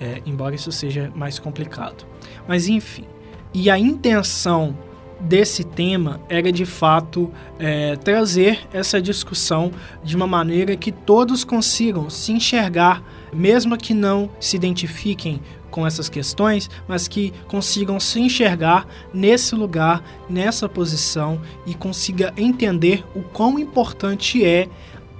É, 0.00 0.22
embora 0.24 0.54
isso 0.54 0.70
seja 0.70 1.10
mais 1.14 1.38
complicado. 1.38 2.06
Mas 2.46 2.68
enfim, 2.68 3.04
e 3.52 3.68
a 3.68 3.78
intenção 3.78 4.76
desse 5.20 5.64
tema 5.64 6.20
era 6.28 6.52
de 6.52 6.64
fato 6.64 7.32
é, 7.58 7.96
trazer 7.96 8.60
essa 8.72 9.02
discussão 9.02 9.72
de 10.04 10.14
uma 10.14 10.26
maneira 10.26 10.76
que 10.76 10.92
todos 10.92 11.42
consigam 11.42 12.08
se 12.08 12.32
enxergar, 12.32 13.02
mesmo 13.32 13.76
que 13.76 13.92
não 13.92 14.30
se 14.38 14.56
identifiquem 14.56 15.40
com 15.78 15.86
essas 15.86 16.08
questões, 16.08 16.68
mas 16.88 17.06
que 17.06 17.32
consigam 17.46 18.00
se 18.00 18.18
enxergar 18.18 18.84
nesse 19.14 19.54
lugar, 19.54 20.02
nessa 20.28 20.68
posição 20.68 21.40
e 21.64 21.72
consiga 21.72 22.34
entender 22.36 23.04
o 23.14 23.22
quão 23.22 23.60
importante 23.60 24.44
é 24.44 24.68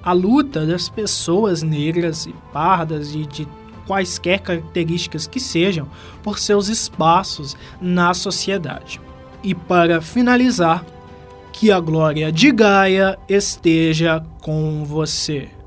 a 0.02 0.12
luta 0.12 0.66
das 0.66 0.88
pessoas 0.88 1.62
negras 1.62 2.26
e 2.26 2.34
pardas 2.52 3.14
e 3.14 3.24
de 3.24 3.46
quaisquer 3.86 4.40
características 4.40 5.28
que 5.28 5.38
sejam 5.38 5.88
por 6.24 6.40
seus 6.40 6.66
espaços 6.66 7.56
na 7.80 8.12
sociedade. 8.12 9.00
E 9.44 9.54
para 9.54 10.00
finalizar, 10.00 10.84
que 11.52 11.70
a 11.70 11.78
glória 11.78 12.32
de 12.32 12.50
Gaia 12.50 13.16
esteja 13.28 14.24
com 14.42 14.84
você. 14.84 15.57